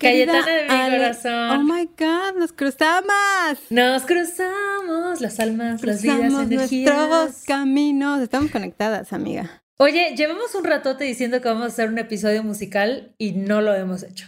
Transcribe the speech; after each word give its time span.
Cayetana 0.00 0.46
de 0.46 0.62
mi 0.64 0.68
Ale. 0.70 0.96
corazón. 0.98 1.50
Oh 1.50 1.62
my 1.62 1.86
God, 1.98 2.38
nos 2.38 2.52
cruzamos. 2.52 3.58
Nos 3.70 4.02
cruzamos 4.02 5.20
las 5.20 5.38
almas, 5.40 5.82
las 5.84 6.02
vidas, 6.02 6.16
Cruzamos 6.18 6.48
nuestros 6.48 6.72
energías. 6.72 7.44
caminos. 7.46 8.20
Estamos 8.22 8.50
conectadas, 8.50 9.12
amiga. 9.12 9.62
Oye, 9.78 10.14
llevamos 10.16 10.54
un 10.54 10.64
ratote 10.64 11.04
diciendo 11.04 11.40
que 11.40 11.48
vamos 11.48 11.64
a 11.64 11.66
hacer 11.68 11.88
un 11.88 11.98
episodio 11.98 12.42
musical 12.42 13.14
y 13.18 13.32
no 13.32 13.60
lo 13.60 13.74
hemos 13.74 14.02
hecho. 14.02 14.26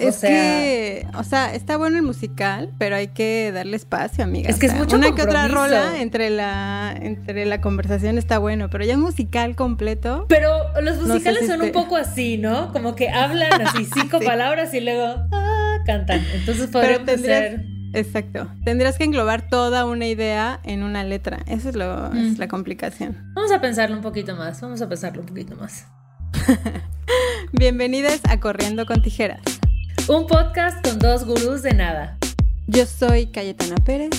O 0.00 0.08
Es 0.08 0.16
sea- 0.16 0.30
que, 0.30 1.06
o 1.18 1.22
sea, 1.22 1.52
está 1.54 1.76
bueno 1.76 1.98
el 1.98 2.02
musical, 2.02 2.72
pero 2.78 2.96
hay 2.96 3.08
que 3.08 3.52
darle 3.52 3.76
espacio, 3.76 4.24
amiga. 4.24 4.48
Es 4.48 4.58
que 4.58 4.68
O 4.68 4.70
es 4.70 4.74
mucho 4.78 4.96
Una 4.96 5.14
que 5.14 5.20
otra 5.20 5.48
rola 5.48 6.00
entre 6.00 6.30
la, 6.30 6.94
entre 6.98 7.44
la 7.44 7.60
conversación 7.60 8.16
está 8.16 8.38
bueno, 8.38 8.70
pero 8.70 8.86
ya 8.86 8.94
un 8.94 9.02
musical 9.02 9.54
completo. 9.54 10.24
Pero 10.30 10.48
los 10.80 10.96
No 10.96 11.02
sé 11.02 11.12
musicales 11.12 11.40
si 11.42 11.46
son 11.48 11.60
un 11.60 11.72
poco 11.72 11.96
así, 11.96 12.38
¿no? 12.38 12.72
Como 12.72 12.94
que 12.96 13.10
hablan 13.10 13.60
así 13.66 13.84
cinco 13.94 14.18
Sí. 14.18 14.24
palabras 14.24 14.72
y 14.72 14.80
luego 14.80 15.26
ah, 15.30 15.76
cantan. 15.84 16.24
Entonces 16.36 16.68
podríamos 16.70 17.04
tendrías- 17.04 17.38
hacer... 17.42 17.66
Exacto. 17.92 18.48
Tendrías 18.64 18.96
que 18.96 19.04
englobar 19.04 19.46
toda 19.50 19.84
una 19.84 20.06
idea 20.06 20.58
en 20.64 20.84
una 20.84 21.04
letra. 21.04 21.40
Eso 21.46 21.68
es, 21.68 21.76
lo, 21.76 22.06
esa 22.06 22.16
es 22.18 22.36
Mm. 22.38 22.40
la 22.40 22.48
complicación. 22.48 23.30
Vamos 23.34 23.52
a 23.52 23.60
pensarlo 23.60 23.94
un 23.96 24.02
poquito 24.02 24.34
más, 24.36 24.58
vamos 24.62 24.80
a 24.80 24.88
pensarlo 24.88 25.20
un 25.20 25.26
poquito 25.26 25.54
más. 25.56 25.84
Bienvenidas 27.52 28.22
a 28.26 28.40
Corriendo 28.40 28.86
con 28.86 29.02
Tijeras. 29.02 29.42
Un 30.08 30.26
podcast 30.26 30.84
con 30.86 30.98
dos 30.98 31.24
gurús 31.24 31.62
de 31.62 31.74
nada. 31.74 32.18
Yo 32.66 32.86
soy 32.86 33.26
Cayetana 33.26 33.76
Pérez. 33.76 34.10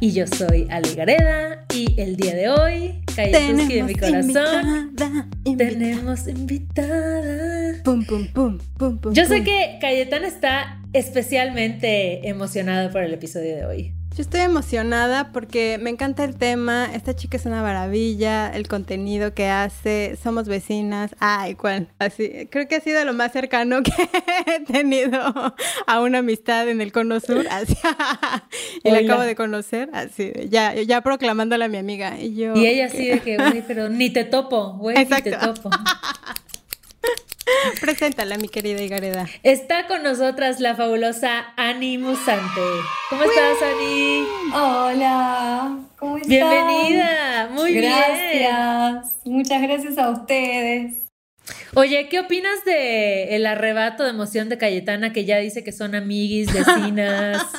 Y 0.00 0.12
yo 0.12 0.26
soy 0.26 0.66
Ale 0.70 0.94
Gareda 0.94 1.64
y 1.74 2.00
el 2.00 2.16
día 2.16 2.34
de 2.34 2.48
hoy, 2.48 3.02
Cayetuski 3.14 3.74
de 3.74 3.82
mi 3.82 3.94
corazón, 3.94 4.24
invitada, 4.24 5.26
invitada. 5.44 5.70
tenemos 5.70 6.28
invitada. 6.28 7.82
Pum, 7.84 8.04
pum, 8.04 8.26
pum, 8.32 8.58
pum, 8.78 8.98
pum. 8.98 9.12
Yo 9.14 9.24
sé 9.26 9.42
que 9.42 9.78
Cayetana 9.80 10.26
está 10.26 10.82
especialmente 10.92 12.28
emocionada 12.28 12.90
por 12.90 13.02
el 13.02 13.12
episodio 13.14 13.56
de 13.56 13.66
hoy. 13.66 13.94
Yo 14.16 14.22
estoy 14.22 14.40
emocionada 14.40 15.30
porque 15.30 15.76
me 15.78 15.90
encanta 15.90 16.24
el 16.24 16.36
tema. 16.36 16.88
Esta 16.94 17.14
chica 17.14 17.36
es 17.36 17.44
una 17.44 17.60
maravilla. 17.60 18.48
El 18.48 18.66
contenido 18.66 19.34
que 19.34 19.48
hace. 19.48 20.16
Somos 20.22 20.48
vecinas. 20.48 21.14
Ay, 21.20 21.54
¿cuál? 21.54 21.88
Así. 21.98 22.48
Creo 22.50 22.66
que 22.66 22.76
ha 22.76 22.80
sido 22.80 23.04
lo 23.04 23.12
más 23.12 23.32
cercano 23.32 23.82
que 23.82 23.92
he 24.46 24.60
tenido 24.60 25.20
a 25.86 26.00
una 26.00 26.20
amistad 26.20 26.66
en 26.66 26.80
el 26.80 26.92
Cono 26.92 27.20
Sur. 27.20 27.46
Así. 27.50 27.76
y 28.84 28.90
la 28.90 29.00
acabo 29.00 29.20
de 29.20 29.36
conocer. 29.36 29.90
Así. 29.92 30.32
Ya, 30.48 30.72
ya 30.72 31.02
proclamándola 31.02 31.66
a 31.66 31.68
mi 31.68 31.76
amiga. 31.76 32.18
Y 32.18 32.36
yo. 32.36 32.56
Y 32.56 32.64
ella 32.64 32.86
así 32.86 33.08
de 33.08 33.20
que, 33.20 33.36
güey, 33.36 33.62
pero 33.66 33.90
ni 33.90 34.08
te 34.08 34.24
topo, 34.24 34.78
güey, 34.78 34.96
ni 34.96 35.04
te 35.04 35.32
topo. 35.36 35.68
Preséntala, 37.80 38.36
mi 38.38 38.48
querida 38.48 38.82
Igareda. 38.82 39.26
Está 39.42 39.86
con 39.86 40.02
nosotras 40.02 40.60
la 40.60 40.74
fabulosa 40.74 41.52
Ani 41.56 41.98
Musante. 41.98 42.60
¿Cómo 43.10 43.22
estás, 43.22 43.62
Ani? 43.62 44.24
Hola, 44.54 45.78
¿cómo 45.98 46.16
están? 46.16 46.28
Bienvenida, 46.30 47.48
muy 47.52 47.72
bien. 47.72 47.92
Gracias, 47.92 49.16
muchas 49.24 49.62
gracias 49.62 49.98
a 49.98 50.10
ustedes. 50.10 51.02
Oye, 51.74 52.08
¿qué 52.08 52.18
opinas 52.18 52.64
de 52.64 53.36
el 53.36 53.46
arrebato 53.46 54.02
de 54.02 54.10
emoción 54.10 54.48
de 54.48 54.58
Cayetana 54.58 55.12
que 55.12 55.24
ya 55.24 55.38
dice 55.38 55.62
que 55.62 55.72
son 55.72 55.94
amiguis, 55.94 56.52
vecinas? 56.52 57.46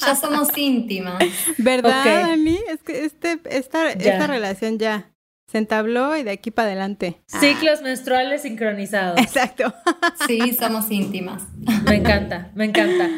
Ya 0.00 0.16
somos 0.16 0.56
íntimas. 0.56 1.22
¿Verdad, 1.58 2.00
Ok. 2.00 2.06
Dani? 2.06 2.58
Es 2.70 2.82
que 2.82 3.04
este, 3.04 3.38
esta, 3.50 3.90
esta 3.92 4.26
relación 4.26 4.78
ya 4.78 5.09
se 5.50 5.58
entabló 5.58 6.16
y 6.16 6.22
de 6.22 6.30
aquí 6.30 6.50
para 6.50 6.68
adelante. 6.68 7.20
Ciclos 7.26 7.82
menstruales 7.82 8.42
sincronizados. 8.42 9.18
Exacto. 9.18 9.72
Sí, 10.26 10.52
somos 10.52 10.90
íntimas. 10.90 11.42
Me 11.86 11.96
encanta, 11.96 12.50
me 12.54 12.66
encanta. 12.66 13.08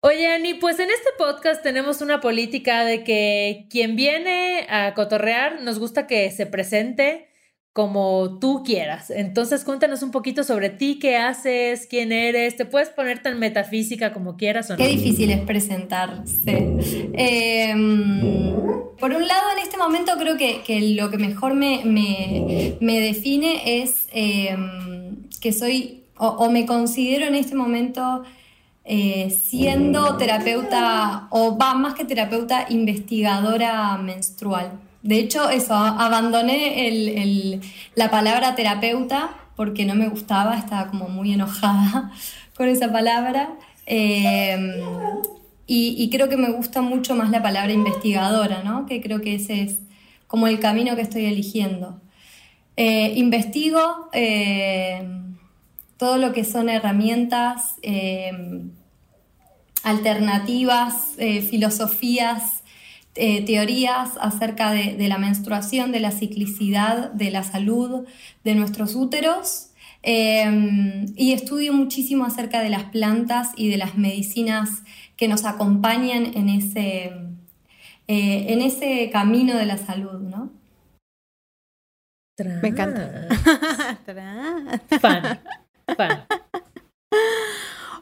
Oye, 0.00 0.26
Ani, 0.32 0.54
pues 0.54 0.78
en 0.78 0.90
este 0.90 1.10
podcast 1.16 1.62
tenemos 1.62 2.02
una 2.02 2.20
política 2.20 2.84
de 2.84 3.04
que 3.04 3.66
quien 3.70 3.96
viene 3.96 4.66
a 4.68 4.92
cotorrear 4.94 5.62
nos 5.62 5.78
gusta 5.78 6.06
que 6.06 6.30
se 6.32 6.46
presente 6.46 7.29
como 7.72 8.38
tú 8.40 8.62
quieras. 8.64 9.10
Entonces, 9.10 9.62
cuéntanos 9.64 10.02
un 10.02 10.10
poquito 10.10 10.42
sobre 10.42 10.70
ti, 10.70 10.98
qué 10.98 11.16
haces, 11.16 11.86
quién 11.88 12.10
eres. 12.10 12.56
Te 12.56 12.64
puedes 12.64 12.88
poner 12.88 13.22
tan 13.22 13.38
metafísica 13.38 14.12
como 14.12 14.36
quieras 14.36 14.70
o 14.70 14.72
no. 14.72 14.76
Qué 14.78 14.88
difícil 14.88 15.30
es 15.30 15.40
presentarse. 15.42 16.74
Eh, 17.14 17.72
por 18.98 19.12
un 19.12 19.26
lado, 19.26 19.42
en 19.56 19.62
este 19.62 19.76
momento 19.76 20.12
creo 20.18 20.36
que, 20.36 20.62
que 20.66 20.80
lo 20.94 21.10
que 21.10 21.16
mejor 21.18 21.54
me, 21.54 21.82
me- 21.84 23.00
define 23.00 23.82
es 23.82 24.06
eh, 24.12 24.56
que 25.40 25.52
soy, 25.52 26.02
o, 26.18 26.26
o 26.26 26.50
me 26.50 26.66
considero 26.66 27.26
en 27.26 27.34
este 27.36 27.54
momento 27.54 28.24
eh, 28.84 29.30
siendo 29.30 30.16
terapeuta, 30.16 31.28
o 31.30 31.56
va 31.56 31.74
más 31.74 31.94
que 31.94 32.04
terapeuta, 32.04 32.66
investigadora 32.68 33.96
menstrual. 33.98 34.72
De 35.02 35.18
hecho, 35.18 35.48
eso, 35.48 35.74
abandoné 35.74 37.60
la 37.94 38.10
palabra 38.10 38.54
terapeuta 38.54 39.30
porque 39.56 39.84
no 39.84 39.94
me 39.94 40.08
gustaba, 40.08 40.56
estaba 40.56 40.88
como 40.88 41.08
muy 41.08 41.32
enojada 41.32 42.10
con 42.56 42.68
esa 42.68 42.92
palabra. 42.92 43.50
Eh, 43.86 44.82
y, 45.72 46.10
creo 46.10 46.28
que 46.28 46.36
me 46.36 46.50
gusta 46.50 46.82
mucho 46.82 47.14
más 47.14 47.30
la 47.30 47.42
palabra 47.42 47.72
investigadora, 47.72 48.64
¿no? 48.64 48.86
Que 48.86 49.00
creo 49.00 49.20
que 49.20 49.36
ese 49.36 49.62
es 49.62 49.78
como 50.26 50.48
el 50.48 50.58
camino 50.58 50.96
que 50.96 51.02
estoy 51.02 51.26
eligiendo. 51.26 52.00
Eh, 52.76 53.12
investigo 53.14 54.08
eh, 54.12 55.06
todo 55.96 56.16
lo 56.16 56.32
que 56.32 56.44
son 56.44 56.68
herramientas, 56.68 57.76
eh, 57.82 58.32
alternativas, 59.84 61.12
eh, 61.18 61.40
filosofías, 61.42 62.59
eh, 63.16 63.44
teorías 63.44 64.10
acerca 64.20 64.70
de, 64.72 64.94
de 64.96 65.08
la 65.08 65.18
menstruación, 65.18 65.92
de 65.92 66.00
la 66.00 66.10
ciclicidad, 66.12 67.10
de 67.12 67.30
la 67.30 67.42
salud 67.42 68.06
de 68.44 68.54
nuestros 68.54 68.94
úteros. 68.94 69.66
eh, 70.02 71.04
y 71.16 71.32
estudio 71.32 71.72
muchísimo 71.74 72.24
acerca 72.24 72.60
de 72.62 72.70
las 72.70 72.84
plantas 72.84 73.50
y 73.56 73.68
de 73.68 73.76
las 73.76 73.98
medicinas 73.98 74.82
que 75.16 75.28
nos 75.28 75.44
acompañan 75.44 76.24
en 76.34 76.48
ese, 76.48 77.12
eh, 78.08 78.46
en 78.48 78.62
ese 78.62 79.10
camino 79.12 79.54
de 79.56 79.66
la 79.66 79.76
salud, 79.76 80.20
¿no? 80.20 80.50
Me 82.62 82.68
encanta. 82.68 83.28
Fan, 85.00 85.40
fan. 85.94 86.24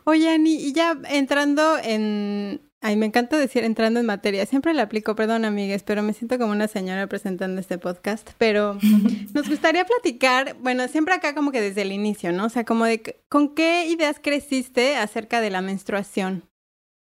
Oye, 0.04 0.30
Ani, 0.30 0.54
y 0.54 0.72
ya 0.72 0.96
entrando 1.10 1.76
en... 1.82 2.67
Ay, 2.80 2.94
me 2.96 3.06
encanta 3.06 3.36
decir 3.36 3.64
entrando 3.64 3.98
en 3.98 4.06
materia. 4.06 4.46
Siempre 4.46 4.72
la 4.72 4.82
aplico, 4.82 5.16
perdón, 5.16 5.44
amigues, 5.44 5.82
pero 5.82 6.02
me 6.04 6.12
siento 6.12 6.38
como 6.38 6.52
una 6.52 6.68
señora 6.68 7.08
presentando 7.08 7.60
este 7.60 7.76
podcast. 7.76 8.30
Pero 8.38 8.78
nos 9.34 9.48
gustaría 9.48 9.84
platicar, 9.84 10.56
bueno, 10.60 10.86
siempre 10.86 11.14
acá 11.14 11.34
como 11.34 11.50
que 11.50 11.60
desde 11.60 11.82
el 11.82 11.90
inicio, 11.92 12.32
¿no? 12.32 12.44
O 12.44 12.48
sea, 12.48 12.64
como 12.64 12.84
de 12.84 13.20
con 13.28 13.54
qué 13.54 13.86
ideas 13.88 14.20
creciste 14.22 14.94
acerca 14.96 15.40
de 15.40 15.50
la 15.50 15.60
menstruación. 15.60 16.44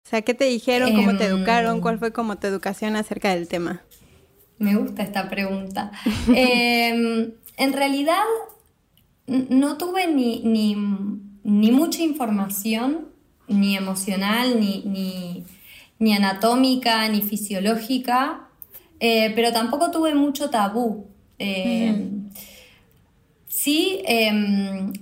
O 0.04 0.10
sea, 0.10 0.24
¿qué 0.24 0.34
te 0.34 0.46
dijeron? 0.46 0.96
¿Cómo 0.96 1.16
te 1.16 1.26
Em. 1.26 1.36
educaron? 1.38 1.80
¿Cuál 1.80 2.00
fue 2.00 2.12
como 2.12 2.38
tu 2.40 2.48
educación 2.48 2.96
acerca 2.96 3.30
del 3.30 3.48
tema? 3.48 3.84
Me 4.58 4.76
gusta 4.76 5.04
esta 5.04 5.30
pregunta. 5.30 5.92
Eh, 6.36 7.34
en 7.58 7.74
realidad, 7.74 8.24
no 9.28 9.78
tuve 9.78 10.08
ni, 10.08 10.42
ni, 10.44 10.76
ni 11.44 11.72
mucha 11.72 12.02
información, 12.02 13.10
ni 13.52 13.76
emocional, 13.76 14.60
ni, 14.60 14.84
ni, 14.86 15.44
ni 16.00 16.14
anatómica, 16.14 17.08
ni 17.10 17.22
fisiológica, 17.22 18.48
eh, 19.00 19.32
pero 19.36 19.52
tampoco 19.52 19.92
tuve 19.92 20.16
mucho 20.16 20.50
tabú. 20.50 21.08
Eh, 21.40 22.10
Sí, 23.64 24.02
eh, 24.08 24.32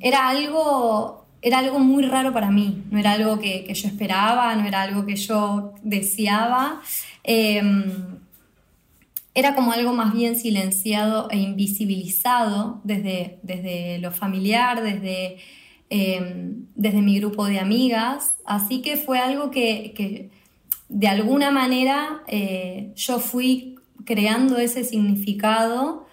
era 0.02 0.28
algo, 0.28 1.28
era 1.42 1.60
algo 1.60 1.80
muy 1.80 2.04
raro 2.04 2.34
para 2.34 2.50
mí, 2.50 2.84
no 2.90 3.00
era 3.00 3.12
algo 3.14 3.40
que, 3.40 3.64
que 3.64 3.76
yo 3.76 3.88
esperaba, 3.88 4.54
no 4.56 4.68
era 4.68 4.82
algo 4.82 5.06
que 5.06 5.16
yo 5.16 5.76
deseaba. 5.84 6.82
Eh, 7.24 7.62
era 9.34 9.56
como 9.56 9.72
algo 9.72 9.94
más 9.94 10.14
bien 10.14 10.36
silenciado 10.36 11.30
e 11.30 11.38
invisibilizado 11.38 12.82
desde, 12.84 13.40
desde 13.44 14.00
lo 14.00 14.12
familiar, 14.12 14.82
desde, 14.84 15.38
eh, 15.90 16.54
desde 16.76 17.02
mi 17.02 17.20
grupo 17.20 17.46
de 17.46 17.60
amigas. 17.60 18.36
Así 18.46 18.82
que 18.82 18.98
fue 18.98 19.20
algo 19.20 19.52
que, 19.52 19.94
que 19.96 20.30
de 20.88 21.08
alguna 21.08 21.52
manera 21.52 22.24
eh, 22.28 22.92
yo 22.96 23.20
fui 23.20 23.76
creando 24.06 24.58
ese 24.58 24.84
significado, 24.84 26.08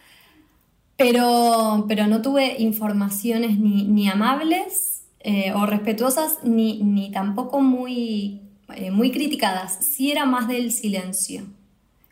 pero, 0.97 1.87
pero 1.89 2.07
no 2.07 2.23
tuve 2.23 2.57
informaciones 2.59 3.59
ni, 3.59 3.85
ni 3.85 4.09
amables 4.09 5.05
eh, 5.21 5.53
o 5.55 5.67
respetuosas, 5.67 6.39
ni, 6.45 6.83
ni 6.83 7.11
tampoco 7.11 7.61
muy, 7.61 8.43
eh, 8.75 8.91
muy 8.91 9.11
criticadas. 9.11 9.85
Sí 9.85 10.11
era 10.11 10.25
más 10.25 10.49
del 10.49 10.73
silencio. 10.73 11.43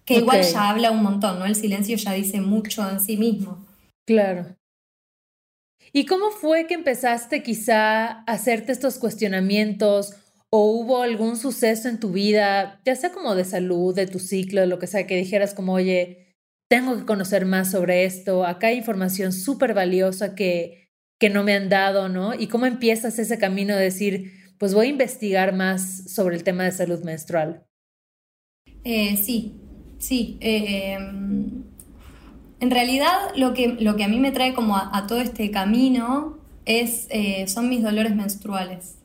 Que 0.04 0.18
igual 0.18 0.42
ya 0.42 0.68
habla 0.68 0.90
un 0.90 1.02
montón, 1.02 1.38
¿no? 1.38 1.46
El 1.46 1.54
silencio 1.54 1.96
ya 1.96 2.12
dice 2.12 2.40
mucho 2.40 2.88
en 2.88 3.00
sí 3.00 3.16
mismo. 3.16 3.64
Claro. 4.06 4.54
¿Y 5.96 6.06
cómo 6.06 6.32
fue 6.32 6.66
que 6.66 6.74
empezaste 6.74 7.44
quizá 7.44 8.06
a 8.06 8.22
hacerte 8.26 8.72
estos 8.72 8.98
cuestionamientos 8.98 10.12
o 10.50 10.72
hubo 10.72 11.02
algún 11.02 11.36
suceso 11.36 11.88
en 11.88 12.00
tu 12.00 12.10
vida, 12.10 12.80
ya 12.84 12.96
sea 12.96 13.12
como 13.12 13.36
de 13.36 13.44
salud, 13.44 13.94
de 13.94 14.08
tu 14.08 14.18
ciclo, 14.18 14.62
de 14.62 14.66
lo 14.66 14.80
que 14.80 14.88
sea, 14.88 15.06
que 15.06 15.16
dijeras 15.16 15.54
como, 15.54 15.74
oye, 15.74 16.34
tengo 16.68 16.96
que 16.96 17.04
conocer 17.04 17.46
más 17.46 17.70
sobre 17.70 18.04
esto, 18.04 18.44
acá 18.44 18.68
hay 18.68 18.78
información 18.78 19.32
súper 19.32 19.72
valiosa 19.72 20.34
que, 20.34 20.88
que 21.20 21.30
no 21.30 21.44
me 21.44 21.54
han 21.54 21.68
dado, 21.68 22.08
¿no? 22.08 22.34
¿Y 22.34 22.48
cómo 22.48 22.66
empiezas 22.66 23.20
ese 23.20 23.38
camino 23.38 23.76
de 23.76 23.84
decir, 23.84 24.32
pues 24.58 24.74
voy 24.74 24.86
a 24.86 24.90
investigar 24.90 25.54
más 25.54 26.12
sobre 26.12 26.34
el 26.34 26.42
tema 26.42 26.64
de 26.64 26.72
salud 26.72 27.04
menstrual? 27.04 27.66
Eh, 28.82 29.16
sí, 29.16 29.60
sí. 29.98 30.38
Eh, 30.40 30.98
en 32.64 32.70
realidad 32.70 33.12
lo 33.36 33.52
que, 33.52 33.76
lo 33.78 33.94
que 33.94 34.04
a 34.04 34.08
mí 34.08 34.18
me 34.18 34.32
trae 34.32 34.54
como 34.54 34.76
a, 34.76 35.06
todo 35.06 35.20
este 35.20 35.50
camino 35.50 36.38
es, 36.64 37.06
eh, 37.10 37.46
son 37.46 37.68
mis 37.68 37.82
dolores 37.82 38.16
menstruales. 38.16 38.96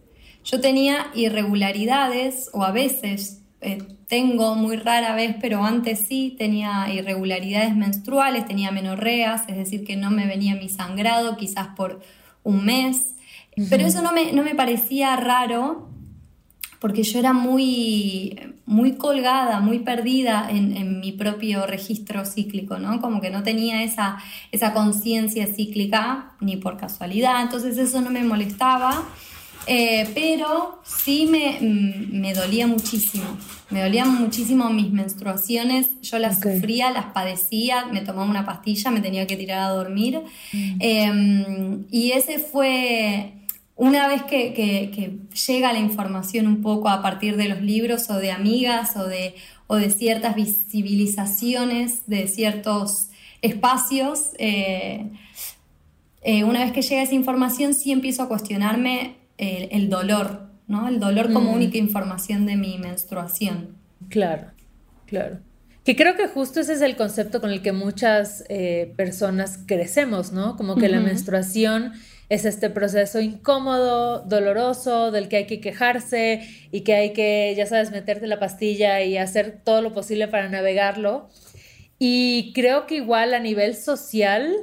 Yo 0.46 0.62
tenía 0.62 1.12
irregularidades 1.14 2.50
o 2.54 2.64
a 2.64 2.72
veces 2.72 3.44
tengo 4.08 4.56
muy 4.56 4.78
rara 4.78 5.14
vez, 5.14 5.36
pero 5.42 5.66
antes 5.66 6.08
sí 6.08 6.36
tenía 6.38 6.88
irregularidades 6.94 7.76
menstruales, 7.76 8.46
tenía 8.46 8.72
menorreas, 8.72 9.44
es 9.50 9.58
decir, 9.58 9.84
que 9.84 9.98
no 9.98 10.10
me 10.10 10.26
venía 10.26 10.56
mi 10.56 10.70
sangrado 10.70 11.36
quizás 11.36 11.68
por 11.76 12.00
un 12.44 12.64
mes. 12.64 13.16
Pero 13.70 13.86
eso 13.86 14.02
no 14.02 14.14
me, 14.14 14.32
no 14.32 14.44
me 14.44 14.56
parecía 14.56 15.18
raro 15.18 15.89
porque 16.80 17.04
yo 17.04 17.20
era 17.20 17.34
muy, 17.34 18.40
muy 18.66 18.94
colgada, 18.94 19.60
muy 19.60 19.80
perdida 19.80 20.48
en, 20.50 21.00
mi 21.00 21.12
propio 21.12 21.66
registro 21.66 22.26
cíclico, 22.26 22.78
¿no? 22.78 23.02
Como 23.02 23.22
que 23.22 23.30
no 23.30 23.44
tenía 23.44 23.84
esa, 23.84 24.18
esa 24.52 24.74
conciencia 24.74 25.48
cíclica 25.48 26.34
ni 26.40 26.58
por 26.58 26.78
casualidad, 26.78 27.42
entonces 27.42 27.78
eso 27.78 28.02
no 28.02 28.10
me 28.10 28.24
molestaba, 28.24 29.04
eh, 29.68 30.10
pero 30.16 30.82
sí 30.84 31.28
me, 31.30 31.60
me, 31.62 32.34
dolía 32.34 32.66
muchísimo, 32.66 33.26
me 33.70 33.82
dolían 33.82 34.14
muchísimo 34.16 34.70
mis 34.70 34.92
menstruaciones, 34.92 35.88
yo 36.02 36.18
las 36.18 36.40
sufría, 36.40 36.92
las 36.92 37.08
padecía, 37.08 37.86
me 37.86 38.02
tomaba 38.02 38.30
una 38.30 38.46
pastilla, 38.46 38.90
me 38.90 39.02
tenía 39.02 39.28
que 39.28 39.36
tirar 39.36 39.60
a 39.60 39.70
dormir, 39.70 40.22
mm. 40.54 40.78
em, 40.80 41.86
y 41.92 42.12
ese 42.12 42.40
fue 42.40 43.39
una 43.80 44.10
vez 44.10 44.24
que, 44.24 45.20
llega 45.48 45.72
la 45.72 45.80
información 45.80 46.48
un 46.48 46.62
poco 46.62 46.90
a 46.90 47.02
partir 47.02 47.38
de 47.38 47.48
los 47.48 47.62
libros 47.62 48.10
o 48.10 48.18
de 48.18 48.30
amigas 48.30 48.98
o 48.98 49.08
de, 49.08 49.36
o 49.68 49.78
de 49.78 49.90
ciertas 49.90 50.36
visibilizaciones 50.36 52.06
de 52.06 52.28
ciertos 52.28 53.08
espacios, 53.42 54.32
eh, 54.38 55.10
eh, 56.24 56.44
una 56.44 56.66
vez 56.66 56.74
que 56.74 56.82
llega 56.82 57.04
esa 57.04 57.16
información 57.16 57.74
sí 57.74 57.94
empiezo 57.94 58.24
a 58.24 58.28
cuestionarme 58.28 59.16
el, 59.38 59.90
dolor, 59.90 60.50
¿no? 60.68 60.90
El 60.90 61.00
dolor 61.00 61.32
como 61.32 61.52
mm. 61.52 61.56
única 61.56 61.78
información 61.78 62.46
de 62.46 62.58
mi 62.58 62.78
menstruación. 62.78 63.78
Claro, 64.10 64.48
claro. 65.06 65.40
Que 65.86 65.96
creo 65.96 66.18
que 66.18 66.28
justo 66.28 66.60
ese 66.60 66.74
es 66.74 66.82
el 66.82 66.98
concepto 66.98 67.40
con 67.40 67.50
el 67.50 67.62
que 67.62 67.72
muchas 67.72 68.44
eh, 68.50 68.94
personas 68.98 69.58
crecemos, 69.66 70.34
¿no? 70.34 70.58
Como 70.58 70.76
que 70.76 70.90
la 70.90 71.00
menstruación 71.00 71.94
es 72.30 72.46
este 72.46 72.70
proceso 72.70 73.20
incómodo, 73.20 74.20
doloroso, 74.22 75.12
del 75.12 75.28
que 75.28 75.38
hay 75.38 75.46
que 75.48 75.60
quejarse 75.60 76.48
y 76.72 76.82
que 76.82 76.94
hay 76.94 77.14
que, 77.14 77.54
ya 77.58 77.66
sabes, 77.66 77.92
meterte 77.92 78.28
la 78.28 78.40
pastilla 78.40 79.02
y 79.02 79.18
hacer 79.18 79.62
todo 79.64 79.82
lo 79.82 79.94
posible 79.94 80.28
para 80.28 80.48
navegarlo. 80.48 81.30
Y 81.98 82.54
creo 82.54 82.86
que 82.86 82.96
igual 82.96 83.34
a 83.34 83.40
nivel 83.40 83.76
social 83.76 84.54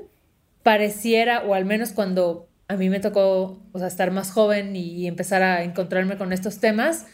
pareciera, 0.62 1.42
o 1.44 1.54
al 1.54 1.64
menos 1.64 1.90
cuando 1.90 2.48
a 2.68 2.76
mí 2.76 2.88
me 2.88 3.00
tocó 3.00 3.60
o 3.72 3.78
sea, 3.78 3.88
estar 3.88 4.10
más 4.10 4.30
joven 4.30 4.74
y 4.74 5.06
empezar 5.06 5.42
a 5.42 5.62
encontrarme 5.64 6.16
con 6.16 6.32
estos 6.32 6.58
temas, 6.58 7.06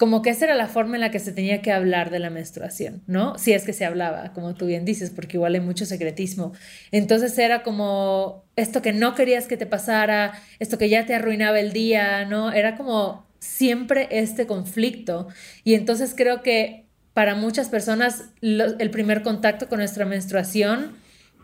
como 0.00 0.22
que 0.22 0.30
esa 0.30 0.46
era 0.46 0.54
la 0.54 0.66
forma 0.66 0.94
en 0.96 1.02
la 1.02 1.10
que 1.10 1.18
se 1.18 1.30
tenía 1.30 1.60
que 1.60 1.72
hablar 1.72 2.08
de 2.08 2.20
la 2.20 2.30
menstruación, 2.30 3.02
¿no? 3.06 3.36
Si 3.36 3.52
es 3.52 3.64
que 3.64 3.74
se 3.74 3.84
hablaba, 3.84 4.32
como 4.32 4.54
tú 4.54 4.64
bien 4.64 4.86
dices, 4.86 5.10
porque 5.10 5.36
igual 5.36 5.52
hay 5.52 5.60
mucho 5.60 5.84
secretismo. 5.84 6.54
Entonces 6.90 7.36
era 7.36 7.62
como 7.62 8.46
esto 8.56 8.80
que 8.80 8.94
no 8.94 9.14
querías 9.14 9.46
que 9.46 9.58
te 9.58 9.66
pasara, 9.66 10.32
esto 10.58 10.78
que 10.78 10.88
ya 10.88 11.04
te 11.04 11.14
arruinaba 11.14 11.60
el 11.60 11.74
día, 11.74 12.24
¿no? 12.24 12.50
Era 12.50 12.78
como 12.78 13.26
siempre 13.40 14.08
este 14.10 14.46
conflicto. 14.46 15.28
Y 15.64 15.74
entonces 15.74 16.14
creo 16.16 16.40
que 16.40 16.86
para 17.12 17.34
muchas 17.34 17.68
personas 17.68 18.30
el 18.40 18.90
primer 18.90 19.20
contacto 19.20 19.68
con 19.68 19.80
nuestra 19.80 20.06
menstruación 20.06 20.96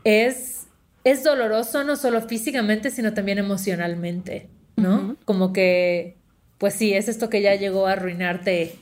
es, 0.03 0.67
es 1.05 1.23
doloroso 1.23 1.85
no 1.85 1.95
solo 1.95 2.23
físicamente, 2.23 2.91
sino 2.91 3.13
también 3.13 3.37
emocionalmente, 3.37 4.49
¿no? 4.77 5.19
Como 5.27 5.53
que 5.53 6.16
pues 6.59 6.75
sí, 6.75 6.93
es 6.93 7.09
esto 7.09 7.29
que 7.29 7.43
ya 7.43 7.55
llegó 7.55 7.87
a 7.87 7.93
arruinarte 7.93 8.77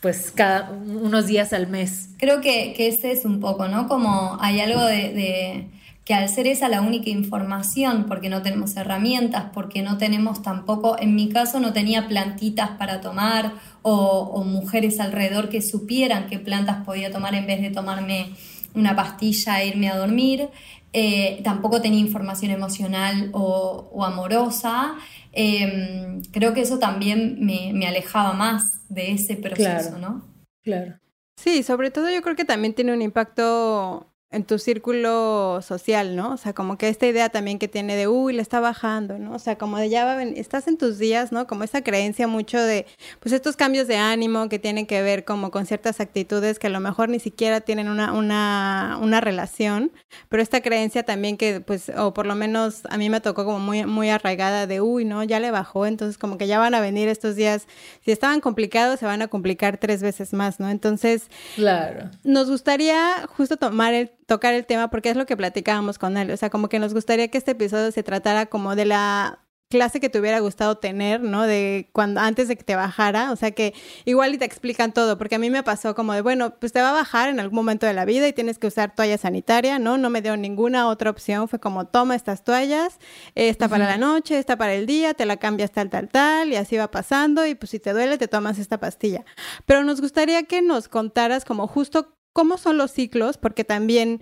pues 0.00 0.30
cada 0.30 0.70
unos 0.70 1.26
días 1.26 1.52
al 1.52 1.68
mes. 1.68 2.10
Creo 2.18 2.40
que, 2.40 2.74
que 2.76 2.88
este 2.88 3.12
es 3.12 3.24
un 3.24 3.40
poco, 3.40 3.68
¿no? 3.68 3.88
Como 3.88 4.38
hay 4.40 4.60
algo 4.60 4.84
de, 4.84 5.68
que 6.04 6.14
al 6.14 6.28
ser 6.28 6.46
esa 6.46 6.68
la 6.68 6.82
única 6.82 7.10
información, 7.10 8.04
porque 8.06 8.28
no 8.28 8.40
tenemos 8.42 8.76
herramientas, 8.76 9.46
porque 9.52 9.82
no 9.82 9.98
tenemos 9.98 10.42
tampoco, 10.42 10.96
en 11.00 11.16
mi 11.16 11.28
caso 11.28 11.58
no 11.58 11.72
tenía 11.72 12.06
plantitas 12.06 12.70
para 12.78 13.00
tomar 13.00 13.54
o, 13.82 14.44
mujeres 14.44 15.00
alrededor 15.00 15.48
que 15.48 15.60
supieran 15.60 16.28
qué 16.28 16.38
plantas 16.38 16.84
podía 16.84 17.10
tomar 17.10 17.34
en 17.34 17.46
vez 17.46 17.60
de 17.60 17.70
tomarme 17.70 18.30
una 18.74 18.94
pastilla 18.94 19.62
e 19.62 19.68
irme 19.68 19.88
a 19.88 19.96
dormir. 19.96 20.48
Eh, 20.92 21.40
tampoco 21.44 21.80
tenía 21.82 22.00
información 22.00 22.50
emocional 22.50 23.30
o, 23.32 23.90
o 23.92 24.04
amorosa. 24.04 24.96
Em, 25.32 26.22
creo 26.32 26.54
que 26.54 26.62
eso 26.62 26.78
también 26.78 27.44
me, 27.44 27.86
alejaba 27.86 28.32
más 28.32 28.88
de 28.88 29.12
ese 29.12 29.36
proceso, 29.36 29.98
¿no? 29.98 30.26
Claro. 30.62 30.98
Sí, 31.36 31.62
sobre 31.62 31.90
todo 31.90 32.10
yo 32.10 32.22
creo 32.22 32.36
que 32.36 32.46
también 32.46 32.74
tiene 32.74 32.94
un 32.94 33.02
impacto 33.02 34.14
en 34.36 34.44
tu 34.44 34.58
círculo 34.58 35.60
social, 35.62 36.14
¿no? 36.14 36.34
O 36.34 36.36
sea, 36.36 36.52
como 36.52 36.78
que 36.78 36.88
esta 36.88 37.06
idea 37.06 37.30
también 37.30 37.58
que 37.58 37.68
tiene 37.68 37.96
de, 37.96 38.06
uy, 38.06 38.34
le 38.34 38.42
está 38.42 38.60
bajando, 38.60 39.18
¿no? 39.18 39.34
O 39.34 39.38
sea, 39.38 39.56
como 39.56 39.78
de 39.78 39.88
ya 39.88 40.04
va, 40.04 40.22
estás 40.22 40.68
en 40.68 40.76
tus 40.76 40.98
días, 40.98 41.32
¿no? 41.32 41.46
Como 41.46 41.64
esa 41.64 41.82
creencia 41.82 42.28
mucho 42.28 42.60
de, 42.60 42.86
pues 43.20 43.32
estos 43.32 43.56
cambios 43.56 43.88
de 43.88 43.96
ánimo 43.96 44.48
que 44.48 44.58
tienen 44.58 44.86
que 44.86 45.02
ver 45.02 45.24
como 45.24 45.50
con 45.50 45.66
ciertas 45.66 46.00
actitudes 46.00 46.58
que 46.58 46.66
a 46.66 46.70
lo 46.70 46.80
mejor 46.80 47.08
ni 47.08 47.18
siquiera 47.18 47.60
tienen 47.62 47.88
una, 47.88 48.12
una, 48.12 48.98
una 49.00 49.20
relación, 49.20 49.90
pero 50.28 50.42
esta 50.42 50.60
creencia 50.60 51.02
también 51.02 51.36
que, 51.36 51.60
pues, 51.60 51.90
o 51.96 52.12
por 52.12 52.26
lo 52.26 52.34
menos 52.34 52.82
a 52.90 52.98
mí 52.98 53.08
me 53.08 53.20
tocó 53.20 53.44
como 53.44 53.58
muy, 53.58 53.86
muy 53.86 54.10
arraigada 54.10 54.66
de, 54.66 54.80
uy, 54.80 55.04
¿no? 55.04 55.24
Ya 55.24 55.40
le 55.40 55.50
bajó, 55.50 55.86
entonces 55.86 56.18
como 56.18 56.36
que 56.36 56.46
ya 56.46 56.58
van 56.58 56.74
a 56.74 56.80
venir 56.80 57.08
estos 57.08 57.36
días, 57.36 57.66
si 58.04 58.12
estaban 58.12 58.40
complicados, 58.40 59.00
se 59.00 59.06
van 59.06 59.22
a 59.22 59.28
complicar 59.28 59.78
tres 59.78 60.02
veces 60.02 60.34
más, 60.34 60.60
¿no? 60.60 60.68
Entonces, 60.68 61.30
claro. 61.54 62.10
Nos 62.22 62.50
gustaría 62.50 63.26
justo 63.34 63.56
tomar 63.56 63.94
el 63.94 64.10
tocar 64.26 64.54
el 64.54 64.66
tema 64.66 64.90
porque 64.90 65.10
es 65.10 65.16
lo 65.16 65.26
que 65.26 65.36
platicábamos 65.36 65.98
con 65.98 66.16
él. 66.16 66.30
O 66.30 66.36
sea, 66.36 66.50
como 66.50 66.68
que 66.68 66.78
nos 66.78 66.94
gustaría 66.94 67.28
que 67.28 67.38
este 67.38 67.52
episodio 67.52 67.90
se 67.92 68.02
tratara 68.02 68.46
como 68.46 68.76
de 68.76 68.84
la 68.84 69.46
clase 69.68 69.98
que 69.98 70.08
te 70.08 70.20
hubiera 70.20 70.38
gustado 70.38 70.76
tener, 70.78 71.20
¿no? 71.20 71.42
De 71.42 71.90
cuando 71.92 72.20
antes 72.20 72.48
de 72.48 72.56
que 72.56 72.62
te 72.62 72.76
bajara, 72.76 73.32
o 73.32 73.36
sea 73.36 73.50
que 73.50 73.74
igual 74.04 74.34
y 74.34 74.38
te 74.38 74.44
explican 74.44 74.92
todo, 74.92 75.18
porque 75.18 75.34
a 75.34 75.38
mí 75.38 75.50
me 75.50 75.62
pasó 75.62 75.94
como 75.94 76.12
de, 76.12 76.20
bueno, 76.20 76.54
pues 76.60 76.72
te 76.72 76.80
va 76.80 76.90
a 76.90 76.92
bajar 76.92 77.28
en 77.28 77.40
algún 77.40 77.56
momento 77.56 77.86
de 77.86 77.92
la 77.92 78.04
vida 78.04 78.28
y 78.28 78.32
tienes 78.32 78.58
que 78.58 78.68
usar 78.68 78.94
toalla 78.94 79.18
sanitaria, 79.18 79.78
¿no? 79.78 79.98
No 79.98 80.08
me 80.08 80.22
dio 80.22 80.36
ninguna 80.36 80.88
otra 80.88 81.10
opción, 81.10 81.48
fue 81.48 81.58
como 81.58 81.86
toma 81.86 82.14
estas 82.14 82.44
toallas, 82.44 82.98
esta 83.34 83.68
para 83.68 83.86
la 83.86 83.98
noche, 83.98 84.38
esta 84.38 84.56
para 84.56 84.74
el 84.74 84.86
día, 84.86 85.14
te 85.14 85.26
la 85.26 85.36
cambias 85.36 85.72
tal 85.72 85.90
tal 85.90 86.08
tal 86.08 86.52
y 86.52 86.56
así 86.56 86.76
va 86.76 86.90
pasando 86.90 87.44
y 87.44 87.54
pues 87.56 87.70
si 87.70 87.80
te 87.80 87.92
duele 87.92 88.18
te 88.18 88.28
tomas 88.28 88.58
esta 88.58 88.78
pastilla. 88.78 89.24
Pero 89.64 89.82
nos 89.82 90.00
gustaría 90.00 90.44
que 90.44 90.62
nos 90.62 90.88
contaras 90.88 91.44
como 91.44 91.66
justo 91.66 92.15
cómo 92.36 92.58
son 92.58 92.76
los 92.76 92.90
ciclos, 92.90 93.38
porque 93.38 93.64
también 93.64 94.20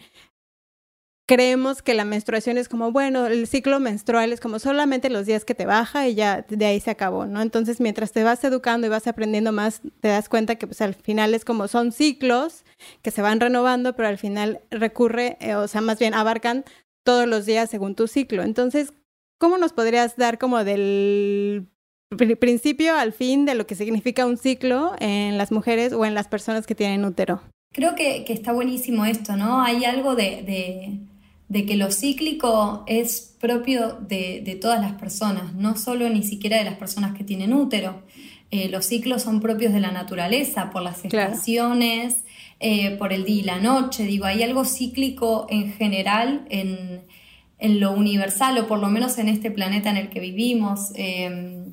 creemos 1.26 1.82
que 1.82 1.94
la 1.94 2.04
menstruación 2.04 2.58
es 2.58 2.68
como, 2.68 2.92
bueno, 2.92 3.26
el 3.26 3.48
ciclo 3.48 3.80
menstrual 3.80 4.32
es 4.32 4.38
como 4.38 4.60
solamente 4.60 5.10
los 5.10 5.26
días 5.26 5.44
que 5.44 5.56
te 5.56 5.66
baja 5.66 6.06
y 6.06 6.14
ya 6.14 6.46
de 6.48 6.64
ahí 6.64 6.78
se 6.78 6.92
acabó, 6.92 7.26
¿no? 7.26 7.42
Entonces, 7.42 7.80
mientras 7.80 8.12
te 8.12 8.22
vas 8.22 8.44
educando 8.44 8.86
y 8.86 8.90
vas 8.90 9.08
aprendiendo 9.08 9.50
más, 9.50 9.80
te 9.98 10.06
das 10.06 10.28
cuenta 10.28 10.54
que 10.54 10.68
pues 10.68 10.80
al 10.80 10.94
final 10.94 11.34
es 11.34 11.44
como 11.44 11.66
son 11.66 11.90
ciclos 11.90 12.64
que 13.02 13.10
se 13.10 13.20
van 13.20 13.40
renovando, 13.40 13.96
pero 13.96 14.06
al 14.06 14.18
final 14.18 14.60
recurre, 14.70 15.36
eh, 15.40 15.56
o 15.56 15.66
sea, 15.66 15.80
más 15.80 15.98
bien 15.98 16.14
abarcan 16.14 16.64
todos 17.02 17.26
los 17.26 17.46
días 17.46 17.68
según 17.68 17.96
tu 17.96 18.06
ciclo. 18.06 18.44
Entonces, 18.44 18.92
¿cómo 19.40 19.58
nos 19.58 19.72
podrías 19.72 20.16
dar 20.16 20.38
como 20.38 20.62
del 20.62 21.66
principio 22.38 22.94
al 22.94 23.12
fin 23.12 23.44
de 23.44 23.56
lo 23.56 23.66
que 23.66 23.74
significa 23.74 24.24
un 24.24 24.36
ciclo 24.36 24.94
en 25.00 25.36
las 25.36 25.50
mujeres 25.50 25.92
o 25.92 26.04
en 26.04 26.14
las 26.14 26.28
personas 26.28 26.64
que 26.64 26.76
tienen 26.76 27.04
útero? 27.04 27.42
Creo 27.74 27.96
que, 27.96 28.24
está 28.28 28.52
buenísimo 28.52 29.04
esto, 29.04 29.36
¿no? 29.36 29.60
Hay 29.60 29.84
algo 29.84 30.14
de, 30.14 31.00
que 31.50 31.76
lo 31.76 31.90
cíclico 31.90 32.84
es 32.86 33.34
propio 33.40 33.98
de, 34.00 34.58
todas 34.62 34.80
las 34.80 34.92
personas, 34.92 35.54
no 35.54 35.76
solo 35.76 36.08
ni 36.08 36.22
siquiera 36.22 36.56
de 36.56 36.64
las 36.64 36.76
personas 36.76 37.16
que 37.16 37.24
tienen 37.24 37.52
útero. 37.52 38.02
Eh, 38.52 38.68
los 38.68 38.86
ciclos 38.86 39.22
son 39.22 39.40
propios 39.40 39.72
de 39.72 39.80
la 39.80 39.90
naturaleza, 39.90 40.70
por 40.70 40.82
las 40.82 41.04
estaciones, 41.04 42.22
eh, 42.60 42.92
por 42.92 43.12
el 43.12 43.24
día 43.24 43.40
y 43.40 43.42
la 43.42 43.58
noche. 43.58 44.04
Digo, 44.04 44.26
hay 44.26 44.44
algo 44.44 44.64
cíclico 44.64 45.46
en 45.50 45.72
general 45.72 46.46
en, 46.50 47.02
en 47.58 47.80
lo 47.80 47.92
universal, 47.92 48.56
o 48.58 48.66
por 48.68 48.78
lo 48.78 48.88
menos 48.88 49.18
en 49.18 49.28
este 49.28 49.50
planeta 49.50 49.90
en 49.90 49.96
el 49.96 50.10
que 50.10 50.20
vivimos, 50.20 50.92
em, 50.94 51.72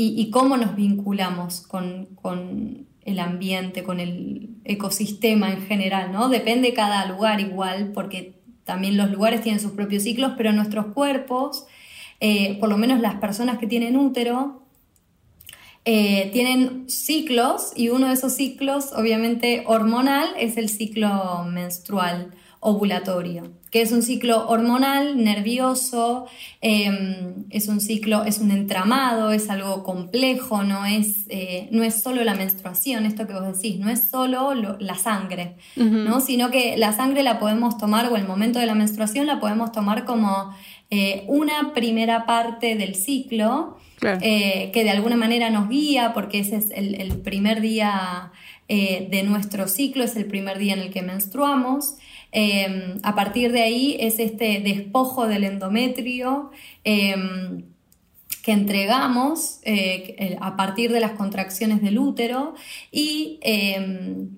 y, 0.00 0.30
cómo 0.30 0.56
nos 0.56 0.76
vinculamos 0.76 1.60
con, 1.60 2.86
el 3.08 3.20
ambiente, 3.20 3.82
con 3.82 4.00
el 4.00 4.50
ecosistema 4.64 5.50
en 5.50 5.62
general, 5.62 6.12
¿no? 6.12 6.28
Depende 6.28 6.74
cada 6.74 7.06
lugar 7.06 7.40
igual, 7.40 7.92
porque 7.92 8.38
también 8.64 8.96
los 8.96 9.10
lugares 9.10 9.40
tienen 9.40 9.60
sus 9.60 9.72
propios 9.72 10.02
ciclos, 10.02 10.32
pero 10.36 10.52
nuestros 10.52 10.86
cuerpos, 10.86 11.64
eh, 12.20 12.58
por 12.60 12.68
lo 12.68 12.76
menos 12.76 13.00
las 13.00 13.16
personas 13.16 13.58
que 13.58 13.66
tienen 13.66 13.96
útero, 13.96 14.62
eh, 15.84 16.28
tienen 16.32 16.88
ciclos 16.90 17.72
y 17.74 17.88
uno 17.88 18.08
de 18.08 18.12
esos 18.14 18.34
ciclos, 18.34 18.92
obviamente 18.92 19.64
hormonal, 19.66 20.28
es 20.38 20.58
el 20.58 20.68
ciclo 20.68 21.44
menstrual 21.44 22.34
ovulatorio, 22.60 23.52
que 23.70 23.82
es 23.82 23.92
un 23.92 24.02
ciclo 24.02 24.48
hormonal, 24.48 25.22
nervioso, 25.22 26.26
em, 26.60 27.44
es 27.50 27.68
un 27.68 27.80
ciclo, 27.80 28.24
es 28.24 28.38
un 28.38 28.50
entramado, 28.50 29.30
es 29.30 29.50
algo 29.50 29.82
complejo, 29.82 30.62
no 30.62 30.86
es, 30.86 31.26
eh, 31.28 31.68
no 31.70 31.82
es 31.82 32.02
solo 32.02 32.24
la 32.24 32.34
menstruación, 32.34 33.04
esto 33.04 33.26
que 33.26 33.34
vos 33.34 33.60
decís, 33.60 33.78
no 33.78 33.90
es 33.90 34.08
solo 34.08 34.54
la 34.78 34.94
sangre, 34.94 35.56
¿no? 35.76 36.20
sino 36.20 36.50
que 36.50 36.76
la 36.76 36.92
sangre 36.92 37.22
la 37.22 37.38
podemos 37.38 37.76
tomar, 37.76 38.10
o 38.10 38.16
el 38.16 38.26
momento 38.26 38.58
de 38.58 38.66
la 38.66 38.74
menstruación 38.74 39.26
la 39.26 39.40
podemos 39.40 39.72
tomar 39.72 40.04
como 40.04 40.54
eh, 40.90 41.24
una 41.28 41.74
primera 41.74 42.24
parte 42.24 42.74
del 42.74 42.94
ciclo, 42.94 43.76
eh, 44.00 44.70
que 44.72 44.84
de 44.84 44.90
alguna 44.90 45.16
manera 45.16 45.50
nos 45.50 45.68
guía, 45.68 46.12
porque 46.14 46.38
ese 46.38 46.56
es 46.56 46.70
el, 46.70 47.16
primer 47.18 47.60
día 47.60 48.32
de 48.68 49.22
nuestro 49.24 49.66
ciclo, 49.66 50.04
es 50.04 50.14
el 50.16 50.26
primer 50.26 50.58
día 50.58 50.74
en 50.74 50.80
el 50.80 50.90
que 50.90 51.02
menstruamos. 51.02 51.96
Em, 52.40 53.00
a 53.02 53.16
partir 53.16 53.50
de 53.50 53.62
ahí 53.62 53.96
es 53.98 54.20
este 54.20 54.60
despojo 54.60 55.26
del 55.26 55.42
endometrio 55.42 56.52
em, 56.84 57.64
que 58.44 58.52
entregamos 58.52 59.58
eh, 59.64 60.36
a 60.40 60.56
partir 60.56 60.92
de 60.92 61.00
las 61.00 61.12
contracciones 61.12 61.82
del 61.82 61.98
útero 61.98 62.54
y 62.92 63.40
em, 63.42 64.28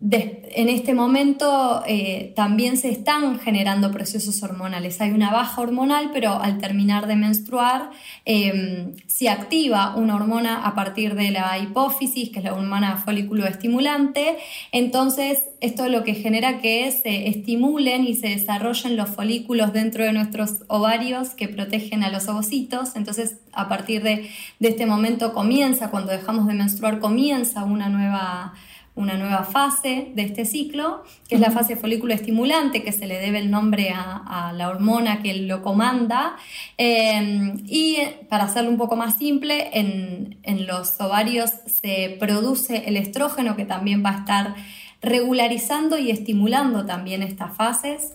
también 0.00 0.40
en 0.52 0.68
este 0.68 0.94
momento 0.94 1.82
eh, 1.86 2.32
también 2.34 2.76
se 2.76 2.90
están 2.90 3.38
generando 3.38 3.90
procesos 3.90 4.42
hormonales. 4.42 5.00
Hay 5.00 5.10
una 5.10 5.30
baja 5.30 5.60
hormonal, 5.60 6.10
pero 6.12 6.40
al 6.40 6.58
terminar 6.58 7.06
de 7.06 7.16
menstruar 7.16 7.90
em, 8.24 8.96
se 9.06 9.28
activa 9.28 9.94
una 9.96 10.16
hormona 10.16 10.66
a 10.66 10.74
partir 10.74 11.14
de 11.14 11.30
la 11.30 11.58
hipófisis, 11.58 12.30
que 12.30 12.40
es 12.40 12.44
la 12.44 12.54
hormona 12.54 12.96
folículo 12.96 13.46
estimulante. 13.46 14.38
Entonces, 14.72 15.42
esto 15.60 15.84
es 15.84 15.90
lo 15.90 16.02
que 16.02 16.14
genera 16.14 16.60
que 16.60 16.90
se 16.90 17.28
estimulen 17.28 18.04
y 18.04 18.14
se 18.14 18.28
desarrollen 18.28 18.96
los 18.96 19.10
folículos 19.10 19.72
dentro 19.72 20.04
de 20.04 20.12
nuestros 20.12 20.64
ovarios 20.68 21.30
que 21.30 21.48
protegen 21.48 22.02
a 22.02 22.10
los 22.10 22.26
ovocitos. 22.28 22.96
Entonces, 22.96 23.36
a 23.52 23.68
partir 23.68 24.02
de, 24.02 24.28
de 24.58 24.68
este 24.68 24.86
momento 24.86 25.32
comienza, 25.32 25.90
cuando 25.90 26.10
dejamos 26.10 26.46
de 26.46 26.54
menstruar, 26.54 26.98
comienza 26.98 27.64
una 27.64 27.88
nueva 27.88 28.54
una 29.00 29.14
nueva 29.14 29.44
fase 29.44 30.12
de 30.14 30.22
este 30.22 30.44
ciclo, 30.44 31.02
que 31.28 31.36
es 31.36 31.40
la 31.40 31.50
fase 31.50 31.76
folículo 31.76 32.14
estimulante, 32.14 32.82
que 32.82 32.92
se 32.92 33.06
le 33.06 33.18
debe 33.18 33.38
el 33.38 33.50
nombre 33.50 33.90
a, 33.94 34.52
la 34.54 34.68
hormona 34.68 35.22
que 35.22 35.34
lo 35.34 35.62
comanda. 35.62 36.36
Em, 36.76 37.62
y 37.66 37.96
para 38.28 38.44
hacerlo 38.44 38.70
un 38.70 38.78
poco 38.78 38.96
más 38.96 39.16
simple, 39.16 39.70
en, 39.72 40.38
en 40.42 40.66
los 40.66 41.00
ovarios 41.00 41.50
se 41.66 42.16
produce 42.20 42.84
el 42.86 42.96
estrógeno 42.96 43.56
que 43.56 43.64
también 43.64 44.04
va 44.04 44.10
a 44.10 44.18
estar 44.18 44.54
regularizando 45.02 45.98
y 45.98 46.10
estimulando 46.10 46.84
también 46.84 47.22
estas 47.22 47.56
fases. 47.56 48.14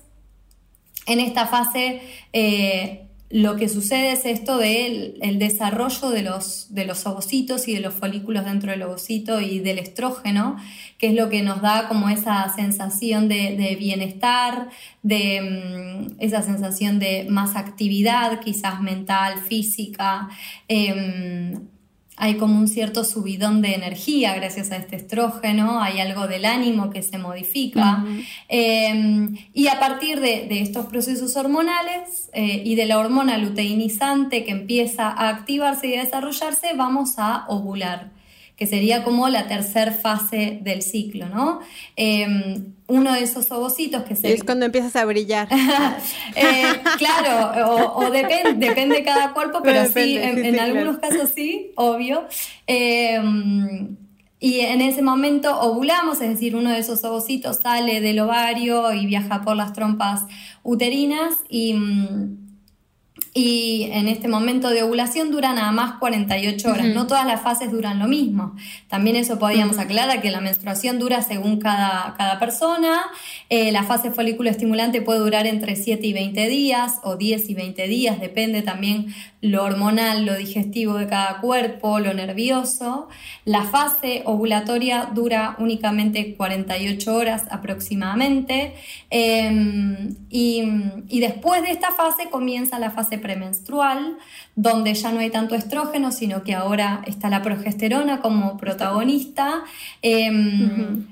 En 1.07 1.19
esta 1.19 1.45
fase 1.45 2.01
eh, 2.33 3.04
lo 3.35 3.57
que 3.57 3.67
sucede 3.67 4.13
es 4.13 4.25
esto 4.25 4.57
del 4.57 5.17
el 5.21 5.39
desarrollo 5.39 6.09
de 6.09 6.21
los, 6.21 6.73
de 6.73 6.85
los 6.85 7.05
ovocitos 7.05 7.67
y 7.67 7.73
de 7.73 7.81
los 7.81 7.93
folículos 7.93 8.45
dentro 8.45 8.71
del 8.71 8.81
ovocito 8.83 9.41
y 9.41 9.59
del 9.59 9.77
estrógeno, 9.77 10.55
que 10.97 11.07
es 11.07 11.15
lo 11.15 11.27
que 11.27 11.41
nos 11.41 11.61
da 11.61 11.89
como 11.89 12.07
esa 12.07 12.47
sensación 12.55 13.27
de, 13.27 13.75
bienestar, 13.77 14.69
de 15.03 15.41
mm, 15.41 16.21
esa 16.21 16.43
sensación 16.43 16.97
de 16.97 17.27
más 17.29 17.57
actividad, 17.57 18.39
quizás 18.39 18.79
mental, 18.79 19.39
física. 19.39 20.29
Em, 20.69 21.74
hay 22.17 22.35
como 22.35 22.57
un 22.57 22.67
cierto 22.67 23.03
subidón 23.03 23.61
de 23.61 23.73
energía 23.73 24.33
gracias 24.35 24.71
a 24.71 24.77
este 24.77 24.95
estrógeno, 24.95 25.81
hay 25.81 25.99
algo 25.99 26.27
del 26.27 26.45
ánimo 26.45 26.89
que 26.89 27.03
se 27.03 27.17
modifica. 27.17 28.05
Em, 28.47 29.35
y 29.53 29.67
a 29.67 29.79
partir 29.79 30.21
de, 30.21 30.47
estos 30.61 30.85
procesos 30.85 31.35
hormonales 31.35 32.29
eh, 32.33 32.61
y 32.65 32.75
de 32.75 32.85
la 32.85 32.99
hormona 32.99 33.37
luteinizante 33.37 34.45
que 34.45 34.51
empieza 34.51 35.09
a 35.09 35.29
activarse 35.29 35.87
y 35.87 35.95
a 35.95 36.03
desarrollarse, 36.03 36.73
vamos 36.75 37.15
a 37.17 37.45
ovular 37.47 38.14
que 38.55 38.67
sería 38.67 39.03
como 39.03 39.27
la 39.27 39.47
tercera 39.47 39.91
fase 39.91 40.59
del 40.61 40.81
ciclo, 40.81 41.27
¿no? 41.27 41.59
Em, 41.95 42.73
uno 42.87 43.13
de 43.13 43.23
esos 43.23 43.51
ovocitos 43.51 44.03
que 44.03 44.15
se... 44.15 44.31
Es 44.31 44.43
cuando 44.43 44.65
empiezas 44.65 44.95
a 44.95 45.05
brillar. 45.05 45.47
Eh, 46.37 46.63
claro, 46.97 47.95
o, 47.95 48.11
depende, 48.11 48.67
depende 48.67 48.95
de 48.97 49.03
cada 49.03 49.33
cuerpo, 49.33 49.61
pero, 49.63 49.85
sí, 49.89 50.17
en, 50.17 50.59
algunos 50.59 50.97
casos 50.97 51.31
sí, 51.33 51.71
obvio. 51.75 52.27
Em, 52.67 53.95
y 54.39 54.59
en 54.59 54.81
ese 54.81 55.01
momento 55.01 55.59
ovulamos, 55.61 56.21
es 56.21 56.29
decir, 56.29 56.55
uno 56.55 56.71
de 56.71 56.79
esos 56.79 57.03
ovocitos 57.05 57.57
sale 57.57 58.01
del 58.01 58.19
ovario 58.19 58.93
y 58.93 59.05
viaja 59.05 59.43
por 59.43 59.55
las 59.55 59.71
trompas 59.71 60.23
uterinas 60.61 61.35
y 61.47 61.73
mm, 61.73 62.44
y 63.37 63.89
en 63.91 64.07
este 64.07 64.29
momento 64.29 64.69
de 64.69 64.81
ovulación 64.81 65.29
dura 65.29 65.51
nada 65.51 65.73
más 65.73 65.99
48 65.99 66.71
horas. 66.71 66.87
No 66.87 67.05
todas 67.05 67.27
las 67.27 67.41
fases 67.41 67.69
duran 67.69 67.99
lo 67.99 68.07
mismo. 68.07 68.55
También 68.87 69.17
eso 69.17 69.37
podíamos 69.37 69.77
aclarar 69.77 70.21
que 70.21 70.31
la 70.31 70.39
menstruación 70.39 70.99
dura 70.99 71.21
según 71.21 71.59
cada, 71.59 72.15
cada 72.17 72.39
persona. 72.39 73.01
Eh, 73.49 73.73
la 73.73 73.83
fase 73.83 74.11
folículo 74.11 74.49
estimulante 74.49 75.01
puede 75.01 75.19
durar 75.19 75.47
entre 75.47 75.75
7 75.75 76.07
y 76.07 76.13
20 76.13 76.47
días 76.47 77.01
o 77.03 77.17
10 77.17 77.49
y 77.49 77.53
20 77.55 77.87
días, 77.89 78.21
depende 78.21 78.61
también 78.61 79.13
lo 79.41 79.63
hormonal, 79.63 80.25
lo 80.25 80.35
digestivo 80.35 80.97
de 80.97 81.07
cada 81.07 81.39
cuerpo, 81.39 81.99
lo 81.99 82.13
nervioso. 82.13 83.09
La 83.43 83.63
fase 83.63 84.23
ovulatoria 84.25 85.09
dura 85.13 85.55
únicamente 85.59 86.35
48 86.35 87.15
horas 87.15 87.43
aproximadamente. 87.51 88.73
Em, 89.09 90.15
y, 90.29 90.63
y 91.09 91.19
después 91.19 91.61
de 91.61 91.71
esta 91.71 91.91
fase 91.91 92.29
comienza 92.31 92.79
la 92.79 92.91
fase 92.91 93.19
premenstrual, 93.25 94.17
donde 94.55 94.93
ya 94.93 95.11
no 95.11 95.19
hay 95.19 95.31
tanto 95.31 95.55
estrógeno, 95.55 96.11
sino 96.11 96.43
que 96.43 96.53
ahora 96.53 97.01
está 97.07 97.27
la 97.31 97.41
progesterona 97.41 98.21
como 98.21 98.55
protagonista. 98.57 99.63
Em, 100.03 101.07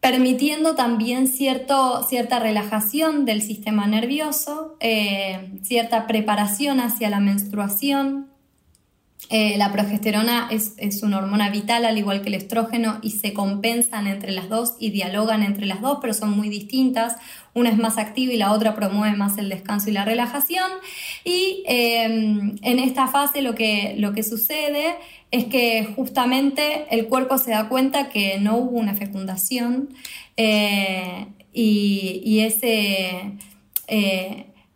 permitiendo 0.00 0.74
también 0.74 1.28
cierto, 1.28 2.02
cierta 2.02 2.40
relajación 2.40 3.24
del 3.24 3.40
sistema 3.40 3.86
nervioso, 3.86 4.76
eh, 4.80 5.52
cierta 5.62 6.06
preparación 6.08 6.80
hacia 6.80 7.08
la 7.08 7.20
menstruación, 7.20 8.33
eh, 9.30 9.56
la 9.56 9.72
progesterona 9.72 10.48
es, 10.50 11.02
una 11.02 11.18
hormona 11.18 11.48
vital, 11.50 11.84
al 11.84 11.96
igual 11.96 12.20
que 12.20 12.28
el 12.28 12.34
estrógeno, 12.34 12.98
y 13.02 13.10
se 13.12 13.32
compensan 13.32 14.06
entre 14.06 14.32
las 14.32 14.48
dos 14.48 14.74
y 14.78 14.90
dialogan 14.90 15.42
entre 15.42 15.66
las 15.66 15.80
dos, 15.80 15.98
pero 16.00 16.12
son 16.12 16.30
muy 16.30 16.48
distintas. 16.48 17.16
Una 17.54 17.70
es 17.70 17.78
más 17.78 17.96
activa 17.98 18.32
y 18.32 18.36
la 18.36 18.52
otra 18.52 18.74
promueve 18.74 19.16
más 19.16 19.38
el 19.38 19.48
descanso 19.48 19.88
y 19.88 19.92
la 19.92 20.04
relajación. 20.04 20.70
Y 21.24 21.62
em, 21.66 22.56
en 22.62 22.78
esta 22.78 23.06
fase 23.08 23.40
lo 23.42 23.54
que, 23.54 23.94
lo 23.98 24.12
que 24.12 24.22
sucede 24.22 24.96
es 25.30 25.46
que 25.46 25.84
justamente 25.96 26.86
el 26.90 27.06
cuerpo 27.06 27.38
se 27.38 27.52
da 27.52 27.68
cuenta 27.68 28.10
que 28.10 28.38
no 28.38 28.56
hubo 28.56 28.78
una 28.78 28.94
fecundación 28.94 29.88
eh, 30.36 31.26
y, 31.52 32.40
ese... 32.40 33.32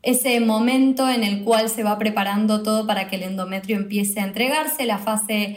Ese 0.03 0.39
momento 0.41 1.09
en 1.09 1.25
el 1.25 1.43
cual 1.45 1.69
se 1.69 1.83
va 1.83 1.99
preparando 1.99 2.63
todo 2.63 2.87
para 2.87 3.09
que 3.09 3.17
el 3.17 3.25
endometrio 3.25 3.77
empiece 3.77 4.21
a 4.21 4.25
entregarse. 4.25 4.87
La 4.87 4.99
fase 4.99 5.57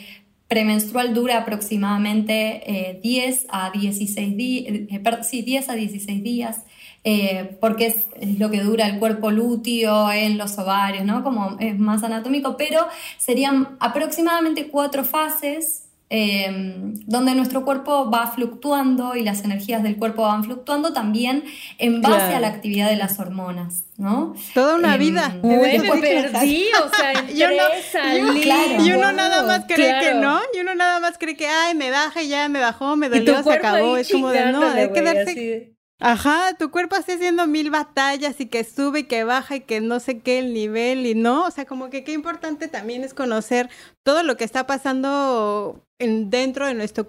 premenstrual 0.51 1.13
dura 1.13 1.37
aproximadamente 1.37 2.99
10 3.01 3.43
eh, 3.43 3.47
a 3.49 3.71
16 3.71 4.35
días, 4.35 4.65
eh, 4.67 5.23
sí, 5.23 5.43
10 5.43 5.69
a 5.69 5.75
16 5.75 6.23
días, 6.23 6.65
eh, 7.05 7.57
porque 7.61 7.85
es, 7.85 8.05
lo 8.37 8.51
que 8.51 8.59
dura 8.59 8.85
el 8.87 8.99
cuerpo 8.99 9.31
lúteo 9.31 10.11
en 10.11 10.37
los 10.37 10.57
ovarios, 10.57 11.05
¿no? 11.05 11.23
Como 11.23 11.55
es 11.59 11.79
más 11.79 12.03
anatómico, 12.03 12.57
pero 12.57 12.85
serían 13.17 13.77
aproximadamente 13.79 14.67
cuatro 14.67 15.05
fases 15.05 15.85
Em, 16.13 16.93
donde 17.05 17.33
nuestro 17.35 17.63
cuerpo 17.63 18.11
va 18.11 18.27
fluctuando 18.27 19.15
y 19.15 19.23
las 19.23 19.45
energías 19.45 19.81
del 19.81 19.95
cuerpo 19.95 20.23
van 20.23 20.43
fluctuando 20.43 20.91
también 20.91 21.45
en 21.77 22.01
base 22.01 22.35
a 22.35 22.41
la 22.41 22.49
actividad 22.49 22.89
de 22.89 22.97
las 22.97 23.17
hormonas, 23.17 23.85
¿no? 23.95 24.33
Toda 24.53 24.75
una 24.75 24.95
em, 24.95 24.99
vida. 24.99 25.33
Bueno, 25.41 26.01
perdí, 26.01 26.65
o 26.83 26.93
sea, 26.93 27.27
yo 27.33 27.47
no, 27.47 28.83
y 28.85 28.91
uno 28.91 29.13
nada 29.13 29.43
más 29.43 29.63
cree 29.65 30.01
que 30.01 30.13
no, 30.15 30.41
y 30.53 30.59
uno 30.59 30.75
nada 30.75 30.99
más 30.99 31.17
cree 31.17 31.37
que, 31.37 31.47
ay, 31.47 31.75
me 31.75 31.91
baja 31.91 32.21
y 32.21 32.27
ya 32.27 32.49
me 32.49 32.59
bajó, 32.59 32.97
me 32.97 33.07
dolió, 33.07 33.41
se 33.41 33.53
acabó, 33.53 33.95
es 33.95 34.11
como 34.11 34.31
de 34.31 34.51
no, 34.51 34.67
hay 34.67 34.91
que 34.91 35.01
darse... 35.01 35.75
Ajá, 36.03 36.55
tu 36.57 36.71
cuerpo 36.71 36.95
está 36.95 37.13
haciendo 37.13 37.45
mil 37.45 37.69
batallas 37.69 38.41
y 38.41 38.47
que 38.47 38.63
sube 38.63 39.01
y 39.01 39.03
que 39.03 39.23
baja 39.23 39.57
y 39.57 39.61
que 39.61 39.81
no 39.81 39.99
sé 39.99 40.19
qué 40.19 40.39
el 40.39 40.51
nivel 40.51 41.05
y 41.05 41.13
no, 41.13 41.45
o 41.45 41.51
sea, 41.51 41.65
como 41.65 41.91
que 41.91 42.03
qué 42.03 42.11
importante 42.11 42.67
también 42.67 43.03
es 43.03 43.13
conocer 43.13 43.69
todo 44.03 44.23
lo 44.23 44.35
que 44.35 44.43
está 44.43 44.65
pasando 44.65 45.85
en, 45.99 46.31
dentro 46.31 46.65
de 46.65 46.73
nuestro, 46.73 47.05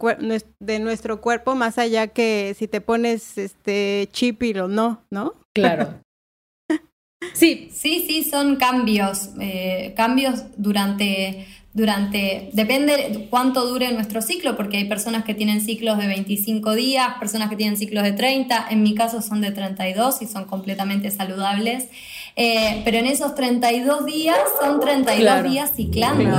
de 0.61 0.79
nuestro 0.79 1.23
cuerpo, 1.23 1.55
más 1.55 1.79
allá 1.79 2.09
que 2.09 2.55
si 2.59 2.69
te 2.69 2.83
pones 2.83 3.39
este 3.39 4.11
chip 4.13 4.43
y 4.43 4.59
o 4.59 4.69
no, 4.69 5.03
¿no? 5.11 5.35
Claro. 5.55 6.01
Sí. 7.35 7.69
Sí, 7.73 8.05
sí, 8.07 8.25
son 8.29 8.57
cambios, 8.57 9.31
eh, 9.41 9.95
cambios 9.97 10.43
durante 10.57 11.47
durante, 11.75 12.51
depende 12.53 12.93
de 12.97 13.27
cuánto 13.31 13.67
dure 13.67 13.91
nuestro 13.93 14.21
ciclo, 14.21 14.57
porque 14.57 14.77
hay 14.77 14.85
personas 14.85 15.25
que 15.25 15.35
tienen 15.35 15.63
ciclos 15.63 15.97
de 15.99 16.07
25 16.07 16.75
días, 16.75 17.15
personas 17.19 17.49
que 17.49 17.57
tienen 17.57 17.79
ciclos 17.79 18.05
de 18.05 18.13
30, 18.13 18.67
en 18.71 18.83
mi 18.83 18.95
caso 18.95 19.23
son 19.23 19.41
de 19.41 19.53
32 19.53 20.21
y 20.21 20.27
son 20.27 20.45
completamente 20.45 21.11
saludables, 21.11 21.89
eh, 22.37 22.83
pero 22.85 22.99
en 22.99 23.07
esos 23.07 23.35
32 23.35 24.07
días 24.07 24.39
son 24.61 24.81
32 24.81 25.43
días 25.45 25.73
ciclando, 25.75 26.31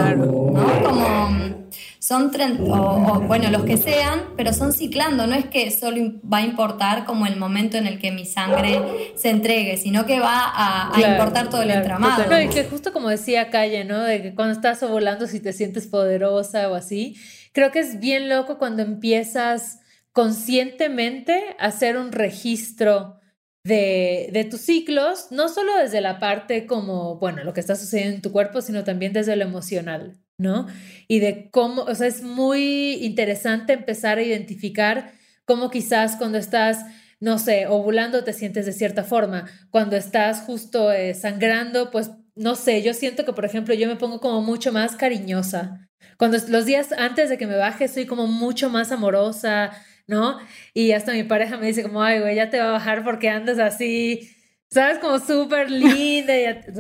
¿no? 0.52 0.84
Como 0.84 1.64
son, 2.04 2.32
o, 2.70 3.22
bueno, 3.22 3.50
los 3.50 3.64
que 3.64 3.78
sean, 3.78 4.34
pero 4.36 4.52
son 4.52 4.74
ciclando, 4.74 5.26
no 5.26 5.36
es 5.36 5.46
que 5.46 5.72
solo 5.72 6.02
va 6.22 6.40
a 6.40 6.42
importar 6.42 7.06
como 7.06 7.26
el 7.26 7.38
momento 7.38 7.78
en 7.78 7.88
el 7.88 7.98
que 7.98 8.12
mi 8.12 8.26
sangre 8.26 9.14
se 9.16 9.30
entregue, 9.30 9.78
sino 9.78 10.06
que 10.06 10.20
va 10.20 10.52
a, 10.54 10.92
importar 11.00 11.50
todo 11.50 11.62
el 11.62 11.72
entramado. 11.72 12.26
No, 12.30 12.42
y 12.42 12.50
que 12.50 12.66
justo 12.66 12.92
como 12.92 13.08
decía 13.08 13.50
Calle, 13.50 13.86
¿no? 13.86 14.02
De 14.02 14.22
que 14.22 14.36
cuando 14.36 14.54
estás 14.54 14.84
ovulando 14.84 15.28
si 15.28 15.40
te 15.40 15.54
sientes 15.54 15.88
poderosa 15.88 16.68
o 16.68 16.76
así, 16.76 17.16
creo 17.54 17.72
que 17.72 17.80
es 17.80 18.02
bien 18.02 18.28
loco 18.28 18.58
cuando 18.58 18.82
empiezas 18.82 19.80
conscientemente 20.12 21.56
a 21.58 21.68
hacer 21.68 21.96
un 21.96 22.12
registro 22.12 23.22
de, 23.64 24.30
de, 24.34 24.44
tus 24.44 24.62
ciclos, 24.62 25.28
no 25.32 25.48
solo 25.50 25.78
desde 25.78 26.02
la 26.02 26.20
parte 26.20 26.66
como, 26.66 27.18
bueno, 27.18 27.44
lo 27.44 27.54
que 27.54 27.62
está 27.62 27.76
sucediendo 27.76 28.16
en 28.16 28.22
tu 28.22 28.32
cuerpo, 28.32 28.62
sino 28.62 28.84
también 28.84 29.14
desde 29.14 29.36
lo 29.36 29.44
emocional. 29.44 30.20
¿no? 30.38 30.68
Y 31.08 31.20
de 31.20 31.50
cómo, 31.52 31.84
o 31.84 31.96
sea, 31.96 32.08
es 32.08 32.24
muy 32.24 32.94
interesante 33.02 33.74
empezar 33.74 34.18
a 34.18 34.24
identificar 34.24 35.14
cómo 35.46 35.70
quizás 35.70 36.16
cuando 36.16 36.38
estás, 36.38 36.86
no 37.20 37.38
sé, 37.40 37.68
ovulando 37.68 38.24
te 38.24 38.34
sientes 38.34 38.66
de 38.66 38.74
cierta 38.74 39.04
forma, 39.04 39.50
cuando 39.70 39.96
estás 39.96 40.42
justo 40.42 40.92
eh, 40.92 41.14
sangrando, 41.14 41.92
pues, 41.92 42.12
no 42.36 42.56
sé, 42.56 42.82
yo 42.82 42.94
siento 42.94 43.26
que, 43.26 43.34
por 43.34 43.46
ejemplo, 43.46 43.74
yo 43.76 43.88
me 43.88 43.96
pongo 43.96 44.20
como 44.20 44.42
mucho 44.42 44.72
más 44.72 44.96
cariñosa. 44.96 45.88
Cuando 46.18 46.38
los 46.50 46.66
días 46.66 46.92
antes 46.94 47.30
de 47.30 47.38
que 47.38 47.48
me 47.48 47.56
baje, 47.56 47.88
soy 47.88 48.06
como 48.06 48.28
mucho 48.28 48.70
más 48.70 48.92
amorosa, 48.92 49.72
¿no? 50.08 50.40
Y 50.74 50.92
hasta 50.92 51.14
mi 51.14 51.24
pareja 51.24 51.58
me 51.58 51.68
dice 51.68 51.84
como, 51.84 52.04
ay, 52.04 52.20
güey, 52.20 52.36
ya 52.36 52.50
te 52.50 52.60
va 52.60 52.70
a 52.70 52.72
bajar 52.72 53.04
porque 53.04 53.30
andas 53.30 53.60
así, 53.60 54.30
¿Sabes? 54.74 54.98
Como 54.98 55.20
súper 55.20 55.70
linda. 55.70 56.34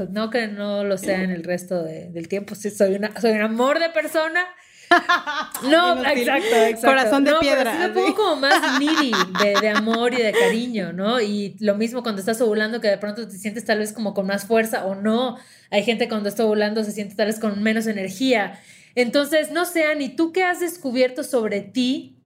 no 0.10 0.32
que 0.32 0.48
no 0.48 0.84
lo 0.84 0.98
sea 0.98 1.22
en 1.22 1.30
el 1.30 1.44
resto 1.44 1.84
del 1.84 2.27
tiempo. 2.27 2.56
Sí, 2.56 2.72
soy, 2.72 2.96
una, 2.96 3.13
soy 3.22 3.34
un 3.34 3.42
amor 3.42 3.80
de 3.80 3.89
persona. 3.89 4.44
No, 5.70 6.06
exacto, 6.06 6.56
exacto. 6.56 6.88
Corazón 6.88 7.24
de 7.24 7.34
piedra. 7.39 7.63
Pero 7.63 7.72
sí 7.72 7.77
me 7.77 7.89
pongo 7.89 8.15
como 8.15 8.36
más 8.36 8.80
needy 8.80 9.12
de, 9.42 9.60
de, 9.60 9.70
amor 9.70 10.13
y 10.13 10.22
de 10.22 10.32
cariño, 10.32 10.94
¿no? 10.94 11.20
Y 11.20 11.56
lo 11.60 11.74
mismo 11.75 12.03
cuando 12.03 12.20
estás 12.20 12.39
ovulando, 12.42 12.80
que 12.80 12.89
de 12.89 12.98
pronto 13.00 13.27
te 13.27 13.38
sientes 13.38 13.65
tal 13.65 13.80
vez 13.80 13.92
como 13.92 14.13
con 14.13 14.27
más 14.27 14.46
fuerza 14.46 14.86
o 14.86 14.94
no. 14.94 15.38
Hay 15.72 15.84
gente 15.84 16.08
cuando 16.08 16.30
está 16.30 16.46
ovulando 16.46 16.84
se 16.84 16.92
siente 16.92 17.15
tal 17.15 17.27
vez 17.27 17.39
con 17.39 17.63
menos 17.63 17.88
energía. 17.88 18.60
Entonces, 18.94 19.51
no 19.51 19.65
sé, 19.65 19.86
Ani, 19.86 20.10
¿tú 20.10 20.32
qué 20.32 20.44
has 20.44 20.60
descubierto 20.60 21.24
sobre 21.24 21.62
ti 21.62 22.23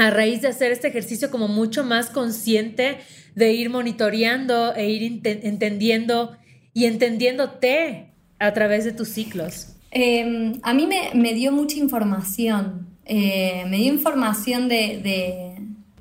a 0.00 0.10
raíz 0.10 0.42
de 0.42 0.48
hacer 0.48 0.72
este 0.72 0.88
ejercicio 0.88 1.30
como 1.30 1.48
mucho 1.48 1.84
más 1.84 2.10
consciente 2.10 2.98
de 3.34 3.52
ir 3.52 3.70
monitoreando 3.70 4.74
e 4.74 4.90
ir 4.90 5.22
entendiendo 5.24 6.36
y 6.72 6.86
entendiéndote 6.86 8.12
a 8.38 8.52
través 8.52 8.84
de 8.84 8.92
tus 8.92 9.08
ciclos? 9.08 9.76
Em, 9.90 10.54
a 10.62 10.72
mí 10.72 10.88
me, 11.14 11.34
dio 11.34 11.52
mucha 11.52 11.76
información, 11.76 12.88
eh, 13.04 13.64
me 13.68 13.78
dio 13.78 13.92
información 13.92 14.68
de, 14.68 15.49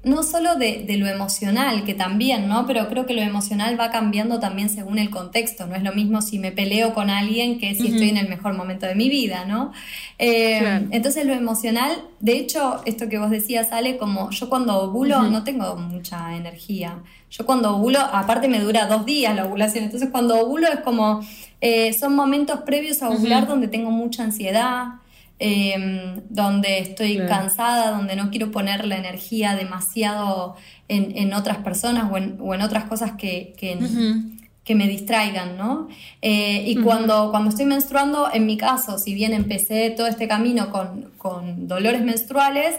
no 0.03 0.23
solo 0.23 0.55
de, 0.55 0.85
lo 0.97 1.07
emocional, 1.07 1.83
que 1.83 1.93
también, 1.93 2.47
¿no? 2.47 2.65
Pero 2.65 2.87
creo 2.87 3.05
que 3.05 3.13
lo 3.13 3.21
emocional 3.21 3.77
va 3.79 3.91
cambiando 3.91 4.39
también 4.39 4.69
según 4.69 4.97
el 4.97 5.09
contexto. 5.09 5.67
No 5.67 5.75
es 5.75 5.83
lo 5.83 5.91
mismo 5.91 6.21
si 6.21 6.39
me 6.39 6.51
peleo 6.53 6.93
con 6.93 7.09
alguien 7.09 7.59
que 7.59 7.75
si 7.75 7.87
estoy 7.87 8.09
en 8.09 8.17
el 8.17 8.29
mejor 8.29 8.53
momento 8.53 8.85
de 8.85 8.95
mi 8.95 9.09
vida, 9.09 9.43
¿no? 9.45 9.73
Eh, 10.17 10.87
entonces 10.91 11.25
lo 11.25 11.33
emocional, 11.33 11.91
de 12.21 12.37
hecho, 12.37 12.81
esto 12.85 13.09
que 13.09 13.17
vos 13.17 13.29
decías, 13.29 13.69
sale 13.69 13.97
como 13.97 14.29
yo 14.29 14.49
cuando 14.49 14.77
ovulo 14.79 15.23
no 15.23 15.43
tengo 15.43 15.75
mucha 15.75 16.35
energía. 16.35 16.99
Yo 17.29 17.45
cuando 17.45 17.75
ovulo, 17.75 17.99
aparte 17.99 18.47
me 18.47 18.59
dura 18.59 18.87
dos 18.87 19.05
días 19.05 19.35
la 19.35 19.45
ovulación, 19.45 19.83
entonces 19.83 20.09
cuando 20.09 20.39
ovulo 20.39 20.67
es 20.67 20.79
como, 20.79 21.21
eh, 21.61 21.93
son 21.93 22.15
momentos 22.15 22.61
previos 22.61 23.03
a 23.03 23.09
ovular 23.09 23.47
donde 23.47 23.67
tengo 23.67 23.91
mucha 23.91 24.23
ansiedad, 24.23 24.93
Em, 25.41 26.19
donde 26.29 26.79
estoy 26.79 27.17
cansada, 27.25 27.91
donde 27.91 28.17
no 28.17 28.29
quiero 28.29 28.51
poner 28.51 28.85
la 28.85 28.97
energía 28.97 29.55
demasiado 29.55 30.57
en, 30.89 31.33
otras 31.33 31.59
personas 31.59 32.11
o 32.11 32.17
en, 32.17 32.61
otras 32.61 32.83
cosas 32.85 33.13
que, 33.13 33.53
que, 33.57 34.75
me 34.75 34.87
distraigan, 34.87 35.57
¿no? 35.57 35.87
Eh, 36.21 36.65
y 36.67 36.75
cuando, 36.75 37.31
cuando 37.31 37.49
estoy 37.49 37.65
menstruando, 37.65 38.29
en 38.33 38.45
mi 38.45 38.57
caso, 38.57 38.99
si 38.99 39.13
bien 39.13 39.33
empecé 39.33 39.91
todo 39.91 40.07
este 40.07 40.27
camino 40.27 40.71
con, 40.71 41.11
con 41.17 41.69
dolores 41.69 42.01
menstruales, 42.03 42.75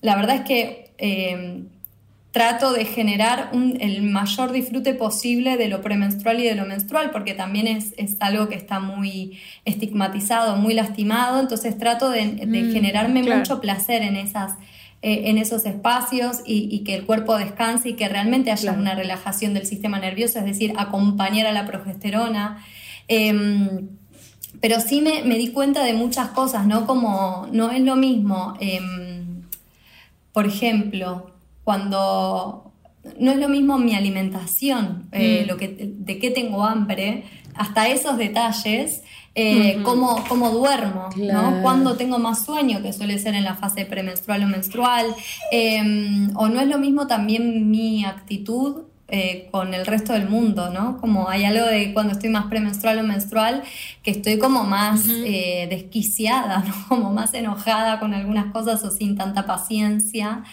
la 0.00 0.14
verdad 0.14 0.36
es 0.36 0.42
que 0.42 0.92
em, 0.98 1.66
trato 2.34 2.72
de 2.72 2.84
generar 2.84 3.52
el 3.78 4.02
mayor 4.02 4.50
disfrute 4.50 4.92
posible 4.92 5.56
de 5.56 5.68
lo 5.68 5.82
premenstrual 5.82 6.40
y 6.40 6.42
de 6.42 6.56
lo 6.56 6.66
menstrual, 6.66 7.12
porque 7.12 7.32
también 7.32 7.68
es, 7.68 7.94
algo 8.18 8.48
que 8.48 8.56
está 8.56 8.80
muy 8.80 9.38
estigmatizado, 9.64 10.56
muy 10.56 10.74
lastimado, 10.74 11.38
entonces 11.38 11.78
trato 11.78 12.10
de, 12.10 12.24
mm, 12.24 12.72
generarme 12.72 13.22
mucho 13.22 13.60
placer 13.60 14.02
en, 14.02 14.16
esas, 14.16 14.54
eh, 15.00 15.30
en 15.30 15.38
esos 15.38 15.64
espacios 15.64 16.38
y, 16.44 16.82
que 16.82 16.96
el 16.96 17.04
cuerpo 17.04 17.38
descanse 17.38 17.90
y 17.90 17.92
que 17.92 18.08
realmente 18.08 18.50
haya 18.50 18.72
una 18.72 18.96
relajación 18.96 19.54
del 19.54 19.64
sistema 19.64 20.00
nervioso, 20.00 20.40
es 20.40 20.44
decir, 20.44 20.72
acompañar 20.76 21.46
a 21.46 21.52
la 21.52 21.66
progesterona. 21.66 22.64
Em, 23.06 23.90
pero 24.60 24.80
sí 24.80 25.02
me, 25.02 25.22
di 25.22 25.52
cuenta 25.52 25.84
de 25.84 25.94
muchas 25.94 26.30
cosas, 26.30 26.66
¿no? 26.66 26.84
Como 26.84 27.46
no 27.52 27.70
es 27.70 27.80
lo 27.80 27.94
mismo, 27.94 28.54
em, 28.58 29.42
por 30.32 30.46
ejemplo, 30.46 31.30
cuando 31.64 32.64
no 33.18 33.32
es 33.32 33.38
lo 33.38 33.48
mismo 33.48 33.78
mi 33.78 33.94
alimentación, 33.94 35.08
eh, 35.12 35.42
mm. 35.44 35.48
lo 35.48 35.56
que, 35.56 35.68
de 35.98 36.18
qué 36.18 36.30
tengo 36.30 36.64
hambre, 36.64 37.24
hasta 37.54 37.88
esos 37.88 38.16
detalles, 38.16 39.02
eh, 39.36 39.80
cómo, 39.82 40.50
duermo, 40.52 41.08
¿no? 41.16 41.60
Cuando 41.62 41.96
tengo 41.96 42.18
más 42.18 42.44
sueño, 42.44 42.82
que 42.82 42.92
suele 42.92 43.18
ser 43.18 43.34
en 43.34 43.44
la 43.44 43.56
fase 43.56 43.84
premenstrual 43.84 44.44
o 44.44 44.46
menstrual, 44.46 45.06
em, 45.50 46.30
o 46.36 46.48
no 46.48 46.60
es 46.60 46.68
lo 46.68 46.78
mismo 46.78 47.06
también 47.06 47.70
mi 47.70 48.04
actitud 48.04 48.82
eh, 49.08 49.48
con 49.50 49.74
el 49.74 49.86
resto 49.86 50.12
del 50.12 50.28
mundo, 50.28 50.70
¿no? 50.70 50.98
Como 50.98 51.28
hay 51.28 51.44
algo 51.44 51.66
de 51.66 51.92
cuando 51.92 52.12
estoy 52.12 52.30
más 52.30 52.46
premenstrual 52.46 53.00
o 53.00 53.02
menstrual, 53.02 53.62
que 54.02 54.12
estoy 54.12 54.38
como 54.38 54.64
más 54.64 55.06
desquiciada, 55.06 56.64
¿no? 56.66 56.74
Como 56.88 57.12
más 57.12 57.34
enojada 57.34 58.00
con 58.00 58.14
algunas 58.14 58.52
cosas 58.52 58.82
o 58.84 58.90
sin 58.90 59.16
tanta 59.16 59.46
paciencia. 59.46 60.44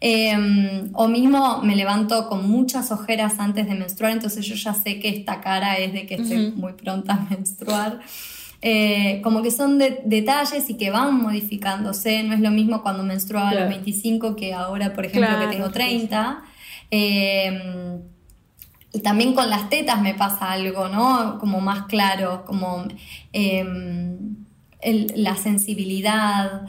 Em, 0.00 0.90
o 0.92 1.08
mismo 1.08 1.62
me 1.62 1.74
levanto 1.74 2.28
con 2.28 2.48
muchas 2.48 2.90
ojeras 2.90 3.38
antes 3.38 3.66
de 3.66 3.74
menstruar, 3.74 4.12
entonces 4.12 4.44
yo 4.44 4.54
ya 4.54 4.74
sé 4.74 5.00
que 5.00 5.08
esta 5.08 5.40
cara 5.40 5.78
es 5.78 5.92
de 5.94 6.06
que 6.06 6.16
estoy 6.16 6.52
muy 6.52 6.74
pronta 6.74 7.14
a 7.14 7.34
menstruar. 7.34 8.00
Eh, 8.62 9.20
como 9.22 9.42
que 9.42 9.50
son 9.50 9.78
detalles 9.78 10.68
y 10.68 10.74
que 10.74 10.90
van 10.90 11.22
modificándose. 11.22 12.22
No 12.22 12.34
es 12.34 12.40
lo 12.40 12.50
mismo 12.50 12.82
cuando 12.82 13.04
menstruaba 13.04 13.50
a 13.50 13.54
los 13.54 13.68
25 13.68 14.34
que 14.34 14.54
ahora, 14.54 14.92
por 14.92 15.06
ejemplo, 15.06 15.38
que 15.40 15.56
tengo 15.56 15.70
30. 15.70 16.42
Em, 16.90 18.00
y 18.92 19.00
también 19.00 19.34
con 19.34 19.48
las 19.50 19.68
tetas 19.68 20.00
me 20.00 20.14
pasa 20.14 20.52
algo, 20.52 20.88
¿no? 20.88 21.38
Como 21.38 21.60
más 21.60 21.86
claro, 21.86 22.44
como 22.44 22.86
em, 23.32 24.36
la 25.14 25.36
sensibilidad. 25.36 26.62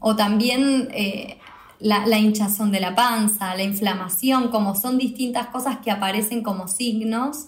o 0.00 0.16
también 0.16 0.88
la, 1.80 2.18
hinchazón 2.18 2.70
de 2.70 2.80
la 2.80 2.94
panza, 2.94 3.54
la 3.54 3.62
inflamación, 3.62 4.48
como 4.48 4.74
son 4.74 4.98
distintas 4.98 5.48
cosas 5.48 5.78
que 5.78 5.90
aparecen 5.90 6.42
como 6.42 6.68
signos. 6.68 7.46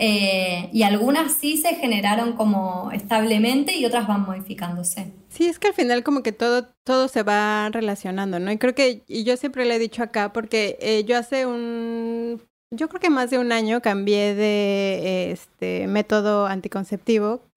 Eh, 0.00 0.70
y 0.72 0.84
algunas 0.84 1.32
sí 1.32 1.56
se 1.56 1.74
generaron 1.74 2.34
como 2.34 2.90
establemente 2.92 3.76
y 3.76 3.84
otras 3.84 4.06
van 4.06 4.22
modificándose. 4.22 5.12
Sí, 5.28 5.46
es 5.46 5.58
que 5.58 5.68
al 5.68 5.74
final 5.74 6.04
como 6.04 6.22
que 6.22 6.30
todo, 6.30 6.68
todo 6.84 7.08
se 7.08 7.24
va 7.24 7.68
relacionando, 7.70 8.38
¿no? 8.38 8.52
Y 8.52 8.58
creo 8.58 8.76
que, 8.76 9.02
y 9.08 9.24
yo 9.24 9.36
siempre 9.36 9.64
le 9.64 9.74
he 9.74 9.78
dicho 9.80 10.04
acá, 10.04 10.32
porque 10.32 10.78
eh, 10.80 11.04
yo 11.04 11.18
hace 11.18 11.46
un, 11.46 12.40
yo 12.70 12.88
creo 12.88 13.00
que 13.00 13.10
más 13.10 13.30
de 13.30 13.38
un 13.38 13.50
año 13.50 13.82
cambié 13.82 14.34
de 14.34 15.32
este 15.32 15.88
método 15.88 16.46
anticonceptivo 16.46 17.47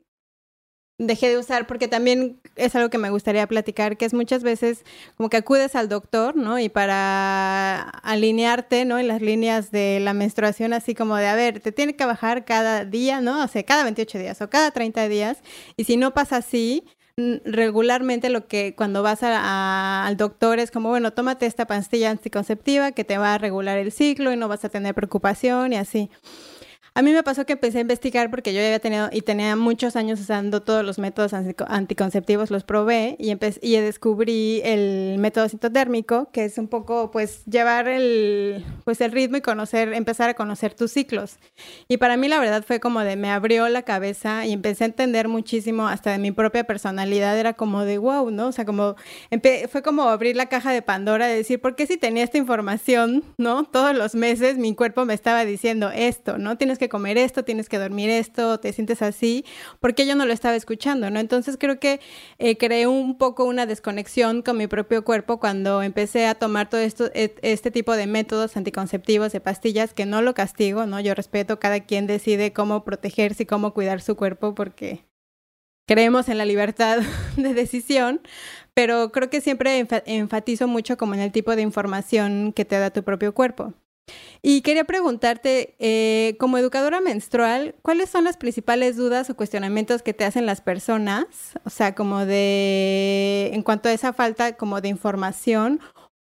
dejé 1.08 1.30
de 1.30 1.38
usar 1.38 1.68
porque 1.68 1.88
también 1.88 2.40
es 2.56 2.76
algo 2.76 2.90
que 2.90 2.98
me 2.98 3.10
gustaría 3.10 3.48
platicar, 3.48 3.98
que 3.98 4.06
es 4.06 4.14
muchas 4.14 4.44
veces 4.44 4.84
como 5.18 5.30
que 5.30 5.38
acudes 5.38 5.76
al 5.76 5.90
doctor, 5.90 6.36
¿no? 6.36 6.60
Y 6.60 6.70
para 6.70 7.82
alinearte, 7.82 8.86
¿no? 8.86 9.00
En 9.00 9.08
las 9.08 9.22
líneas 9.22 9.72
de 9.72 10.00
la 10.00 10.14
menstruación, 10.14 10.74
así 10.74 10.94
como 10.94 11.16
de, 11.16 11.28
a 11.28 11.36
ver, 11.36 11.60
te 11.60 11.72
tiene 11.72 11.96
que 11.96 12.06
bajar 12.06 12.46
cada 12.46 12.86
día, 12.86 13.20
¿no? 13.22 13.44
O 13.44 13.48
sea, 13.48 13.64
cada 13.64 13.84
28 13.84 14.20
días 14.20 14.42
o 14.42 14.50
cada 14.50 14.72
30 14.72 15.08
días. 15.08 15.40
Y 15.76 15.86
si 15.86 15.98
no 15.98 16.14
pasa 16.14 16.38
así, 16.38 16.84
regularmente 17.46 18.30
lo 18.30 18.48
que 18.48 18.74
cuando 18.76 19.04
vas 19.04 19.20
al 19.24 20.18
doctor 20.18 20.60
es 20.60 20.72
como, 20.72 20.90
bueno, 20.90 21.12
tómate 21.12 21.46
esta 21.46 21.68
pastilla 21.68 22.10
anticonceptiva 22.10 22.92
que 22.92 23.04
te 23.04 23.18
va 23.18 23.34
a 23.34 23.38
regular 23.38 23.78
el 23.78 23.92
ciclo 23.92 24.32
y 24.32 24.38
no 24.38 24.48
vas 24.48 24.64
a 24.66 24.70
tener 24.70 24.96
preocupación 24.96 25.74
y 25.74 25.78
así. 25.78 26.10
A 26.94 27.04
mí 27.04 27.14
me 27.14 27.24
pasó 27.24 27.46
que 27.46 27.54
empecé 27.54 27.78
a 27.78 27.82
investigar 27.82 28.30
porque 28.30 28.54
yo 28.54 28.60
ya 28.60 28.66
había 28.66 28.80
tenido 28.80 29.08
y 29.14 29.22
tenía 29.22 29.56
muchos 29.56 29.96
años 29.96 30.20
usando 30.20 30.62
todos 30.62 30.84
los 30.84 31.00
métodos 31.00 31.32
anticonceptivos, 31.34 32.52
los 32.52 32.66
probé 32.66 33.16
y, 33.18 33.32
y 33.62 33.78
descubrí 33.78 34.62
el 34.66 35.18
método 35.18 35.48
sintotérmico, 35.48 36.30
que 36.34 36.44
es 36.44 36.58
un 36.58 36.68
poco 36.68 37.10
pues 37.10 37.46
llevar 37.46 37.88
el, 37.88 38.66
pues, 38.84 39.00
el 39.00 39.14
ritmo 39.14 39.38
y 39.38 39.42
conocer, 39.42 39.94
empezar 39.94 40.30
a 40.30 40.34
conocer 40.34 40.74
tus 40.74 40.92
ciclos. 40.92 41.38
Y 41.88 41.96
para 41.96 42.18
mí 42.18 42.28
la 42.28 42.42
verdad 42.42 42.66
fue 42.68 42.82
como 42.82 43.00
de 43.00 43.16
me 43.16 43.32
abrió 43.32 43.70
la 43.70 43.84
cabeza 43.84 44.46
y 44.46 44.52
empecé 44.52 44.84
a 44.84 44.88
entender 44.88 45.30
muchísimo 45.30 45.88
hasta 45.88 46.12
de 46.12 46.18
mi 46.18 46.34
propia 46.34 46.66
personalidad, 46.66 47.40
era 47.40 47.54
como 47.54 47.86
de 47.86 48.00
wow, 48.00 48.32
¿no? 48.32 48.48
O 48.48 48.52
sea, 48.52 48.66
como 48.66 48.98
fue 49.72 49.82
como 49.82 50.10
abrir 50.10 50.36
la 50.36 50.48
caja 50.48 50.74
de 50.74 50.82
Pandora 50.82 51.28
de 51.28 51.38
decir, 51.38 51.62
¿por 51.62 51.78
qué 51.78 51.88
si 51.88 51.96
tenía 51.96 52.26
esta 52.26 52.38
información, 52.38 53.24
¿no? 53.38 53.64
Todos 53.64 53.96
los 53.96 54.14
meses 54.14 54.58
mi 54.58 54.76
cuerpo 54.76 55.06
me 55.06 55.14
estaba 55.14 55.46
diciendo 55.46 55.90
esto, 55.96 56.38
¿no? 56.38 56.58
Tienes 56.58 56.81
que 56.82 56.90
comer 56.90 57.18
esto, 57.20 57.44
tienes 57.44 57.70
que 57.70 57.78
dormir 57.78 58.10
esto, 58.10 58.60
te 58.60 58.74
sientes 58.74 59.04
así, 59.04 59.46
porque 59.80 60.08
yo 60.08 60.16
no 60.16 60.26
lo 60.26 60.34
estaba 60.34 60.56
escuchando, 60.56 61.12
¿no? 61.12 61.20
Entonces 61.20 61.58
creo 61.60 61.80
que 61.80 62.02
eh, 62.40 62.58
creé 62.58 62.88
un 62.88 63.20
poco 63.20 63.46
una 63.46 63.68
desconexión 63.68 64.42
con 64.42 64.58
mi 64.58 64.66
propio 64.66 65.04
cuerpo 65.04 65.40
cuando 65.40 65.84
empecé 65.84 66.26
a 66.26 66.34
tomar 66.34 66.70
todo 66.70 66.82
esto, 66.82 67.12
e, 67.14 67.36
este 67.44 67.70
tipo 67.70 67.96
de 67.96 68.08
métodos 68.08 68.58
anticonceptivos, 68.58 69.32
de 69.32 69.42
pastillas, 69.42 69.94
que 69.94 70.08
no 70.08 70.24
lo 70.24 70.34
castigo, 70.34 70.88
¿no? 70.88 71.00
Yo 71.00 71.14
respeto, 71.14 71.60
cada 71.60 71.82
quien 71.82 72.08
decide 72.08 72.52
cómo 72.52 72.84
protegerse 72.84 73.44
y 73.44 73.46
cómo 73.46 73.74
cuidar 73.74 74.02
su 74.02 74.16
cuerpo 74.16 74.56
porque 74.56 75.06
creemos 75.88 76.30
en 76.30 76.40
la 76.40 76.46
libertad 76.46 77.00
de 77.38 77.54
decisión, 77.54 78.22
pero 78.74 79.12
creo 79.12 79.30
que 79.30 79.42
siempre 79.42 79.86
enfatizo 80.08 80.68
mucho 80.68 80.98
como 80.98 81.14
en 81.14 81.20
el 81.20 81.32
tipo 81.32 81.56
de 81.56 81.62
información 81.62 82.54
que 82.54 82.66
te 82.66 82.80
da 82.80 82.90
tu 82.90 83.04
propio 83.04 83.36
cuerpo. 83.36 83.76
Y 84.42 84.62
quería 84.62 84.86
preguntarte, 84.86 85.76
eh, 85.80 86.36
como 86.40 86.58
educadora 86.58 87.00
menstrual, 87.00 87.76
¿cuáles 87.84 88.10
son 88.10 88.24
las 88.24 88.38
principales 88.38 88.98
dudas 88.98 89.30
o 89.30 89.36
cuestionamientos 89.36 90.02
que 90.02 90.14
te 90.14 90.26
hacen 90.26 90.46
las 90.46 90.62
personas? 90.62 91.26
O 91.64 91.70
sea, 91.70 91.94
como 91.94 92.26
de, 92.26 93.52
en 93.54 93.62
cuanto 93.62 93.90
a 93.90 93.94
esa 93.94 94.14
falta 94.14 94.58
como 94.58 94.82
de 94.82 94.90
información 94.90 95.80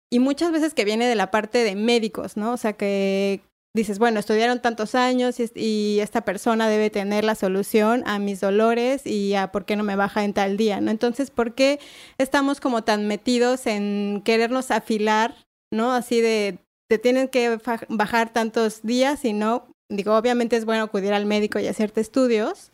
y 0.09 0.19
muchas 0.19 0.51
veces 0.51 0.73
que 0.73 0.85
viene 0.85 1.07
de 1.07 1.15
la 1.15 1.31
parte 1.31 1.63
de 1.63 1.75
médicos, 1.75 2.37
¿no? 2.37 2.53
O 2.53 2.57
sea, 2.57 2.73
que 2.73 3.41
dices, 3.77 3.99
bueno, 3.99 4.19
estudiaron 4.19 4.61
tantos 4.61 4.95
años 4.95 5.35
y, 5.39 5.99
esta 6.01 6.21
persona 6.21 6.67
debe 6.69 6.89
tener 6.89 7.23
la 7.23 7.35
solución 7.35 8.03
a 8.05 8.19
mis 8.19 8.39
dolores 8.39 9.05
y 9.05 9.35
a 9.35 9.51
por 9.51 9.65
qué 9.65 9.75
no 9.75 9.83
me 9.83 9.95
baja 9.95 10.23
en 10.23 10.33
tal 10.33 10.57
día, 10.57 10.81
¿no? 10.81 10.91
Entonces, 10.91 11.31
¿por 11.31 11.53
qué 11.53 11.79
estamos 12.17 12.59
como 12.59 12.83
tan 12.83 13.07
metidos 13.07 13.67
en 13.67 14.21
querernos 14.25 14.71
afilar, 14.71 15.35
¿no? 15.71 15.93
Así 15.93 16.21
de 16.21 16.59
te 16.87 16.97
tienen 16.97 17.27
que 17.27 17.59
bajar 17.89 18.31
tantos 18.31 18.81
días 18.81 19.25
y 19.25 19.33
no, 19.33 19.67
digo, 19.89 20.15
obviamente 20.15 20.55
es 20.55 20.65
bueno 20.65 20.83
acudir 20.83 21.13
al 21.13 21.25
médico 21.25 21.59
y 21.59 21.67
hacerte 21.67 22.01
estudios, 22.01 22.71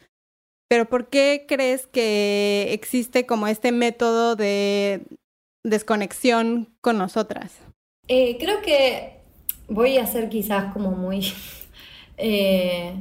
pero 0.69 0.86
¿por 0.86 1.08
qué 1.08 1.45
crees 1.47 1.88
que 1.88 2.69
existe 2.71 3.26
como 3.26 3.47
este 3.47 3.71
método 3.71 4.36
de 4.36 5.04
desconexión 5.63 6.76
con 6.82 6.97
nosotras? 6.97 7.60
Eh, 8.08 8.38
creo 8.39 8.62
que 8.62 9.19
voy 9.67 9.97
a 9.97 10.08
ser 10.08 10.30
quizás 10.30 10.73
como 10.73 10.91
muy... 10.91 11.32
Eh, 12.15 12.93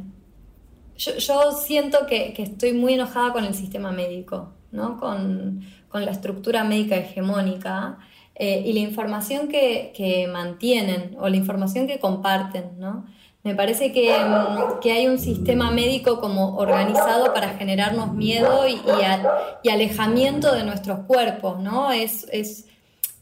yo, 0.97 1.53
siento 1.53 2.07
que, 2.07 2.35
estoy 2.39 2.73
muy 2.73 2.95
enojada 2.95 3.35
con 3.35 3.45
el 3.45 3.53
sistema 3.53 3.93
médico, 3.93 4.55
¿no? 4.71 4.99
con, 4.99 5.61
con 5.89 6.07
la 6.07 6.13
estructura 6.13 6.65
médica 6.65 6.97
hegemónica 6.97 7.99
eh, 8.35 8.63
y 8.65 8.73
la 8.73 8.81
información 8.81 9.49
que, 9.49 10.29
mantienen 10.33 11.17
o 11.21 11.29
la 11.29 11.37
información 11.37 11.87
que 11.87 11.99
comparten, 11.99 12.79
¿no? 12.79 13.07
Me 13.45 13.55
parece 13.55 13.89
mm, 13.89 14.81
que, 14.81 14.93
hay 14.93 15.07
un 15.07 15.19
sistema 15.19 15.71
médico 15.71 16.21
como 16.21 16.57
organizado 16.57 17.35
para 17.35 17.51
generarnos 17.51 18.15
miedo 18.15 18.67
y, 18.69 18.81
y, 19.63 19.69
alejamiento 19.69 20.55
de 20.55 20.65
nuestros 20.65 21.01
cuerpos, 21.01 21.59
¿no? 21.61 21.93
Es, 21.93 22.27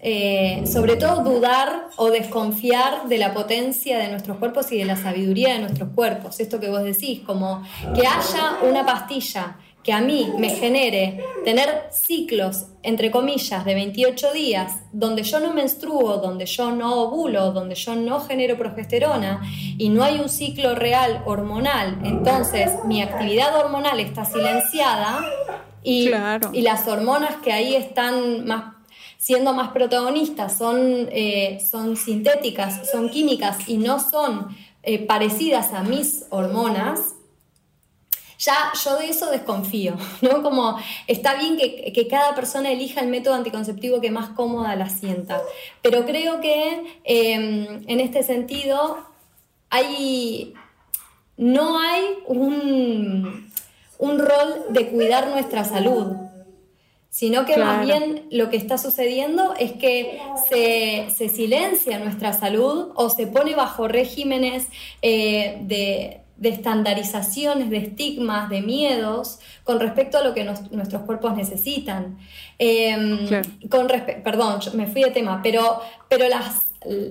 eh, 0.02 0.62
sobre 0.66 0.96
todo 0.96 1.22
dudar 1.22 1.88
o 1.96 2.08
desconfiar 2.08 3.06
de 3.08 3.18
la 3.18 3.34
potencia 3.34 3.98
de 3.98 4.08
nuestros 4.08 4.38
cuerpos 4.38 4.72
y 4.72 4.78
de 4.78 4.86
la 4.86 4.96
sabiduría 4.96 5.54
de 5.54 5.58
nuestros 5.58 5.90
cuerpos. 5.94 6.40
Esto 6.40 6.58
que 6.60 6.70
vos 6.70 6.82
decís, 6.82 7.20
como 7.20 7.62
que 7.94 8.06
haya 8.06 8.58
una 8.62 8.86
pastilla 8.86 9.58
que 9.82 9.92
a 9.92 10.00
mí 10.00 10.32
me 10.38 10.50
genere 10.50 11.24
tener 11.44 11.88
ciclos, 11.90 12.66
entre 12.82 13.10
comillas, 13.10 13.64
de 13.64 13.74
28 13.74 14.32
días, 14.32 14.82
donde 14.92 15.22
yo 15.22 15.40
no 15.40 15.54
menstruo, 15.54 16.18
donde 16.18 16.46
yo 16.46 16.70
no 16.70 17.02
ovulo, 17.02 17.52
donde 17.52 17.74
yo 17.74 17.96
no 17.96 18.20
genero 18.20 18.58
progesterona 18.58 19.42
y 19.78 19.88
no 19.88 20.02
hay 20.02 20.18
un 20.20 20.28
ciclo 20.28 20.74
real 20.74 21.22
hormonal, 21.24 21.98
entonces 22.04 22.70
mi 22.84 23.02
actividad 23.02 23.56
hormonal 23.56 24.00
está 24.00 24.24
silenciada 24.24 25.24
y, 25.82 26.10
y 26.52 26.60
las 26.62 26.86
hormonas 26.86 27.36
que 27.36 27.52
ahí 27.52 27.74
están 27.74 28.46
más 28.46 28.80
siendo 29.20 29.52
más 29.52 29.68
protagonistas 29.72 30.56
son, 30.56 31.08
eh, 31.12 31.58
son 31.70 31.94
sintéticas, 31.96 32.90
son 32.90 33.10
químicas 33.10 33.68
y 33.68 33.76
no 33.76 34.00
son 34.00 34.48
eh, 34.82 34.98
parecidas 35.04 35.74
a 35.74 35.82
mis 35.82 36.24
hormonas, 36.30 37.16
ya 38.40 38.72
yo 38.82 38.96
de 38.96 39.10
eso 39.10 39.30
desconfío, 39.30 39.96
¿no? 40.22 40.42
Como 40.42 40.78
está 41.06 41.34
bien 41.34 41.56
que, 41.56 42.08
cada 42.10 42.34
persona 42.34 42.72
elija 42.72 43.00
el 43.00 43.08
método 43.08 43.34
anticonceptivo 43.34 44.00
que 44.00 44.10
más 44.10 44.30
cómoda 44.30 44.74
la 44.74 44.88
sienta, 44.88 45.40
pero 45.82 46.04
creo 46.06 46.40
que 46.40 47.00
em, 47.04 47.84
en 47.86 48.00
este 48.00 48.22
sentido 48.24 48.98
hay, 49.68 50.54
no 51.36 51.78
hay 51.78 52.02
un, 52.26 53.52
un 53.98 54.18
rol 54.18 54.64
de 54.70 54.88
cuidar 54.88 55.28
nuestra 55.28 55.64
salud, 55.64 56.16
sino 57.10 57.44
que 57.44 57.56
más 57.56 57.84
bien 57.84 58.26
lo 58.30 58.50
que 58.50 58.56
está 58.56 58.78
sucediendo 58.78 59.54
es 59.58 59.72
que 59.72 60.20
se, 60.48 61.28
silencia 61.28 61.98
nuestra 61.98 62.32
salud 62.32 62.92
o 62.94 63.10
se 63.10 63.26
pone 63.26 63.54
bajo 63.54 63.88
regímenes 63.88 64.68
eh, 65.02 65.58
de, 65.62 66.20
de 66.40 66.48
estandarizaciones, 66.48 67.68
de 67.70 67.76
estigmas, 67.76 68.48
de 68.48 68.62
miedos 68.62 69.38
con 69.62 69.78
respecto 69.78 70.18
a 70.18 70.24
lo 70.24 70.32
que 70.34 70.42
nuestros 70.44 71.02
cuerpos 71.02 71.36
necesitan. 71.36 72.18
Em, 72.58 73.28
con 73.68 73.86
perdón, 74.24 74.60
me 74.74 74.86
fui 74.86 75.02
de 75.04 75.10
tema, 75.10 75.40
pero, 75.42 75.80
pero 76.08 76.26
las, 76.28 76.66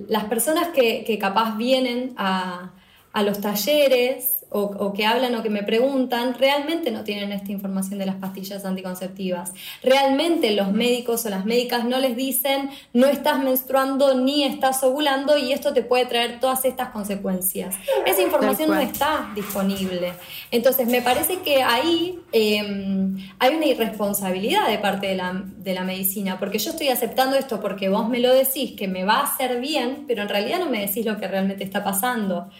las 0.08 0.24
personas 0.24 0.68
que, 0.68 1.04
que 1.04 1.16
capaz 1.16 1.56
vienen 1.56 2.12
a, 2.16 2.72
a 3.12 3.22
los 3.22 3.40
talleres 3.40 4.39
o, 4.52 4.92
que 4.92 5.06
hablan 5.06 5.34
o 5.36 5.42
que 5.42 5.50
me 5.50 5.62
preguntan, 5.62 6.34
realmente 6.34 6.90
no 6.90 7.04
tienen 7.04 7.30
esta 7.30 7.52
información 7.52 8.00
de 8.00 8.06
las 8.06 8.16
pastillas 8.16 8.64
anticonceptivas. 8.64 9.52
Realmente 9.82 10.50
los 10.50 10.72
médicos 10.72 11.24
o 11.24 11.30
las 11.30 11.44
médicas 11.44 11.84
no 11.84 11.98
les 12.00 12.16
dicen 12.16 12.70
no 12.92 13.06
estás 13.06 13.42
menstruando 13.42 14.14
ni 14.14 14.42
estás 14.42 14.82
ovulando 14.82 15.38
y 15.38 15.52
esto 15.52 15.72
te 15.72 15.82
puede 15.82 16.06
traer 16.06 16.40
todas 16.40 16.64
estas 16.64 16.88
consecuencias. 16.88 17.76
Esa 18.04 18.22
información 18.22 18.70
no 18.70 18.80
está 18.80 19.30
disponible. 19.36 20.14
Entonces 20.50 20.88
me 20.88 21.00
parece 21.00 21.38
que 21.38 21.62
ahí 21.62 22.18
em, 22.32 23.18
hay 23.38 23.54
una 23.54 23.66
irresponsabilidad 23.66 24.68
de 24.68 24.78
parte 24.78 25.06
de 25.06 25.14
la, 25.14 25.44
de 25.44 25.74
la 25.74 25.84
medicina, 25.84 26.40
porque 26.40 26.58
yo 26.58 26.70
estoy 26.70 26.88
aceptando 26.88 27.36
esto 27.36 27.60
porque 27.60 27.88
vos 27.88 28.08
me 28.08 28.18
lo 28.18 28.34
decís 28.34 28.72
que 28.76 28.88
me 28.88 29.04
va 29.04 29.18
a 29.18 29.24
hacer 29.24 29.60
bien, 29.60 30.06
pero 30.08 30.22
en 30.22 30.28
realidad 30.28 30.58
no 30.58 30.68
me 30.68 30.84
decís 30.84 31.06
lo 31.06 31.18
que 31.18 31.28
realmente 31.28 31.62
está 31.62 31.84
pasando. 31.84 32.50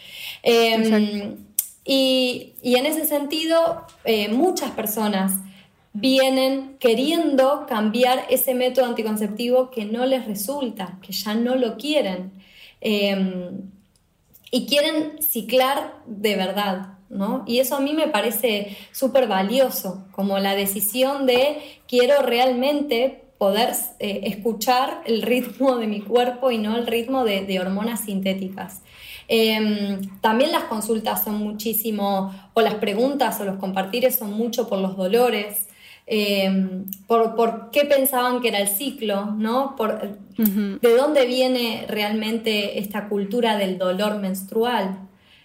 Eh, 0.43 1.37
y, 1.85 2.55
en 2.63 2.87
ese 2.87 3.07
sentido, 3.07 3.87
eh, 4.05 4.29
muchas 4.29 4.71
personas 4.73 5.35
vienen 5.93 6.77
queriendo 6.79 7.67
cambiar 7.67 8.27
ese 8.31 8.55
método 8.55 8.87
anticonceptivo 8.87 9.71
que 9.71 9.85
no 9.85 10.07
les 10.07 10.27
resulta, 10.27 10.99
que 11.03 11.13
ya 11.13 11.35
no 11.35 11.57
lo 11.57 11.77
quieren. 11.77 12.33
Em, 12.81 13.71
y 14.53 14.67
quieren 14.67 15.23
ciclar 15.23 15.95
de 16.07 16.37
verdad, 16.37 16.99
¿no? 17.09 17.45
Y 17.47 17.59
eso 17.59 17.77
a 17.77 17.81
mí 17.81 17.93
me 17.93 18.09
parece 18.09 18.77
súper 18.93 19.27
valioso, 19.27 20.07
como 20.13 20.39
la 20.39 20.55
decisión 20.55 21.27
de 21.27 21.59
quiero 21.89 22.23
realmente 22.23 23.25
poder 23.39 23.71
eh, 24.01 24.21
escuchar 24.25 25.03
el 25.07 25.23
ritmo 25.23 25.77
de 25.77 25.87
mi 25.87 26.03
cuerpo 26.03 26.51
y 26.51 26.59
no 26.59 26.77
el 26.77 26.87
ritmo 26.87 27.25
de 27.25 27.59
hormonas 27.59 28.05
sintéticas. 28.05 28.83
Em, 29.33 30.01
también 30.21 30.51
las 30.51 30.65
consultas 30.65 31.23
son 31.23 31.37
muchísimo, 31.37 32.35
o 32.53 32.61
las 32.63 32.75
preguntas 32.75 33.41
o 33.41 33.45
los 33.45 33.59
compartires 33.59 34.17
son 34.17 34.33
mucho 34.33 34.69
por 34.69 34.81
los 34.81 34.97
dolores. 34.97 35.69
em, 36.13 36.87
por, 37.07 37.71
qué 37.71 37.85
pensaban 37.85 38.41
que 38.41 38.49
era 38.49 38.59
el 38.59 38.67
ciclo, 38.67 39.27
¿no? 39.27 39.77
Por, 39.77 40.19
¿De 40.37 40.97
dónde 40.97 41.25
viene 41.27 41.85
realmente 41.89 42.81
esta 42.81 43.09
cultura 43.09 43.57
del 43.57 43.79
dolor 43.79 44.19
menstrual? 44.19 44.99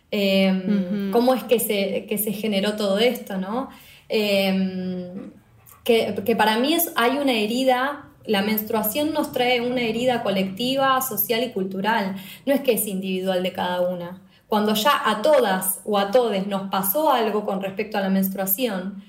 Em, 0.09 1.11
¿Cómo 1.11 1.35
es 1.35 1.43
que 1.43 1.59
se, 1.59 2.07
que 2.07 2.17
se, 2.17 2.33
generó 2.33 2.75
todo 2.75 2.97
esto, 2.97 3.37
no? 3.37 3.69
Que, 4.07 6.15
que, 6.25 6.35
para 6.35 6.57
mí 6.57 6.73
es, 6.73 6.91
hay 6.95 7.19
una 7.19 7.33
herida, 7.33 8.05
la 8.27 8.41
menstruación 8.41 9.13
nos 9.13 9.31
trae 9.31 9.61
una 9.61 9.81
herida 9.81 10.23
colectiva, 10.23 11.01
social 11.01 11.43
y 11.43 11.51
cultural, 11.51 12.15
no 12.45 12.53
es 12.53 12.61
que 12.61 12.73
es 12.73 12.87
individual 12.87 13.43
de 13.43 13.53
cada 13.53 13.81
una. 13.81 14.21
Cuando 14.47 14.73
ya 14.73 15.01
a 15.03 15.21
todas 15.21 15.81
o 15.85 15.97
a 15.97 16.11
todos 16.11 16.47
nos 16.47 16.69
pasó 16.69 17.11
algo 17.11 17.45
con 17.45 17.61
respecto 17.61 17.97
a 17.97 18.01
la 18.01 18.09
menstruación, 18.09 19.03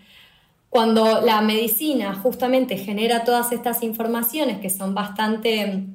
cuando 0.71 1.21
la 1.21 1.41
medicina 1.41 2.15
justamente 2.15 2.77
genera 2.77 3.25
todas 3.25 3.53
estas 3.53 3.83
informaciones 3.83 4.59
que 4.59 4.71
son 4.71 4.95
bastante 4.95 5.87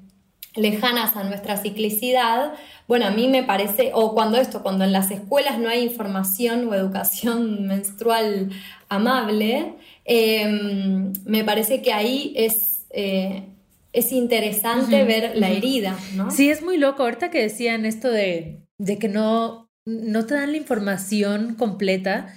lejanas 0.56 1.16
a 1.16 1.24
nuestra 1.24 1.58
ciclicidad, 1.58 2.54
bueno, 2.88 3.06
a 3.06 3.12
mí 3.12 3.28
me 3.28 3.44
parece, 3.44 3.92
o 3.94 4.14
cuando 4.14 4.38
esto, 4.38 4.62
cuando 4.62 4.84
en 4.84 4.92
las 4.92 5.12
escuelas 5.12 5.60
no 5.60 5.70
hay 5.70 5.84
información 5.84 6.68
o 6.68 6.74
educación 6.74 7.68
menstrual 7.68 8.50
amable, 8.90 9.76
em, 10.04 11.14
me 11.26 11.44
parece 11.44 11.82
que 11.82 11.94
ahí 11.94 12.34
es, 12.36 12.71
eh, 12.94 13.48
es 13.94 14.12
interesante 14.12 15.04
ver 15.04 15.38
la 15.38 15.50
herida, 15.50 15.98
¿no? 16.16 16.32
Sí, 16.32 16.50
es 16.50 16.62
muy 16.62 16.78
loco. 16.78 17.04
Ahorita 17.04 17.30
que 17.30 17.42
decían 17.42 17.86
esto 17.86 18.10
de, 18.10 18.66
de 18.80 18.98
que 18.98 19.08
no, 19.08 19.70
no 19.86 20.26
te 20.26 20.36
dan 20.36 20.52
la 20.52 20.58
información 20.58 21.56
completa 21.56 22.34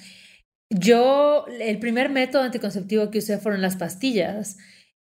yo, 0.70 1.46
el 1.60 1.78
primer 1.78 2.10
método 2.10 2.42
anticonceptivo 2.42 3.10
que 3.10 3.18
usé 3.18 3.38
fueron 3.38 3.62
las 3.62 3.76
pastillas. 3.76 4.56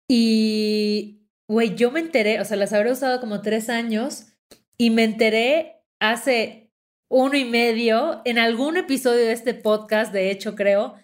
Y, 0.09 1.27
güey, 1.49 1.75
yo 1.75 1.91
me 1.91 1.99
enteré, 1.99 2.39
o 2.39 2.45
sea, 2.45 2.57
las 2.57 2.73
habré 2.73 2.91
usado 2.91 3.19
como 3.19 3.41
tres 3.41 3.69
años 3.69 4.27
y 4.77 4.91
me 4.91 5.03
enteré 5.03 5.81
hace 5.99 6.71
uno 7.09 7.35
y 7.37 7.45
medio 7.45 8.21
en 8.25 8.37
algún 8.37 8.77
episodio 8.77 9.25
de 9.25 9.33
este 9.33 9.53
podcast, 9.53 10.13
de 10.13 10.31
hecho, 10.31 10.55
creo, 10.55 10.95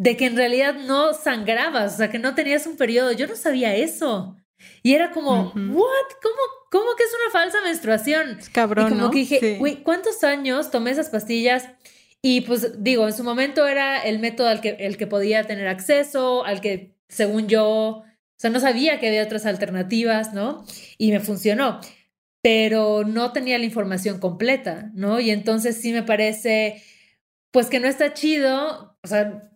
de 0.00 0.16
que 0.16 0.24
en 0.24 0.36
realidad 0.36 0.76
no 0.76 1.12
sangrabas, 1.12 1.92
o 1.92 1.96
sea, 1.98 2.10
que 2.10 2.18
no 2.18 2.34
tenías 2.34 2.66
un 2.66 2.78
periodo. 2.78 3.12
Yo 3.12 3.26
no 3.26 3.36
sabía 3.36 3.76
eso. 3.76 4.34
Y 4.82 4.94
era 4.94 5.10
como, 5.10 5.52
¿what? 5.52 6.08
¿Cómo, 6.22 6.38
¿Cómo 6.70 6.96
que 6.96 7.04
es 7.04 7.10
una 7.22 7.30
falsa 7.30 7.58
menstruación? 7.62 8.38
Es 8.38 8.48
cabrón. 8.48 8.86
Y 8.86 8.96
como 8.96 9.10
que 9.10 9.18
dije, 9.18 9.58
güey, 9.58 9.82
¿cuántos 9.82 10.24
años 10.24 10.70
tomé 10.70 10.92
esas 10.92 11.10
pastillas? 11.10 11.68
Y 12.22 12.40
pues 12.42 12.82
digo, 12.82 13.06
en 13.06 13.12
su 13.12 13.24
momento 13.24 13.68
era 13.68 14.00
el 14.00 14.20
método 14.20 14.48
al 14.48 14.62
que, 14.62 14.70
el 14.70 14.96
que 14.96 15.06
podía 15.06 15.46
tener 15.46 15.68
acceso, 15.68 16.46
al 16.46 16.62
que 16.62 16.96
según 17.10 17.46
yo, 17.48 17.66
o 17.66 18.04
sea, 18.38 18.48
no 18.48 18.58
sabía 18.58 19.00
que 19.00 19.08
había 19.08 19.22
otras 19.22 19.44
alternativas, 19.44 20.32
¿no? 20.32 20.64
Y 20.96 21.12
me 21.12 21.20
funcionó, 21.20 21.78
pero 22.40 23.04
no 23.04 23.34
tenía 23.34 23.58
la 23.58 23.66
información 23.66 24.18
completa, 24.18 24.90
¿no? 24.94 25.20
Y 25.20 25.30
entonces 25.30 25.76
sí 25.76 25.92
me 25.92 26.02
parece, 26.02 26.82
pues 27.50 27.66
que 27.66 27.80
no 27.80 27.86
está 27.86 28.14
chido, 28.14 28.96
o 29.02 29.06
sea, 29.06 29.49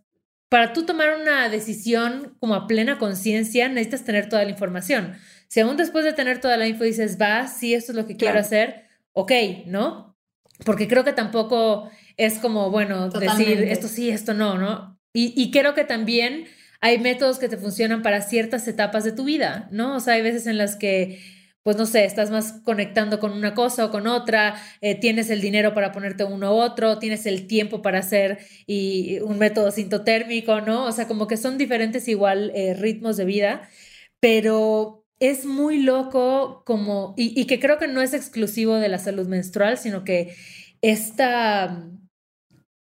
para 0.55 0.73
tú 0.73 0.87
tomar 0.87 1.19
una 1.21 1.49
decisión 1.49 2.37
como 2.39 2.55
a 2.55 2.69
plena 2.69 2.97
conciencia, 2.97 3.69
necesitas 3.69 4.05
tener 4.05 4.29
toda 4.29 4.45
la 4.45 4.51
información. 4.51 5.17
Si 5.49 5.59
aún 5.59 5.77
después 5.77 6.05
de 6.05 6.13
tener 6.13 6.41
toda 6.41 6.57
la 6.57 6.69
info 6.69 6.85
dices, 6.85 7.19
va, 7.21 7.49
sí, 7.49 7.75
esto 7.75 7.91
es 7.91 7.97
lo 7.97 8.07
que 8.07 8.17
quiero 8.17 8.39
hacer, 8.39 8.85
ok, 9.15 9.33
¿no? 9.67 10.17
Porque 10.65 10.87
creo 10.87 11.03
que 11.03 11.13
tampoco 11.13 11.91
es 12.17 12.39
como, 12.39 12.71
bueno, 12.71 13.09
decir 13.09 13.65
esto 13.65 13.89
sí, 13.89 14.11
esto 14.11 14.33
no, 14.33 14.57
¿no? 14.57 14.97
Y, 15.13 15.35
y 15.37 15.51
creo 15.51 15.75
que 15.75 15.83
también 15.83 16.45
hay 16.81 17.01
métodos 17.01 17.41
que 17.41 17.49
te 17.49 17.57
funcionan 17.57 18.03
para 18.03 18.21
ciertas 18.21 18.69
etapas 18.69 19.03
de 19.03 19.11
tu 19.11 19.25
vida, 19.25 19.67
¿no? 19.73 19.97
O 19.97 20.01
sea, 20.01 20.15
hay 20.15 20.23
veces 20.23 20.47
en 20.47 20.57
las 20.57 20.77
que, 20.77 21.21
pues 21.65 21.77
no 21.77 21.87
sé, 21.87 22.05
estás 22.05 22.31
más 22.31 22.61
conectando 22.65 23.19
con 23.21 23.33
una 23.33 23.55
cosa 23.55 23.87
o 23.87 23.91
con 23.91 24.07
otra, 24.07 24.57
eh, 24.83 24.95
tienes 25.01 25.31
el 25.31 25.41
dinero 25.43 25.75
para 25.75 25.93
ponerte 25.93 26.25
uno 26.25 26.53
u 26.55 26.59
otro, 26.61 27.01
tienes 27.01 27.27
el 27.27 27.49
tiempo 27.49 27.83
para 27.83 28.01
hacer 28.01 28.39
y 28.67 29.19
un 29.21 29.39
método 29.39 29.73
sintotérmico, 29.73 30.61
¿no? 30.63 30.87
O 30.87 30.93
sea, 30.93 31.09
como 31.09 31.27
que 31.27 31.37
son 31.39 31.59
diferentes 31.59 32.07
igual 32.09 32.53
eh, 32.55 32.75
ritmos 32.75 33.17
de 33.17 33.25
vida, 33.27 33.69
pero 34.21 35.05
es 35.21 35.47
muy 35.47 35.83
loco 35.83 36.63
como, 36.67 37.15
y, 37.17 37.39
y 37.41 37.47
que 37.47 37.61
creo 37.61 37.79
que 37.79 37.89
no 37.89 38.03
es 38.03 38.15
exclusivo 38.15 38.77
de 38.77 38.89
la 38.89 38.99
salud 38.99 39.27
menstrual, 39.29 39.79
sino 39.79 40.05
que 40.05 40.35
esta 40.83 41.89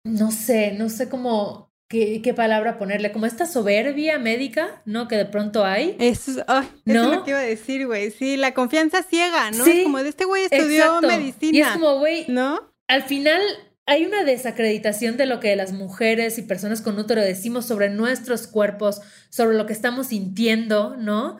no 0.04 0.30
sé, 0.30 0.72
no 0.72 0.88
sé 0.88 1.08
cómo, 1.08 1.67
qué, 1.88 2.20
qué, 2.22 2.34
palabra 2.34 2.78
ponerle, 2.78 3.12
como 3.12 3.26
esta 3.26 3.46
soberbia 3.46 4.18
médica, 4.18 4.82
¿no? 4.84 5.08
Que 5.08 5.16
de 5.16 5.24
pronto 5.24 5.64
hay. 5.64 5.96
Eso, 5.98 6.32
es, 6.32 6.46
¿No? 6.84 7.14
lo 7.14 7.24
que 7.24 7.30
iba 7.30 7.40
a 7.40 7.42
decir, 7.42 7.86
güey. 7.86 8.10
Sí, 8.10 8.36
la 8.36 8.54
confianza 8.54 9.02
ciega, 9.02 9.50
¿no? 9.50 9.66
es 9.66 9.84
como 9.84 10.02
de 10.02 10.10
este 10.10 10.24
güey 10.24 10.44
estudió 10.44 11.00
medicina. 11.00 11.58
Y 11.58 11.60
es 11.60 11.68
como, 11.68 11.98
güey, 11.98 12.26
¿no? 12.28 12.72
Al 12.86 13.02
final 13.02 13.40
hay 13.86 14.04
una 14.04 14.22
desacreditación 14.24 15.16
de 15.16 15.24
lo 15.24 15.40
que 15.40 15.56
las 15.56 15.72
mujeres 15.72 16.38
y 16.38 16.42
personas 16.42 16.82
con 16.82 16.98
útero 16.98 17.22
decimos 17.22 17.64
sobre 17.64 17.88
nuestros 17.88 18.46
cuerpos, 18.46 19.00
sobre 19.30 19.56
lo 19.56 19.64
que 19.64 19.72
estamos 19.72 20.08
sintiendo, 20.08 20.94
¿no? 20.96 21.38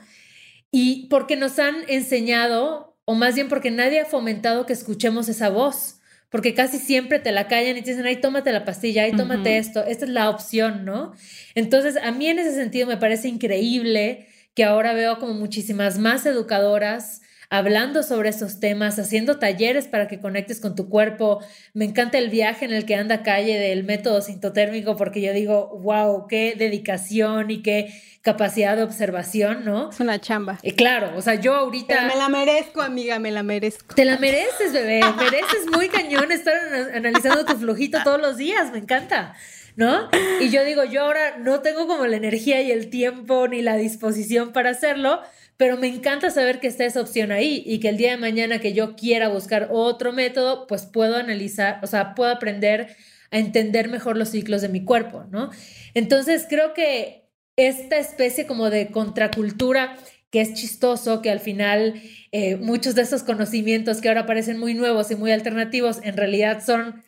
Y 0.70 1.08
porque 1.08 1.37
nos 1.37 1.58
han 1.58 1.76
enseñado, 1.88 2.98
o 3.04 3.14
más 3.14 3.34
bien 3.34 3.48
porque 3.48 3.70
nadie 3.70 4.00
ha 4.00 4.06
fomentado 4.06 4.64
que 4.64 4.72
escuchemos 4.72 5.28
esa 5.28 5.50
voz 5.50 5.97
porque 6.30 6.54
casi 6.54 6.78
siempre 6.78 7.18
te 7.18 7.32
la 7.32 7.48
callan 7.48 7.76
y 7.76 7.82
te 7.82 7.90
dicen, 7.90 8.06
ay, 8.06 8.16
tómate 8.16 8.52
la 8.52 8.64
pastilla, 8.64 9.04
ay, 9.04 9.12
tómate 9.12 9.58
esto, 9.58 9.84
esta 9.84 10.04
es 10.04 10.10
la 10.10 10.28
opción, 10.28 10.84
¿no? 10.84 11.12
Entonces, 11.54 11.96
a 11.96 12.12
mí 12.12 12.26
en 12.26 12.38
ese 12.38 12.54
sentido 12.54 12.86
me 12.86 12.98
parece 12.98 13.28
increíble 13.28 14.26
que 14.54 14.64
ahora 14.64 14.92
veo 14.92 15.18
como 15.18 15.34
muchísimas 15.34 15.98
más 15.98 16.26
educadoras 16.26 17.22
hablando 17.50 18.02
sobre 18.02 18.28
esos 18.28 18.61
temas, 18.61 18.98
haciendo 18.98 19.38
talleres 19.38 19.88
para 19.88 20.08
que 20.08 20.20
conectes 20.20 20.61
con 20.61 20.74
tu 20.74 20.88
cuerpo. 20.88 21.42
Me 21.72 21.84
encanta 21.84 22.18
el 22.18 22.30
viaje 22.30 22.64
en 22.64 22.72
el 22.72 22.84
que 22.84 22.94
anda 22.94 23.22
calle 23.22 23.58
del 23.58 23.84
método 23.84 24.20
sintotérmico 24.20 24.96
porque 24.96 25.20
yo 25.20 25.32
digo, 25.32 25.78
wow, 25.82 26.26
qué 26.28 26.54
dedicación 26.56 27.50
y 27.50 27.62
qué 27.62 27.92
capacidad 28.22 28.76
de 28.76 28.82
observación, 28.82 29.64
¿no? 29.64 29.90
Es 29.90 30.00
una 30.00 30.20
chamba. 30.20 30.58
Y 30.62 30.72
claro, 30.72 31.16
o 31.16 31.22
sea, 31.22 31.37
yo 31.37 31.54
ahorita... 31.54 32.02
me 32.02 32.16
la 32.16 32.28
merezco, 32.28 32.82
amiga, 32.82 33.18
me 33.18 33.30
la 33.30 33.42
merezco. 33.42 33.94
Te 33.94 34.04
la 34.04 34.18
mereces, 34.18 34.72
bebé. 34.72 35.00
mereces 35.16 35.66
muy 35.72 35.88
cañón 35.88 36.30
estar 36.30 36.54
analizando 36.94 37.46
tu 37.46 37.56
flujito 37.56 37.98
todos 38.04 38.20
los 38.20 38.37
días, 38.37 38.70
me 38.72 38.78
encanta. 38.78 39.34
¿No? 39.76 40.11
Y 40.40 40.50
yo 40.50 40.64
digo, 40.64 40.82
yo 40.82 41.02
ahora 41.02 41.38
no 41.38 41.61
tengo 41.61 41.87
como 41.87 42.04
la 42.08 42.16
energía 42.16 42.61
y 42.62 42.72
el 42.72 42.90
tiempo 42.90 43.46
ni 43.46 43.62
la 43.62 43.76
disposición 43.76 44.52
para 44.52 44.70
hacerlo, 44.70 45.20
pero 45.58 45.76
me 45.76 45.88
encanta 45.88 46.30
saber 46.30 46.60
que 46.60 46.68
está 46.68 46.86
esa 46.86 47.02
opción 47.02 47.32
ahí 47.32 47.62
y 47.66 47.80
que 47.80 47.90
el 47.90 47.98
día 47.98 48.12
de 48.12 48.16
mañana 48.16 48.60
que 48.60 48.72
yo 48.72 48.96
quiera 48.96 49.28
buscar 49.28 49.68
otro 49.70 50.12
método, 50.12 50.66
pues 50.66 50.86
puedo 50.86 51.16
analizar, 51.16 51.80
o 51.82 51.86
sea, 51.86 52.14
puedo 52.14 52.30
aprender 52.30 52.96
a 53.30 53.38
entender 53.38 53.88
mejor 53.88 54.16
los 54.16 54.30
ciclos 54.30 54.62
de 54.62 54.68
mi 54.68 54.84
cuerpo, 54.84 55.24
¿no? 55.30 55.50
Entonces 55.94 56.46
creo 56.48 56.72
que 56.74 57.28
esta 57.56 57.98
especie 57.98 58.46
como 58.46 58.70
de 58.70 58.90
contracultura 58.92 59.96
que 60.30 60.40
es 60.40 60.54
chistoso, 60.54 61.22
que 61.22 61.30
al 61.30 61.40
final 61.40 62.00
eh, 62.32 62.56
muchos 62.56 62.94
de 62.94 63.02
esos 63.02 63.24
conocimientos 63.24 64.00
que 64.00 64.08
ahora 64.08 64.26
parecen 64.26 64.58
muy 64.58 64.74
nuevos 64.74 65.10
y 65.10 65.16
muy 65.16 65.32
alternativos, 65.32 65.98
en 66.04 66.16
realidad 66.16 66.62
son 66.64 67.02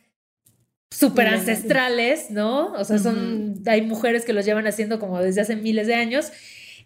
súper 0.89 1.27
ancestrales, 1.27 2.31
¿no? 2.31 2.73
O 2.73 2.83
sea, 2.83 2.99
son, 2.99 3.61
hay 3.65 3.81
mujeres 3.81 4.25
que 4.25 4.33
los 4.33 4.45
llevan 4.45 4.67
haciendo 4.67 4.99
como 4.99 5.21
desde 5.21 5.39
hace 5.39 5.55
miles 5.55 5.87
de 5.87 5.95
años, 5.95 6.33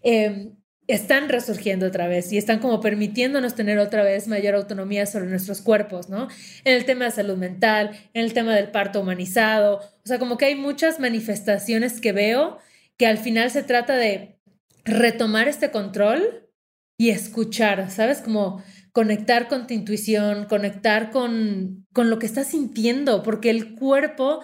em, 0.02 0.54
están 0.88 1.28
resurgiendo 1.28 1.86
otra 1.86 2.06
vez 2.06 2.32
y 2.32 2.38
están 2.38 2.60
como 2.60 2.80
permitiéndonos 2.80 3.54
tener 3.54 3.78
otra 3.78 4.04
vez 4.04 4.28
mayor 4.28 4.54
autonomía 4.54 5.06
sobre 5.06 5.26
nuestros 5.26 5.60
cuerpos, 5.60 6.08
¿no? 6.08 6.28
En 6.64 6.76
el 6.76 6.84
tema 6.84 7.06
de 7.06 7.10
salud 7.10 7.36
mental, 7.36 7.90
en 8.14 8.24
el 8.24 8.32
tema 8.32 8.54
del 8.54 8.70
parto 8.70 9.00
humanizado, 9.00 9.78
o 9.78 10.06
sea, 10.06 10.18
como 10.18 10.36
que 10.36 10.46
hay 10.46 10.54
muchas 10.54 11.00
manifestaciones 11.00 12.00
que 12.00 12.12
veo 12.12 12.58
que 12.96 13.06
al 13.06 13.18
final 13.18 13.50
se 13.50 13.62
trata 13.62 13.96
de 13.96 14.38
retomar 14.84 15.48
este 15.48 15.70
control 15.70 16.48
y 16.98 17.10
escuchar, 17.10 17.90
¿sabes? 17.90 18.20
Como 18.20 18.62
conectar 18.92 19.48
con 19.48 19.66
tu 19.66 19.74
intuición, 19.74 20.46
conectar 20.46 21.10
con, 21.10 21.86
con 21.92 22.08
lo 22.08 22.18
que 22.18 22.26
estás 22.26 22.48
sintiendo, 22.48 23.22
porque 23.22 23.50
el 23.50 23.74
cuerpo 23.74 24.40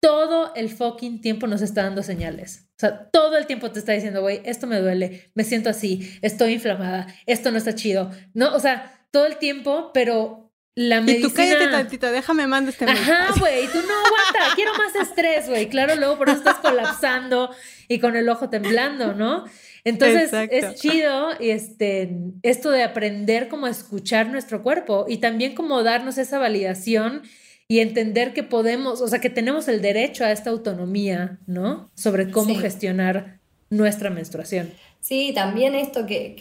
todo 0.00 0.54
el 0.54 0.68
fucking 0.68 1.20
tiempo 1.20 1.46
nos 1.46 1.62
está 1.62 1.84
dando 1.84 2.02
señales. 2.02 2.67
O 2.78 2.80
sea, 2.80 3.10
todo 3.10 3.36
el 3.36 3.46
tiempo 3.46 3.72
te 3.72 3.80
está 3.80 3.90
diciendo, 3.90 4.20
güey, 4.20 4.40
esto 4.44 4.68
me 4.68 4.78
duele, 4.80 5.32
me 5.34 5.42
siento 5.42 5.68
así, 5.68 6.16
estoy 6.22 6.52
inflamada, 6.52 7.12
esto 7.26 7.50
no 7.50 7.58
está 7.58 7.74
chido. 7.74 8.12
No, 8.34 8.54
o 8.54 8.60
sea, 8.60 9.04
todo 9.10 9.26
el 9.26 9.38
tiempo, 9.38 9.90
pero 9.92 10.52
la 10.76 11.00
medicina... 11.00 11.26
Y 11.26 11.30
tú 11.30 11.34
cállate 11.34 11.66
tantito, 11.72 12.12
déjame 12.12 12.46
mando 12.46 12.70
este 12.70 12.84
Ajá, 12.84 13.34
güey, 13.36 13.66
tú 13.66 13.78
no 13.78 13.94
aguanta, 13.94 14.54
quiero 14.54 14.74
más 14.74 14.94
estrés, 14.94 15.48
güey. 15.48 15.68
Claro, 15.68 15.96
luego 15.96 16.18
por 16.18 16.28
eso 16.28 16.38
estás 16.38 16.58
colapsando 16.58 17.50
y 17.88 17.98
con 17.98 18.14
el 18.14 18.28
ojo 18.28 18.48
temblando, 18.48 19.12
¿no? 19.12 19.44
Entonces 19.82 20.30
es 20.32 20.76
chido 20.76 21.32
este, 21.40 22.16
esto 22.44 22.70
de 22.70 22.84
aprender 22.84 23.48
cómo 23.48 23.66
escuchar 23.66 24.28
nuestro 24.28 24.62
cuerpo 24.62 25.04
y 25.08 25.16
también 25.16 25.56
como 25.56 25.82
darnos 25.82 26.16
esa 26.16 26.38
validación 26.38 27.22
y 27.68 27.80
entender 27.80 28.32
que 28.32 28.42
podemos, 28.42 29.00
o 29.02 29.08
sea, 29.08 29.20
que 29.20 29.30
tenemos 29.30 29.68
el 29.68 29.82
derecho 29.82 30.24
a 30.24 30.32
esta 30.32 30.50
autonomía, 30.50 31.38
¿no? 31.46 31.90
Sobre 31.94 32.30
cómo 32.30 32.54
gestionar 32.56 33.38
nuestra 33.70 34.10
menstruación. 34.10 34.72
Sí, 35.00 35.32
también 35.34 35.74
esto 35.74 36.06
que, 36.06 36.34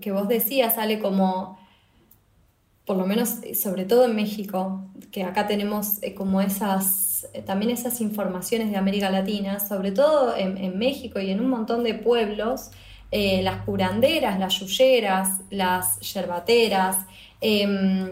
que 0.00 0.12
vos 0.12 0.28
decías 0.28 0.74
sale 0.74 0.98
como 0.98 1.58
por 2.86 2.96
lo 2.96 3.04
menos 3.04 3.42
eh, 3.42 3.54
sobre 3.54 3.84
todo 3.84 4.06
en 4.06 4.16
México, 4.16 4.80
que 5.10 5.24
acá 5.24 5.46
tenemos 5.46 6.02
eh, 6.02 6.14
como 6.14 6.40
esas, 6.40 7.28
eh, 7.34 7.42
también 7.42 7.72
esas 7.72 8.00
informaciones 8.00 8.70
de 8.70 8.76
América 8.76 9.10
Latina, 9.10 9.58
sobre 9.58 9.90
todo 9.90 10.34
en, 10.36 10.78
México 10.78 11.20
y 11.20 11.30
en 11.30 11.40
un 11.40 11.50
montón 11.50 11.82
de 11.84 11.94
pueblos, 11.94 12.70
las 13.10 13.62
curanderas, 13.64 14.38
las 14.38 14.60
yuyeras, 14.60 15.40
las 15.48 15.98
yerbateras, 16.00 16.98
em, 17.40 18.10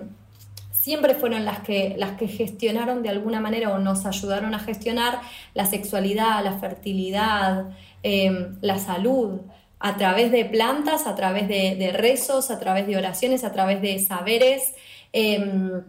siempre 0.85 1.15
fueron 1.15 1.47
las 1.47 1.61
que, 1.61 1.95
las 1.97 2.19
que 2.19 2.29
gestionaron 2.29 3.03
de 3.03 3.09
alguna 3.09 3.41
manera 3.41 3.73
o 3.73 3.79
nos 3.79 4.05
ayudaron 4.05 4.55
a 4.55 4.59
gestionar 4.59 5.19
la 5.55 5.65
sexualidad, 5.65 6.45
la 6.45 6.59
fertilidad, 6.59 7.71
em, 8.03 8.59
la 8.61 8.79
salud 8.79 9.41
a 9.79 9.97
través 9.97 10.31
de 10.31 10.45
plantas, 10.45 11.07
a 11.07 11.15
través 11.15 11.49
de, 11.49 11.91
rezos, 11.91 12.51
a 12.51 12.59
través 12.61 12.87
de 12.87 12.99
oraciones, 12.99 13.45
a 13.45 13.53
través 13.53 13.81
de 13.81 13.99
saberes, 13.99 14.75
em, 15.15 15.83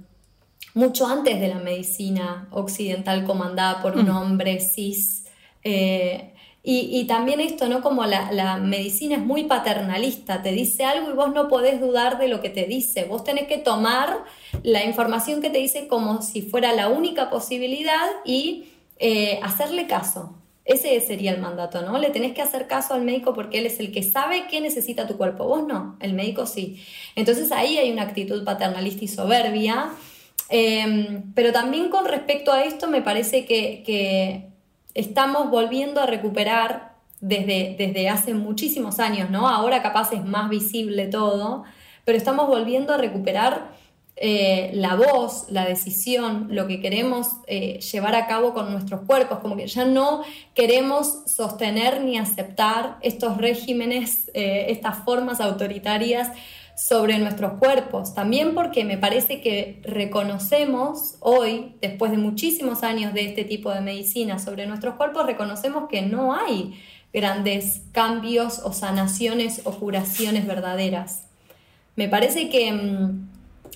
mucho 0.73 1.07
antes 1.07 1.41
de 1.41 1.49
la 1.49 1.59
medicina 1.59 2.47
occidental 2.51 3.25
comandada 3.25 3.81
por 3.81 3.97
un 3.97 4.07
mm. 4.07 4.15
hombre 4.15 4.61
cis. 4.61 5.25
Eh, 5.61 6.34
y, 6.67 7.05
también 7.05 7.41
esto, 7.41 7.67
¿no? 7.67 7.83
Como 7.83 8.03
la, 8.05 8.57
medicina 8.57 9.17
es 9.17 9.21
muy 9.21 9.43
paternalista, 9.43 10.41
te 10.41 10.51
dice 10.51 10.83
algo 10.83 11.11
y 11.11 11.13
vos 11.13 11.31
no 11.31 11.47
podés 11.47 11.79
dudar 11.79 12.17
de 12.17 12.27
lo 12.27 12.41
que 12.41 12.49
te 12.49 12.63
dice. 12.63 13.03
Vos 13.03 13.23
tenés 13.23 13.47
que 13.47 13.59
tomar 13.59 14.23
la 14.63 14.83
información 14.83 15.41
que 15.41 15.51
te 15.51 15.59
dice 15.59 15.87
como 15.87 16.23
si 16.23 16.41
fuera 16.41 16.73
la 16.73 16.89
única 16.89 17.29
posibilidad 17.29 18.07
y 18.25 18.65
eh, 18.97 19.39
hacerle 19.43 19.85
caso. 19.85 20.35
Ese 20.65 20.99
sería 21.01 21.31
el 21.31 21.39
mandato, 21.39 21.83
¿no? 21.83 21.99
Le 21.99 22.09
tenés 22.09 22.33
que 22.33 22.41
hacer 22.41 22.65
caso 22.65 22.95
al 22.95 23.03
médico 23.03 23.35
porque 23.35 23.59
él 23.59 23.67
es 23.67 23.79
el 23.79 23.91
que 23.91 24.01
sabe 24.01 24.47
qué 24.49 24.59
necesita 24.59 25.05
tu 25.05 25.17
cuerpo. 25.17 25.45
Vos 25.45 25.67
no, 25.67 25.97
el 25.99 26.13
médico 26.13 26.47
sí. 26.47 26.83
Entonces 27.15 27.51
ahí 27.51 27.77
hay 27.77 27.91
una 27.91 28.01
actitud 28.01 28.43
paternalista 28.43 29.05
y 29.05 29.07
soberbia. 29.07 29.91
Em, 30.49 31.31
pero 31.33 31.51
también 31.51 31.89
con 31.89 32.05
respecto 32.05 32.51
a 32.51 32.63
esto 32.63 32.87
me 32.87 33.03
parece 33.03 33.45
que, 33.45 34.49
estamos 34.95 35.51
volviendo 35.51 36.01
a 36.01 36.07
recuperar 36.07 36.95
desde, 37.21 37.75
desde 37.77 38.09
hace 38.09 38.33
muchísimos 38.33 38.99
años, 38.99 39.29
¿no? 39.29 39.47
Ahora 39.47 39.83
capaz 39.83 40.11
es 40.13 40.25
más 40.25 40.49
visible 40.49 41.07
todo, 41.07 41.63
pero 42.03 42.17
estamos 42.17 42.47
volviendo 42.47 42.93
a 42.93 42.97
recuperar 42.97 43.75
eh, 44.17 44.71
la 44.73 44.95
voz, 44.95 45.47
la 45.49 45.65
decisión, 45.65 46.47
lo 46.49 46.67
que 46.67 46.79
queremos 46.79 47.27
eh, 47.47 47.79
llevar 47.79 48.15
a 48.15 48.27
cabo 48.27 48.53
con 48.53 48.71
nuestros 48.71 49.01
cuerpos, 49.01 49.39
como 49.39 49.57
que 49.57 49.67
ya 49.67 49.83
no 49.83 50.23
queremos 50.53 51.23
sostener 51.25 52.01
ni 52.01 52.17
aceptar 52.17 52.97
estos 53.01 53.37
regímenes, 53.37 54.31
eh, 54.33 54.67
estas 54.69 54.99
formas 55.03 55.41
autoritarias 55.41 56.31
sobre 56.75 57.17
nuestros 57.19 57.53
cuerpos. 57.53 58.13
También 58.13 58.53
porque 58.53 58.83
me 58.83 58.97
parece 58.97 59.41
que 59.41 59.81
reconocemos 59.83 61.15
hoy, 61.19 61.75
después 61.81 62.11
de 62.11 62.17
muchísimos 62.17 62.83
años 62.83 63.13
de 63.13 63.25
este 63.25 63.43
tipo 63.43 63.71
de 63.71 63.81
medicina 63.81 64.39
sobre 64.39 64.67
nuestros 64.67 64.95
cuerpos, 64.95 65.25
reconocemos 65.25 65.87
que 65.89 66.01
no 66.01 66.33
hay 66.33 66.79
grandes 67.13 67.81
cambios 67.91 68.59
o 68.59 68.73
sanaciones 68.73 69.61
o 69.63 69.71
curaciones 69.71 70.45
verdaderas. 70.45 71.23
Me 71.95 72.09
parece 72.09 72.49
que 72.49 72.71
mm, 72.73 73.35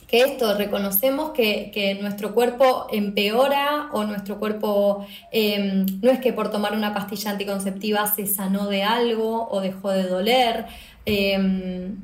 que 0.09 0.21
esto, 0.21 0.55
reconocemos 0.55 1.31
que, 1.31 1.97
nuestro 2.01 2.33
cuerpo 2.33 2.87
empeora 2.91 3.89
o 3.91 4.03
nuestro 4.05 4.39
cuerpo 4.39 5.05
em, 5.31 5.85
no 6.01 6.09
es 6.09 6.19
que 6.19 6.33
por 6.33 6.49
tomar 6.49 6.73
una 6.73 6.93
pastilla 6.93 7.31
anticonceptiva 7.31 8.07
se 8.07 8.25
sanó 8.25 8.67
de 8.67 8.81
algo 8.81 9.47
o 9.51 9.61
dejó 9.61 9.91
de 9.91 10.03
doler. 10.03 10.65
Em, 11.05 11.97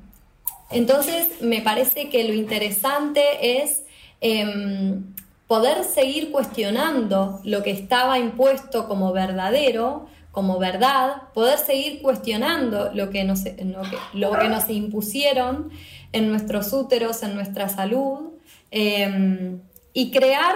entonces, 0.70 1.42
me 1.42 1.62
parece 1.62 2.10
que 2.10 2.24
lo 2.24 2.34
interesante 2.34 3.62
es 3.62 3.84
em, 4.22 5.14
poder 5.48 5.84
seguir 5.84 6.32
cuestionando 6.32 7.40
lo 7.44 7.62
que 7.64 7.72
estaba 7.72 8.18
impuesto 8.18 8.88
como 8.88 9.14
verdadero, 9.14 10.08
como 10.32 10.60
verdad, 10.60 11.24
poder 11.34 11.60
seguir 11.60 12.02
cuestionando 12.02 12.92
lo 12.94 13.10
que 13.10 13.24
nos, 13.24 13.44
lo 14.14 14.32
que 14.34 14.74
impusieron 14.74 15.70
en 16.12 16.30
nuestros 16.30 16.74
úteros, 16.74 17.24
en 17.24 17.36
nuestra 17.36 17.70
salud, 17.70 18.32
em, 18.72 19.62
y 19.94 20.12
crear 20.12 20.56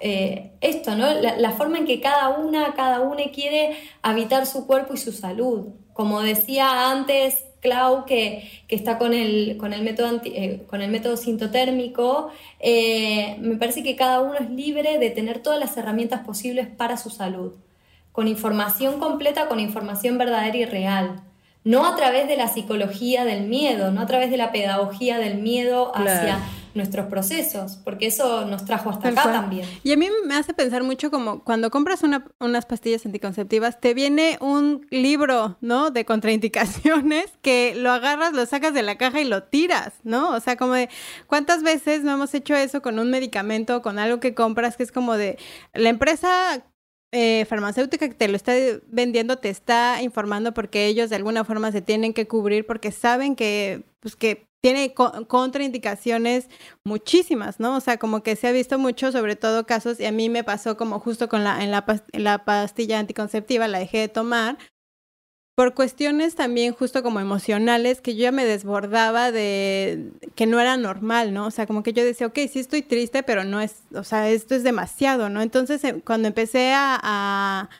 eh, 0.00 0.52
esto, 0.60 0.94
¿no? 0.94 1.12
La, 1.12 1.50
forma 1.52 1.78
en 1.78 1.86
que 1.86 2.00
cada 2.00 2.28
una, 2.30 2.74
cada 2.74 3.00
uno 3.00 3.18
quiere 3.34 3.76
habitar 4.02 4.46
su 4.46 4.66
cuerpo 4.66 4.94
y 4.94 4.96
su 4.96 5.12
salud. 5.12 5.68
Como 5.92 6.20
decía 6.22 6.90
antes 6.90 7.44
Clau, 7.60 8.04
que, 8.04 8.48
está 8.68 8.98
con 8.98 9.14
el, 9.14 9.56
con 9.58 9.72
el, 9.72 9.82
método, 9.82 10.20
eh, 10.24 10.62
con 10.68 10.82
el 10.82 10.90
método 10.90 11.16
sintotérmico, 11.16 12.30
eh, 12.60 13.36
me 13.40 13.56
parece 13.56 13.82
que 13.82 13.96
cada 13.96 14.20
uno 14.20 14.34
es 14.34 14.50
libre 14.50 14.98
de 14.98 15.10
tener 15.10 15.40
todas 15.40 15.58
las 15.58 15.76
herramientas 15.76 16.24
posibles 16.24 16.66
para 16.68 16.96
su 16.96 17.10
salud, 17.10 17.52
con 18.12 18.28
información 18.28 18.98
completa, 18.98 19.48
con 19.48 19.60
información 19.60 20.18
verdadera 20.18 20.56
y 20.56 20.64
real 20.64 21.22
no 21.68 21.86
a 21.86 21.96
través 21.96 22.28
de 22.28 22.36
la 22.38 22.48
psicología 22.48 23.26
del 23.26 23.46
miedo, 23.46 23.90
no 23.90 24.00
a 24.00 24.06
través 24.06 24.30
de 24.30 24.38
la 24.38 24.52
pedagogía 24.52 25.18
del 25.18 25.38
miedo 25.38 25.92
hacia 25.94 26.38
nuestros 26.78 27.06
procesos, 27.06 27.76
porque 27.84 28.06
eso 28.06 28.46
nos 28.46 28.64
trajo 28.64 28.88
hasta 28.88 29.08
acá 29.08 29.24
también. 29.24 29.68
Y 29.82 29.92
a 29.92 29.96
mí 29.96 30.08
me 30.24 30.34
hace 30.34 30.54
pensar 30.54 30.82
mucho 30.82 31.10
como 31.10 31.44
cuando 31.44 31.70
compras 31.70 32.02
unas 32.40 32.66
pastillas 32.66 33.04
anticonceptivas, 33.04 33.78
te 33.80 33.92
viene 33.92 34.38
un 34.40 34.86
libro, 34.90 35.58
¿no? 35.60 35.90
De 35.90 36.06
contraindicaciones 36.06 37.26
que 37.42 37.74
lo 37.76 37.92
agarras, 37.92 38.32
lo 38.32 38.46
sacas 38.46 38.72
de 38.72 38.82
la 38.82 38.96
caja 38.96 39.20
y 39.20 39.24
lo 39.24 39.42
tiras, 39.42 39.92
¿no? 40.04 40.30
O 40.30 40.40
sea, 40.40 40.56
como 40.56 40.72
de, 40.72 40.88
¿cuántas 41.26 41.62
veces 41.62 42.02
no 42.02 42.12
hemos 42.12 42.32
hecho 42.32 42.56
eso 42.56 42.80
con 42.80 42.98
un 42.98 43.10
medicamento, 43.10 43.82
con 43.82 43.98
algo 43.98 44.20
que 44.20 44.34
compras 44.34 44.76
que 44.78 44.84
es 44.84 44.92
como 44.92 45.18
de, 45.18 45.36
la 45.74 45.90
empresa 45.90 46.62
eh, 47.12 47.46
farmacéutica 47.46 48.08
que 48.08 48.14
te 48.14 48.28
lo 48.28 48.36
está 48.36 48.52
vendiendo 48.86 49.36
te 49.38 49.48
está 49.48 50.02
informando 50.02 50.52
porque 50.52 50.86
ellos 50.86 51.10
de 51.10 51.16
alguna 51.16 51.44
forma 51.44 51.72
se 51.72 51.80
tienen 51.82 52.12
que 52.12 52.28
cubrir 52.28 52.66
porque 52.66 52.92
saben 52.92 53.34
que, 53.36 53.84
pues, 54.00 54.16
que 54.16 54.48
tiene 54.60 54.92
contraindicaciones 54.92 56.48
muchísimas, 56.84 57.60
¿no? 57.60 57.76
O 57.76 57.80
sea, 57.80 57.96
como 57.98 58.22
que 58.22 58.36
se 58.36 58.48
ha 58.48 58.52
visto 58.52 58.78
mucho, 58.78 59.12
sobre 59.12 59.36
todo 59.36 59.66
casos, 59.66 60.00
y 60.00 60.06
a 60.06 60.12
mí 60.12 60.28
me 60.28 60.42
pasó 60.44 60.76
como 60.76 60.98
justo 60.98 61.28
con 61.28 61.44
la, 61.44 61.62
en 61.62 61.70
la, 61.70 61.84
la 62.12 62.44
pastilla 62.44 62.98
anticonceptiva, 62.98 63.68
la 63.68 63.78
dejé 63.78 63.98
de 63.98 64.08
tomar, 64.08 64.58
por 65.58 65.74
cuestiones 65.74 66.36
también 66.36 66.72
justo 66.72 67.02
como 67.02 67.18
emocionales, 67.18 68.00
que 68.00 68.14
yo 68.14 68.22
ya 68.22 68.30
me 68.30 68.44
desbordaba 68.44 69.32
de 69.32 70.12
que 70.36 70.46
no 70.46 70.60
era 70.60 70.76
normal, 70.76 71.34
¿no? 71.34 71.48
O 71.48 71.50
sea, 71.50 71.66
como 71.66 71.82
que 71.82 71.92
yo 71.92 72.04
decía, 72.04 72.28
ok, 72.28 72.38
sí 72.48 72.60
estoy 72.60 72.82
triste, 72.82 73.24
pero 73.24 73.42
no 73.42 73.60
es, 73.60 73.82
o 73.92 74.04
sea, 74.04 74.30
esto 74.30 74.54
es 74.54 74.62
demasiado, 74.62 75.28
¿no? 75.30 75.42
Entonces, 75.42 75.82
em, 75.82 76.00
cuando 76.00 76.28
empecé 76.28 76.70
a 76.74 76.96
a 77.02 77.70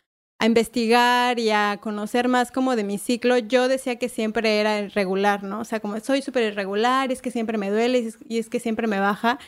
investigar 0.47 1.41
y 1.41 1.51
a 1.51 1.79
conocer 1.83 2.29
más 2.29 2.53
como 2.53 2.77
de 2.77 2.85
mi 2.85 2.99
ciclo, 2.99 3.39
yo 3.39 3.67
decía 3.67 3.97
que 3.97 4.09
siempre 4.09 4.61
era 4.61 4.79
irregular, 4.81 5.43
¿no? 5.43 5.61
O 5.61 5.65
sea, 5.65 5.81
como 5.81 5.99
soy 5.99 6.23
súper 6.23 6.45
irregular, 6.53 7.11
es 7.11 7.21
que 7.23 7.33
siempre 7.33 7.59
me 7.59 7.71
duele 7.71 8.13
y 8.29 8.39
es, 8.39 8.49
que 8.49 8.61
siempre 8.61 8.87
me 8.87 9.01
baja. 9.01 9.39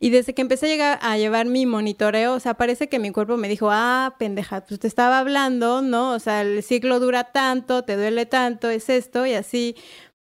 Y 0.00 0.08
desde 0.10 0.34
que 0.34 0.40
empecé 0.40 0.66
a, 0.66 0.68
llegar, 0.70 0.98
a 1.02 1.18
llevar 1.18 1.46
mi 1.46 1.66
monitoreo, 1.66 2.34
o 2.34 2.40
sea, 2.40 2.54
parece 2.54 2.88
que 2.88 2.98
mi 2.98 3.10
cuerpo 3.10 3.36
me 3.36 3.48
dijo, 3.48 3.68
ah, 3.70 4.16
pendeja, 4.18 4.64
pues 4.64 4.80
te 4.80 4.88
estaba 4.88 5.18
hablando, 5.18 5.82
¿no? 5.82 6.12
O 6.12 6.18
sea, 6.18 6.40
el 6.40 6.62
ciclo 6.62 6.98
dura 6.98 7.24
tanto, 7.32 7.84
te 7.84 7.96
duele 7.96 8.24
tanto, 8.24 8.70
es 8.70 8.88
esto 8.88 9.26
y 9.26 9.34
así 9.34 9.76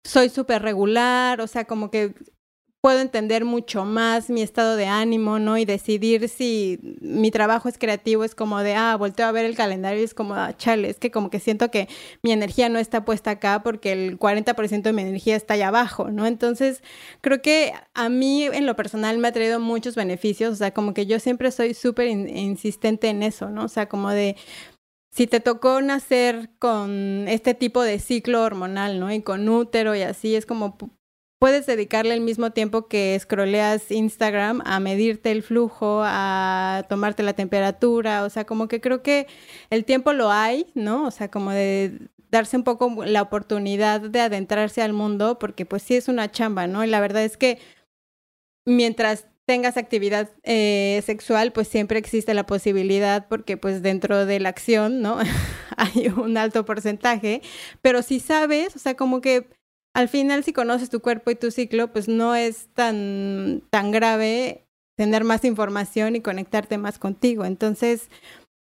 soy 0.04 0.28
súper 0.28 0.62
regular, 0.62 1.40
o 1.40 1.46
sea, 1.46 1.64
como 1.64 1.90
que 1.90 2.14
puedo 2.82 2.98
entender 3.00 3.44
mucho 3.44 3.84
más 3.84 4.28
mi 4.28 4.42
estado 4.42 4.74
de 4.74 4.86
ánimo, 4.86 5.38
¿no? 5.38 5.56
Y 5.56 5.64
decidir 5.64 6.28
si 6.28 6.80
mi 7.00 7.30
trabajo 7.30 7.68
es 7.68 7.78
creativo, 7.78 8.24
es 8.24 8.34
como 8.34 8.58
de, 8.58 8.74
ah, 8.74 8.96
volteo 8.96 9.24
a 9.26 9.32
ver 9.32 9.44
el 9.44 9.54
calendario 9.54 10.00
y 10.00 10.04
es 10.04 10.14
como, 10.14 10.34
ah, 10.34 10.52
chale, 10.56 10.90
es 10.90 10.98
que 10.98 11.12
como 11.12 11.30
que 11.30 11.38
siento 11.38 11.70
que 11.70 11.88
mi 12.22 12.32
energía 12.32 12.68
no 12.68 12.80
está 12.80 13.04
puesta 13.04 13.30
acá 13.30 13.62
porque 13.62 13.92
el 13.92 14.18
40% 14.18 14.82
de 14.82 14.92
mi 14.92 15.02
energía 15.02 15.36
está 15.36 15.54
allá 15.54 15.68
abajo, 15.68 16.10
¿no? 16.10 16.26
Entonces, 16.26 16.82
creo 17.20 17.40
que 17.40 17.72
a 17.94 18.08
mí 18.08 18.46
en 18.46 18.66
lo 18.66 18.74
personal 18.74 19.16
me 19.18 19.28
ha 19.28 19.32
traído 19.32 19.60
muchos 19.60 19.94
beneficios, 19.94 20.52
o 20.54 20.56
sea, 20.56 20.74
como 20.74 20.92
que 20.92 21.06
yo 21.06 21.20
siempre 21.20 21.52
soy 21.52 21.74
súper 21.74 22.08
insistente 22.08 23.08
en 23.10 23.22
eso, 23.22 23.48
¿no? 23.48 23.64
O 23.66 23.68
sea, 23.68 23.88
como 23.88 24.10
de, 24.10 24.36
si 25.12 25.28
te 25.28 25.38
tocó 25.38 25.80
nacer 25.82 26.50
con 26.58 27.28
este 27.28 27.54
tipo 27.54 27.82
de 27.82 28.00
ciclo 28.00 28.42
hormonal, 28.42 28.98
¿no? 28.98 29.12
Y 29.12 29.22
con 29.22 29.48
útero 29.48 29.94
y 29.94 30.02
así, 30.02 30.34
es 30.34 30.46
como 30.46 30.76
puedes 31.42 31.66
dedicarle 31.66 32.14
el 32.14 32.20
mismo 32.20 32.52
tiempo 32.52 32.86
que 32.86 33.18
scrolleas 33.18 33.90
Instagram 33.90 34.62
a 34.64 34.78
medirte 34.78 35.32
el 35.32 35.42
flujo, 35.42 36.02
a 36.04 36.86
tomarte 36.88 37.24
la 37.24 37.32
temperatura, 37.32 38.22
o 38.22 38.30
sea, 38.30 38.46
como 38.46 38.68
que 38.68 38.80
creo 38.80 39.02
que 39.02 39.26
el 39.68 39.84
tiempo 39.84 40.12
lo 40.12 40.30
hay, 40.30 40.68
¿no? 40.76 41.04
O 41.04 41.10
sea, 41.10 41.32
como 41.32 41.50
de 41.50 41.98
darse 42.30 42.56
un 42.56 42.62
poco 42.62 43.04
la 43.04 43.22
oportunidad 43.22 44.02
de 44.02 44.20
adentrarse 44.20 44.82
al 44.82 44.92
mundo, 44.92 45.40
porque 45.40 45.66
pues 45.66 45.82
sí 45.82 45.96
es 45.96 46.06
una 46.06 46.30
chamba, 46.30 46.68
¿no? 46.68 46.84
Y 46.84 46.86
la 46.86 47.00
verdad 47.00 47.24
es 47.24 47.36
que 47.36 47.58
mientras 48.64 49.26
tengas 49.44 49.76
actividad 49.76 50.30
eh, 50.44 51.02
sexual, 51.04 51.50
pues 51.50 51.66
siempre 51.66 51.98
existe 51.98 52.34
la 52.34 52.46
posibilidad, 52.46 53.26
porque 53.26 53.56
pues 53.56 53.82
dentro 53.82 54.26
de 54.26 54.38
la 54.38 54.50
acción, 54.50 55.02
¿no? 55.02 55.18
Hay 55.76 56.06
un 56.06 56.36
alto 56.36 56.64
porcentaje, 56.64 57.42
pero 57.80 58.02
si 58.02 58.20
sabes, 58.20 58.76
o 58.76 58.78
sea, 58.78 58.94
como 58.94 59.20
que 59.20 59.48
al 59.94 60.08
final 60.08 60.44
si 60.44 60.52
conoces 60.52 60.90
tu 60.90 61.00
cuerpo 61.00 61.30
y 61.30 61.34
tu 61.34 61.50
ciclo, 61.50 61.92
pues 61.92 62.08
no 62.08 62.34
es 62.34 62.68
tan, 62.74 63.62
tan 63.70 63.90
grave 63.90 64.64
tener 64.96 65.24
más 65.24 65.44
información 65.44 66.16
y 66.16 66.20
conectarte 66.20 66.78
más 66.78 66.98
contigo. 66.98 67.44
Entonces, 67.44 68.08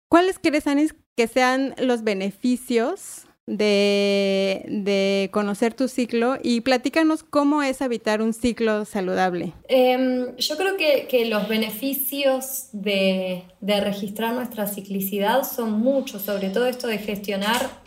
¿cuáles 0.08 0.38
crees, 0.38 0.66
Anis, 0.66 0.94
que 1.16 1.26
sean 1.26 1.74
los 1.78 2.04
beneficios 2.04 3.26
de, 3.46 4.64
de, 4.68 5.30
conocer 5.32 5.74
tu 5.74 5.88
ciclo 5.88 6.38
y 6.42 6.60
platícanos 6.60 7.24
cómo 7.24 7.62
es 7.62 7.82
habitar 7.82 8.22
un 8.22 8.34
ciclo 8.34 8.84
saludable. 8.84 9.52
Em, 9.68 10.36
yo 10.36 10.56
creo 10.56 10.76
que, 10.76 11.08
que 11.08 11.26
los 11.26 11.48
beneficios 11.48 12.68
de, 12.72 13.42
de, 13.60 13.80
registrar 13.80 14.34
nuestra 14.34 14.66
ciclicidad 14.68 15.42
son 15.42 15.72
muchos, 15.72 16.22
sobre 16.22 16.50
todo 16.50 16.66
esto 16.66 16.86
de 16.86 16.98
gestionar 16.98 17.82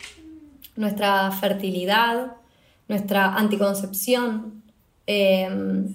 nuestra 0.76 1.30
fertilidad, 1.32 2.36
nuestra 2.88 3.34
anticoncepción 3.34 4.62
em, 5.06 5.94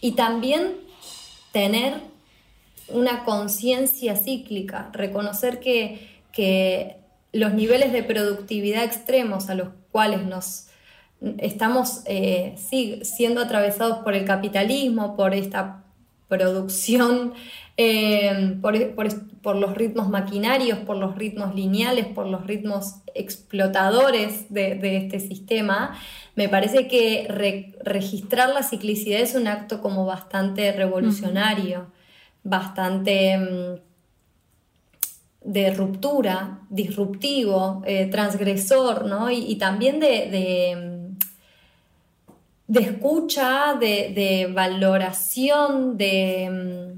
y 0.00 0.12
también 0.12 0.76
tener 1.52 1.94
una 2.88 3.24
conciencia 3.24 4.16
cíclica, 4.16 4.90
reconocer 4.92 5.60
que, 5.60 6.08
que 6.32 6.96
los 7.32 7.54
niveles 7.54 7.92
de 7.92 8.02
productividad 8.02 8.84
extremos 8.84 9.48
a 9.48 9.54
los 9.54 9.68
cuales 9.90 10.24
nos 10.24 10.66
estamos 11.38 12.02
eh, 12.06 12.54
siendo 13.02 13.40
atravesados 13.40 13.98
por 13.98 14.14
el 14.14 14.24
capitalismo, 14.24 15.16
por 15.16 15.34
esta 15.34 15.84
producción, 16.28 17.34
eh, 17.76 18.58
por, 18.60 19.56
los 19.56 19.74
ritmos 19.74 20.08
maquinarios, 20.08 20.78
por 20.80 20.96
los 20.96 21.16
ritmos 21.16 21.54
lineales, 21.54 22.06
por 22.06 22.26
los 22.26 22.46
ritmos 22.46 22.96
explotadores 23.14 24.52
de, 24.52 24.96
este 24.96 25.20
sistema, 25.20 25.98
me 26.34 26.48
parece 26.48 26.88
que 26.88 27.26
registrar 27.84 28.50
la 28.50 28.62
ciclicidad 28.62 29.20
es 29.20 29.34
un 29.34 29.46
acto 29.46 29.80
como 29.80 30.06
bastante 30.06 30.72
revolucionario, 30.72 31.86
bastante... 32.42 33.38
Mm, 33.38 33.92
de 35.44 35.72
ruptura, 35.72 36.60
disruptivo, 36.70 37.82
eh, 37.84 38.06
transgresor, 38.06 39.06
¿no? 39.06 39.30
Y, 39.30 39.56
también 39.56 39.98
de, 40.00 41.16
de, 42.68 42.80
escucha, 42.80 43.74
de, 43.74 44.50
valoración, 44.52 45.96
de, 45.96 46.91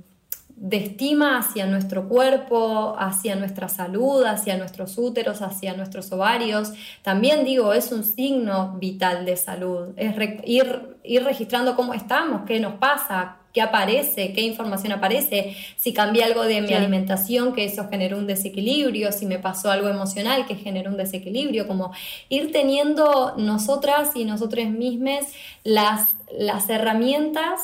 de, 0.64 0.76
estima 0.76 1.38
hacia 1.38 1.66
nuestro 1.66 2.08
cuerpo, 2.08 2.96
hacia 2.98 3.36
nuestra 3.36 3.68
salud, 3.68 4.24
hacia 4.24 4.56
nuestros 4.56 4.96
úteros, 4.98 5.42
hacia 5.42 5.74
nuestros 5.74 6.10
ovarios. 6.12 6.72
También 7.02 7.44
digo, 7.44 7.72
es 7.72 7.92
un 7.92 8.04
signo 8.04 8.76
vital 8.78 9.24
de 9.24 9.36
salud, 9.36 9.88
es 9.96 10.14
ir, 10.44 10.96
ir 11.02 11.24
registrando 11.24 11.76
cómo 11.76 11.94
estamos, 11.94 12.42
qué 12.46 12.60
nos 12.60 12.74
pasa, 12.74 13.38
qué 13.54 13.62
aparece, 13.62 14.32
qué 14.32 14.40
información 14.40 14.92
aparece, 14.92 15.56
si 15.76 15.92
cambié 15.92 16.24
algo 16.24 16.42
de 16.42 16.60
mi 16.60 16.74
alimentación, 16.74 17.54
que 17.54 17.64
eso 17.64 17.88
generó 17.88 18.18
un 18.18 18.26
desequilibrio, 18.26 19.12
si 19.12 19.26
me 19.26 19.38
pasó 19.38 19.70
algo 19.70 19.88
emocional 19.88 20.44
que 20.46 20.56
generó 20.56 20.90
un 20.90 20.96
desequilibrio, 20.96 21.68
como 21.68 21.92
ir 22.28 22.50
teniendo 22.50 23.34
nosotras 23.36 24.10
y 24.16 24.24
nosotros 24.24 24.66
mismas 24.68 25.26
las, 25.62 26.16
las 26.36 26.68
herramientas 26.68 27.60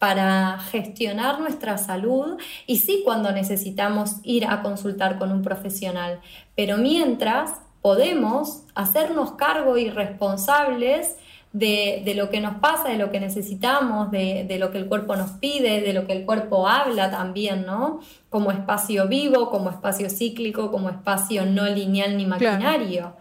para 0.00 0.58
gestionar 0.70 1.40
nuestra 1.40 1.76
salud 1.76 2.38
y 2.66 2.78
sí 2.78 3.02
cuando 3.04 3.32
necesitamos 3.32 4.16
ir 4.22 4.46
a 4.46 4.62
consultar 4.62 5.18
con 5.18 5.30
un 5.30 5.42
profesional, 5.42 6.20
pero 6.56 6.78
mientras 6.78 7.60
podemos 7.82 8.62
hacernos 8.74 9.32
cargo 9.32 9.76
y 9.76 9.90
responsables 9.90 11.16
de, 11.52 12.14
lo 12.16 12.30
que 12.30 12.40
nos 12.40 12.54
pasa, 12.60 12.88
de 12.88 12.96
lo 12.96 13.10
que 13.10 13.20
necesitamos, 13.20 14.10
de, 14.10 14.56
lo 14.58 14.70
que 14.70 14.78
el 14.78 14.86
cuerpo 14.86 15.16
nos 15.16 15.32
pide, 15.32 15.82
de 15.82 15.92
lo 15.92 16.06
que 16.06 16.14
el 16.14 16.24
cuerpo 16.24 16.66
habla 16.66 17.10
también, 17.10 17.66
¿no? 17.66 18.00
Como 18.30 18.52
espacio 18.52 19.06
vivo, 19.06 19.50
como 19.50 19.68
espacio 19.68 20.08
cíclico, 20.08 20.70
como 20.70 20.88
espacio 20.88 21.44
no 21.44 21.66
lineal 21.68 22.16
ni 22.16 22.24
maquinario. 22.24 23.16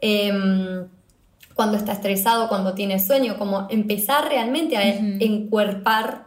Em, 0.00 0.88
cuando 1.54 1.76
está 1.76 1.92
estresado, 1.92 2.48
cuando 2.48 2.74
tiene 2.74 2.98
sueño, 2.98 3.38
como 3.38 3.66
empezar 3.70 4.28
realmente 4.28 4.76
a 4.76 4.82
encuerpar 4.84 6.26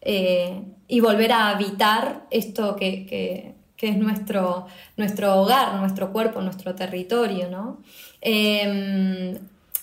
eh, 0.00 0.62
y 0.88 1.00
volver 1.00 1.32
a 1.32 1.48
habitar 1.48 2.26
esto 2.30 2.76
que, 2.76 3.54
es 3.78 3.96
nuestro, 3.96 4.66
nuestro 4.96 5.40
hogar, 5.40 5.74
nuestro 5.74 6.12
cuerpo, 6.12 6.40
nuestro 6.40 6.74
territorio, 6.74 7.50
¿no? 7.50 7.82
Em, 8.20 9.38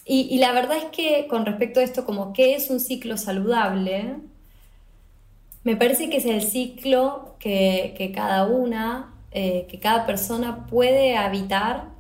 y, 0.06 0.38
la 0.40 0.52
verdad 0.52 0.78
es 0.78 0.86
que 0.86 1.28
con 1.28 1.46
respecto 1.46 1.80
a 1.80 1.84
esto, 1.84 2.06
como 2.06 2.34
qué 2.34 2.56
es 2.56 2.70
un 2.70 2.80
ciclo 2.80 3.18
saludable, 3.18 4.16
me 5.64 5.76
parece 5.78 6.10
que 6.10 6.18
es 6.18 6.26
el 6.26 6.42
ciclo 6.42 7.36
que, 7.40 8.12
cada 8.14 8.46
una, 8.46 9.14
eh, 9.32 9.66
que 9.70 9.80
cada 9.80 10.06
persona 10.06 10.68
puede 10.68 11.16
habitar 11.16 11.94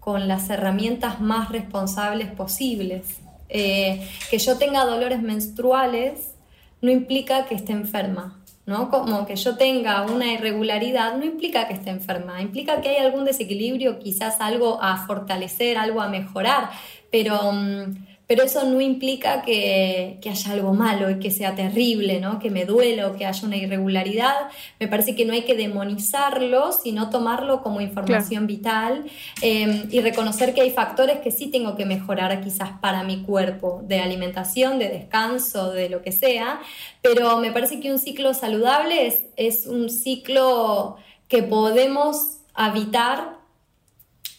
con 0.00 0.28
las 0.28 0.50
herramientas 0.50 1.20
más 1.20 1.50
responsables 1.50 2.30
posibles. 2.30 3.20
Eh, 3.48 4.06
que 4.30 4.38
yo 4.38 4.58
tenga 4.58 4.84
dolores 4.84 5.22
menstruales 5.22 6.34
no 6.82 6.90
implica 6.90 7.46
que 7.46 7.54
esté 7.54 7.72
enferma. 7.72 8.38
¿no? 8.68 8.90
Como 8.90 9.24
que 9.24 9.34
yo 9.34 9.56
tenga 9.56 10.02
una 10.02 10.30
irregularidad 10.30 11.16
no 11.16 11.24
implica 11.24 11.66
que 11.66 11.72
esté 11.72 11.88
enferma, 11.88 12.42
implica 12.42 12.82
que 12.82 12.90
hay 12.90 12.96
algún 12.98 13.24
desequilibrio, 13.24 13.98
quizás 13.98 14.42
algo 14.42 14.78
a 14.82 15.06
fortalecer, 15.06 15.78
algo 15.78 16.02
a 16.02 16.08
mejorar, 16.10 16.68
pero, 17.10 17.50
mm, 17.50 18.07
pero 18.28 18.42
eso 18.42 18.62
no 18.64 18.82
implica 18.82 19.40
que, 19.40 20.20
haya 20.22 20.52
algo 20.52 20.74
malo 20.74 21.08
y 21.08 21.18
que 21.18 21.30
sea 21.30 21.54
terrible, 21.54 22.20
¿no? 22.20 22.38
que 22.38 22.50
me 22.50 22.66
duela 22.66 23.08
o 23.08 23.16
que 23.16 23.24
haya 23.24 23.46
una 23.46 23.56
irregularidad. 23.56 24.50
Me 24.78 24.86
parece 24.86 25.16
que 25.16 25.24
no 25.24 25.32
hay 25.32 25.42
que 25.42 25.54
demonizarlo, 25.54 26.72
sino 26.72 27.08
tomarlo 27.08 27.62
como 27.62 27.80
información 27.80 28.46
vital 28.46 29.06
em, 29.40 29.88
y 29.90 30.00
reconocer 30.02 30.52
que 30.52 30.60
hay 30.60 30.70
factores 30.70 31.20
que 31.20 31.30
sí 31.30 31.46
tengo 31.46 31.74
que 31.74 31.86
mejorar 31.86 32.42
quizás 32.44 32.68
para 32.82 33.02
mi 33.02 33.22
cuerpo, 33.22 33.80
de 33.84 34.00
alimentación, 34.00 34.78
de 34.78 34.90
descanso, 34.90 35.72
de 35.72 35.88
lo 35.88 36.02
que 36.02 36.12
sea, 36.12 36.60
pero 37.00 37.38
me 37.38 37.50
parece 37.50 37.80
que 37.80 37.90
un 37.90 37.98
ciclo 37.98 38.34
saludable 38.34 39.06
es, 39.06 39.24
es 39.36 39.66
un 39.66 39.88
ciclo 39.88 40.98
que 41.28 41.42
podemos 41.42 42.40
habitar 42.52 43.38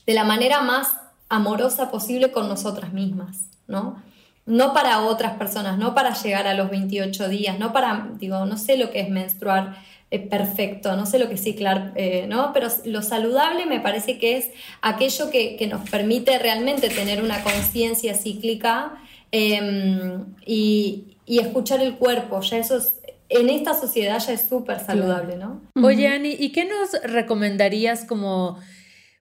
de 0.06 0.14
la 0.14 0.26
manera 0.26 0.62
más 0.62 0.96
amorosa 1.28 1.90
posible 1.90 2.32
con 2.32 2.48
nosotras 2.48 2.94
mismas, 2.94 3.49
¿no? 3.70 4.04
No 4.46 4.74
para 4.74 5.02
otras 5.02 5.38
personas, 5.38 5.78
no 5.78 5.94
para 5.94 6.14
llegar 6.14 6.48
a 6.48 6.56
los 6.56 6.70
28 6.70 7.30
días, 7.30 7.60
no 7.60 7.72
para, 7.72 8.10
digo, 8.20 8.46
no 8.46 8.58
sé 8.58 8.78
lo 8.78 8.90
que 8.92 9.00
es 9.00 9.10
menstruar 9.10 9.78
eh, 10.12 10.18
perfecto, 10.18 10.96
no 10.96 11.06
sé 11.06 11.20
lo 11.20 11.28
que 11.28 11.36
es 11.36 11.44
ciclar, 11.44 11.94
eh, 11.96 12.26
¿no? 12.28 12.52
Pero 12.52 12.68
lo 12.86 13.04
saludable 13.04 13.68
me 13.68 13.80
parece 13.80 14.18
que 14.18 14.38
es 14.38 14.50
aquello 14.82 15.30
que, 15.30 15.68
nos 15.70 15.88
permite 15.88 16.40
realmente 16.40 16.90
tener 16.90 17.22
una 17.22 17.44
conciencia 17.44 18.16
cíclica 18.16 18.94
em, 19.32 20.26
y, 20.48 21.06
escuchar 21.28 21.80
el 21.82 21.94
cuerpo, 21.94 22.42
ya 22.42 22.58
eso 22.58 22.78
es, 22.78 22.96
en 23.30 23.50
esta 23.50 23.76
sociedad 23.76 24.20
ya 24.20 24.34
es 24.34 24.50
súper 24.50 24.80
saludable, 24.80 25.36
¿no? 25.38 25.62
Oye, 25.76 26.08
Ani, 26.08 26.36
¿y 26.40 26.52
qué 26.52 26.66
nos 26.66 27.00
recomendarías 27.04 28.04
como 28.04 28.58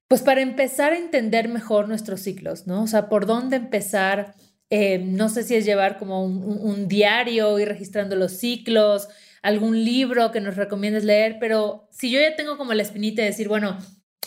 pues 0.08 0.22
para 0.22 0.40
empezar 0.40 0.92
a 0.92 0.98
entender 0.98 1.48
mejor 1.48 1.86
nuestros 1.86 2.20
ciclos, 2.20 2.66
¿no? 2.66 2.82
O 2.82 2.86
sea, 2.86 3.08
por 3.08 3.26
dónde 3.26 3.56
empezar. 3.56 4.34
Eh, 4.70 4.98
no 4.98 5.28
sé 5.28 5.44
si 5.44 5.54
es 5.54 5.64
llevar 5.64 5.98
como 5.98 6.24
un, 6.24 6.88
diario, 6.88 7.58
ir 7.58 7.68
registrando 7.68 8.16
los 8.16 8.32
ciclos, 8.32 9.08
algún 9.42 9.82
libro 9.82 10.30
que 10.30 10.42
nos 10.42 10.56
recomiendes 10.56 11.04
leer, 11.04 11.38
pero 11.40 11.88
si 11.90 12.10
yo 12.10 12.20
ya 12.20 12.36
tengo 12.36 12.58
como 12.58 12.74
la 12.74 12.82
espinita 12.82 13.22
de 13.22 13.28
decir, 13.28 13.48
bueno, 13.48 13.78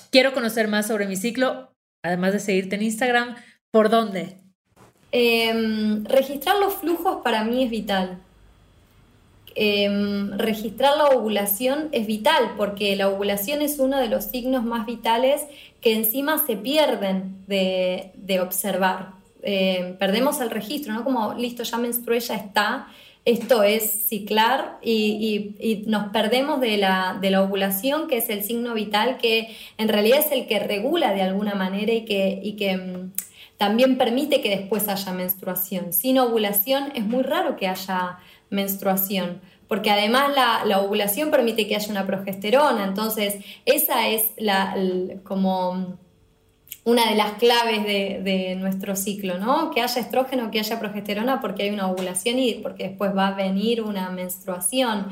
quiero 0.10 0.34
conocer 0.34 0.68
más 0.68 0.88
sobre 0.88 1.06
mi 1.06 1.16
ciclo, 1.16 1.76
además 2.04 2.34
de 2.34 2.40
seguirte 2.40 2.76
en 2.76 2.82
Instagram, 2.82 3.36
¿por 3.70 3.90
dónde? 3.90 4.38
Em, 5.12 6.06
registrar 6.06 6.58
los 6.58 6.74
flujos 6.76 7.22
para 7.24 7.44
mí 7.44 7.64
es 7.64 7.70
vital. 7.70 8.20
Em, 9.56 10.32
registrar 10.38 10.98
la 10.98 11.10
ovulación 11.10 11.90
es 11.92 12.08
vital 12.08 12.54
porque 12.56 12.96
la 12.96 13.10
ovulación 13.10 13.62
es 13.62 13.80
uno 13.80 14.00
de 14.00 14.08
los 14.08 14.26
signos 14.26 14.64
más 14.64 14.86
vitales 14.86 15.42
que 15.82 15.94
encima 15.94 16.44
se 16.46 16.56
pierden 16.56 17.36
de, 17.48 18.40
observar. 18.42 19.10
Em, 19.44 19.98
perdemos 19.98 20.40
el 20.40 20.52
registro, 20.52 20.94
¿no? 20.94 21.04
Como, 21.04 21.34
listo, 21.34 21.64
ya 21.64 21.78
menstrué, 21.78 22.20
ya 22.22 22.36
está, 22.36 22.88
esto 23.26 23.62
es 23.62 24.08
ciclar 24.08 24.80
y, 24.82 25.84
nos 25.86 26.12
perdemos 26.12 26.60
de 26.60 26.78
la, 26.78 27.18
de 27.22 27.30
la, 27.30 27.44
ovulación, 27.44 28.08
que 28.08 28.18
es 28.18 28.30
el 28.30 28.44
signo 28.44 28.74
vital 28.74 29.18
que 29.18 29.56
en 29.78 29.90
realidad 29.90 30.20
es 30.20 30.32
el 30.32 30.48
que 30.48 30.60
regula 30.60 31.14
de 31.14 31.22
alguna 31.22 31.54
manera 31.56 31.94
y 31.94 32.06
que, 32.06 32.40
y 32.42 32.54
que 32.54 32.72
em, 32.72 33.12
también 33.58 33.98
permite 33.98 34.42
que 34.42 34.50
después 34.50 34.88
haya 34.88 35.12
menstruación. 35.12 35.94
Sin 35.94 36.18
ovulación 36.18 36.92
es 36.96 37.06
muy 37.06 37.22
raro 37.22 37.58
que 37.58 37.68
haya 37.68 38.18
menstruación, 38.52 39.42
porque 39.68 39.90
además 39.90 40.32
la, 40.66 40.80
ovulación 40.80 41.32
permite 41.32 41.68
que 41.68 41.76
haya 41.76 41.90
una 41.90 42.06
progesterona, 42.06 42.84
entonces 42.84 43.44
esa 43.66 44.08
es 44.08 44.32
la, 44.38 44.76
como 45.24 45.98
una 46.84 47.10
de 47.10 47.16
las 47.16 47.34
claves 47.34 47.86
de, 47.86 48.58
nuestro 48.58 48.96
ciclo, 48.96 49.38
¿no? 49.38 49.70
Que 49.70 49.82
haya 49.82 50.02
estrógeno, 50.02 50.50
que 50.50 50.60
haya 50.60 50.80
progesterona, 50.80 51.40
porque 51.40 51.64
hay 51.64 51.70
una 51.70 51.88
ovulación 51.88 52.40
y 52.40 52.56
porque 52.56 52.90
después 52.90 53.16
va 53.16 53.28
a 53.28 53.32
venir 53.32 53.84
una 53.84 54.10
menstruación. 54.10 55.08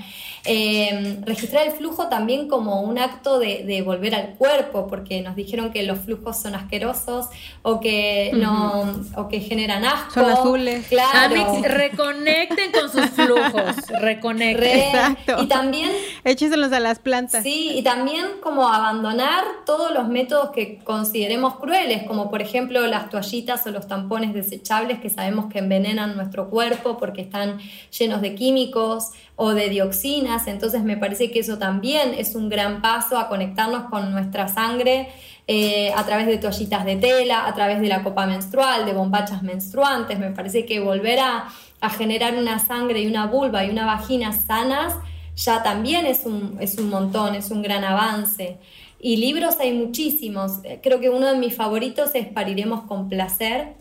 Eh, 0.46 1.20
registrar 1.26 1.68
el 1.68 1.74
flujo 1.74 2.08
también 2.08 2.48
como 2.48 2.82
un 2.82 2.98
acto 2.98 3.38
de, 3.40 3.84
volver 3.86 4.16
al 4.16 4.30
cuerpo, 4.36 4.88
porque 4.88 5.22
nos 5.22 5.36
dijeron 5.36 5.72
que 5.72 5.84
los 5.84 6.00
flujos 6.00 6.38
son 6.38 6.56
asquerosos 6.56 7.28
o 7.62 7.80
que 7.80 8.32
no, 8.34 9.04
o 9.16 9.28
que 9.28 9.40
generan 9.40 9.86
asco. 9.86 10.14
Son 10.16 10.30
azules. 10.30 10.88
Claro. 10.88 11.62
reconecten 11.64 12.72
con 12.72 12.92
sus 12.92 13.10
flujos, 13.12 13.76
reconecten. 14.02 14.80
Exacto. 14.80 15.44
Y 15.44 15.48
también... 15.48 15.92
Écheselos 16.24 16.72
a 16.72 16.80
las 16.80 16.98
plantas. 17.00 17.44
Sí, 17.44 17.74
y 17.76 17.84
también 17.84 18.26
como 18.42 18.68
abandonar 18.68 19.44
todos 19.66 19.92
los 19.92 20.08
métodos 20.08 20.50
que 20.50 20.80
consideremos 20.84 21.59
crueles, 21.60 22.04
como 22.04 22.30
por 22.30 22.42
ejemplo 22.42 22.86
las 22.88 23.10
toallitas 23.10 23.66
o 23.68 23.72
los 23.72 23.88
tampones 23.88 24.34
desechables 24.34 25.00
que 25.00 25.10
sabemos 25.10 25.52
que 25.52 25.60
envenenan 25.60 26.16
nuestro 26.16 26.50
cuerpo 26.50 26.98
porque 26.98 27.22
están 27.22 27.60
llenos 27.98 28.22
de 28.22 28.36
químicos 28.36 29.12
o 29.36 29.52
de 29.54 29.70
dioxinas. 29.70 30.48
Entonces 30.48 30.84
me 30.84 30.98
parece 30.98 31.32
que 31.32 31.40
eso 31.40 31.58
también 31.58 32.14
es 32.18 32.36
un 32.36 32.50
gran 32.50 32.82
paso 32.82 33.18
a 33.18 33.28
conectarnos 33.28 33.90
con 33.90 34.12
nuestra 34.12 34.48
sangre 34.48 35.10
eh, 35.48 35.92
a 35.96 36.06
través 36.06 36.28
de 36.28 36.38
toallitas 36.38 36.86
de 36.86 36.96
tela, 36.96 37.48
a 37.48 37.54
través 37.54 37.82
de 37.82 37.88
la 37.88 38.04
copa 38.04 38.26
menstrual, 38.26 38.86
de 38.86 38.94
bombachas 38.94 39.44
menstruantes. 39.44 40.20
Me 40.20 40.32
parece 40.32 40.66
que 40.66 40.80
volver 40.80 41.20
a, 41.20 41.48
a 41.82 41.90
generar 41.90 42.36
una 42.36 42.60
sangre 42.60 43.02
y 43.02 43.08
una 43.08 43.28
vulva 43.28 43.66
y 43.66 43.70
una 43.70 43.86
vagina 43.86 44.32
sanas 44.34 44.96
ya 45.40 45.64
también 45.64 46.06
es 46.06 46.26
un, 46.26 46.58
es 46.60 46.78
un 46.78 46.90
montón, 46.90 47.36
es 47.36 47.50
un 47.50 47.62
gran 47.62 47.84
avance. 47.84 48.58
Y 49.00 49.18
libros 49.18 49.60
hay 49.60 49.74
muchísimos. 49.74 50.60
Creo 50.82 51.00
que 51.00 51.10
uno 51.10 51.28
de 51.28 51.38
mis 51.38 51.56
favoritos 51.56 52.16
es 52.16 52.28
Pariremos 52.28 52.82
con 52.84 53.08
placer, 53.08 53.76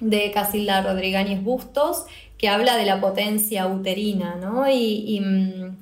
de 0.00 0.30
Casilda 0.30 0.82
Rodríguez 0.82 1.42
Bustos, 1.42 2.04
que 2.36 2.48
habla 2.48 2.76
de 2.76 2.86
la 2.86 3.00
potencia 3.00 3.66
uterina, 3.66 4.36
¿no? 4.36 4.70
Y, 4.70 5.20
mm, 5.20 5.76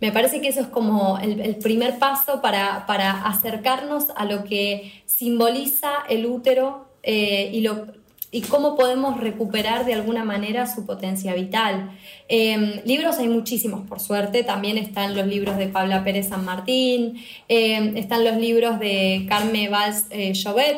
me 0.00 0.12
parece 0.12 0.40
que 0.40 0.48
eso 0.48 0.60
es 0.60 0.68
como 0.68 1.18
el, 1.18 1.56
primer 1.56 1.98
paso 1.98 2.40
para, 2.40 2.86
para, 2.86 3.26
acercarnos 3.26 4.06
a 4.16 4.24
lo 4.24 4.44
que 4.44 4.92
simboliza 5.06 5.90
el 6.08 6.26
útero 6.26 6.86
eh, 7.02 7.50
y 7.52 7.60
lo, 7.60 7.86
y 8.30 8.42
cómo 8.42 8.76
podemos 8.76 9.20
recuperar 9.20 9.86
de 9.86 9.94
alguna 9.94 10.24
manera 10.24 10.66
su 10.66 10.84
potencia 10.84 11.34
vital. 11.34 11.90
Em, 12.28 12.80
libros 12.84 13.18
hay 13.18 13.28
muchísimos, 13.28 13.86
por 13.88 14.00
suerte. 14.00 14.44
También 14.44 14.76
están 14.76 15.16
los 15.16 15.26
libros 15.26 15.56
de 15.56 15.68
Paula 15.68 16.04
Pérez 16.04 16.28
San 16.28 16.44
Martín, 16.44 17.22
em, 17.48 17.96
están 17.96 18.24
los 18.24 18.36
libros 18.36 18.78
de 18.78 19.24
Carme 19.28 19.68
Valls 19.68 20.06
eh, 20.10 20.32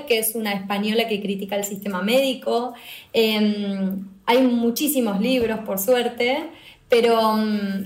que 0.07 0.19
es 0.19 0.35
una 0.35 0.53
española 0.53 1.09
que 1.09 1.21
critica 1.21 1.57
el 1.57 1.65
sistema 1.65 2.03
médico. 2.03 2.75
Em, 3.13 4.07
hay 4.27 4.43
muchísimos 4.43 5.21
libros, 5.21 5.61
por 5.61 5.79
suerte. 5.79 6.51
Pero, 6.89 7.37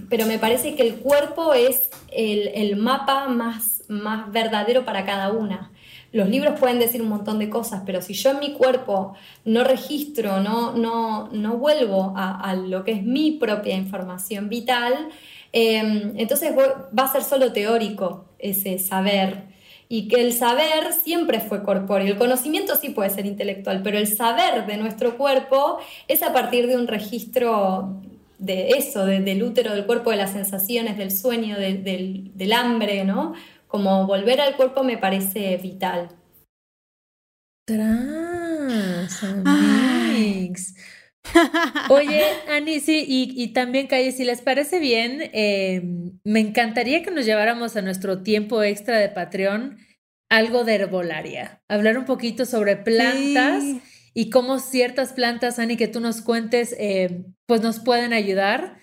pero, 0.09 0.25
me 0.25 0.39
parece 0.39 0.75
que 0.75 0.83
el 0.83 0.95
cuerpo 0.95 1.53
es 1.53 1.91
el, 2.11 2.49
el 2.55 2.77
mapa 2.77 3.29
más, 3.29 3.83
más 3.87 4.33
verdadero 4.33 4.87
para 4.87 5.05
cada 5.05 5.31
una 5.31 5.71
los 6.15 6.29
libros 6.29 6.61
pueden 6.61 6.79
decir 6.79 7.03
un 7.03 7.09
montón 7.09 7.41
de 7.41 7.51
cosas, 7.51 7.83
pero 7.85 8.01
si 8.01 8.15
yo 8.15 8.31
en 8.31 8.39
mi 8.39 8.53
cuerpo 8.53 9.15
no 9.45 9.65
registro, 9.65 10.41
no, 10.41 10.73
no, 10.73 11.29
no 11.33 11.57
vuelvo 11.57 12.15
a, 12.17 12.55
lo 12.55 12.85
que 12.85 12.93
es 12.93 13.03
mi 13.03 13.33
propia 13.33 13.75
información 13.75 14.49
vital, 14.49 15.09
em, 15.51 16.12
entonces 16.17 16.55
va 16.57 17.03
a 17.03 17.12
ser 17.12 17.25
solo 17.25 17.53
teórico 17.53 18.27
ese 18.39 18.79
saber. 18.79 19.43
Y 19.89 20.07
que 20.07 20.21
el 20.21 20.33
saber 20.33 20.93
siempre 20.93 21.41
fue 21.41 21.65
corpóreo. 21.65 22.12
El 22.12 22.17
conocimiento 22.17 22.77
sí 22.77 22.91
puede 22.91 23.11
ser 23.11 23.27
intelectual, 23.27 23.83
pero 23.83 23.99
el 23.99 24.07
saber 24.07 24.67
de 24.67 24.77
nuestro 24.77 25.17
cuerpo 25.19 25.79
es 26.07 26.23
a 26.23 26.33
partir 26.33 26.69
de 26.69 26.77
un 26.77 26.87
registro 26.87 28.01
de 28.39 28.69
eso, 28.71 29.05
del 29.05 29.43
útero, 29.43 29.75
del 29.75 29.85
cuerpo, 29.85 30.11
de 30.11 30.17
las 30.19 30.33
sensaciones, 30.33 30.97
del 30.97 31.11
sueño, 31.11 31.59
del, 31.59 31.83
del 32.35 32.53
hambre, 32.53 33.05
¿no? 33.05 33.35
Como 33.75 34.07
volver 34.07 34.41
al 34.41 34.55
cuerpo 34.55 34.85
me 34.85 34.99
parece 34.99 35.57
vital. 35.57 36.09
Trans, 37.66 39.20
Oye, 41.91 42.22
Ani, 42.49 42.79
sí, 42.79 43.05
y, 43.09 43.49
también, 43.49 43.89
Calle, 43.89 44.12
si 44.12 44.22
les 44.22 44.43
parece 44.43 44.79
bien, 44.79 45.29
em, 45.33 46.20
me 46.22 46.39
encantaría 46.39 47.03
que 47.03 47.11
nos 47.11 47.27
lleváramos 47.27 47.75
a 47.75 47.83
nuestro 47.83 48.22
tiempo 48.22 48.62
extra 48.62 48.99
de 48.99 49.09
Patreon 49.09 49.77
algo 50.31 50.62
de 50.62 50.77
herbolaria, 50.77 51.61
hablar 51.68 51.99
un 51.99 52.05
poquito 52.05 52.47
sobre 52.47 52.77
plantas 52.77 53.64
y 54.14 54.31
cómo 54.31 54.61
ciertas 54.61 55.14
plantas, 55.14 55.59
Ani, 55.59 55.77
que 55.77 55.89
tú 55.89 55.99
nos 55.99 56.22
cuentes, 56.22 56.77
em, 56.79 57.35
pues 57.47 57.61
nos 57.61 57.81
pueden 57.81 58.12
ayudar, 58.12 58.79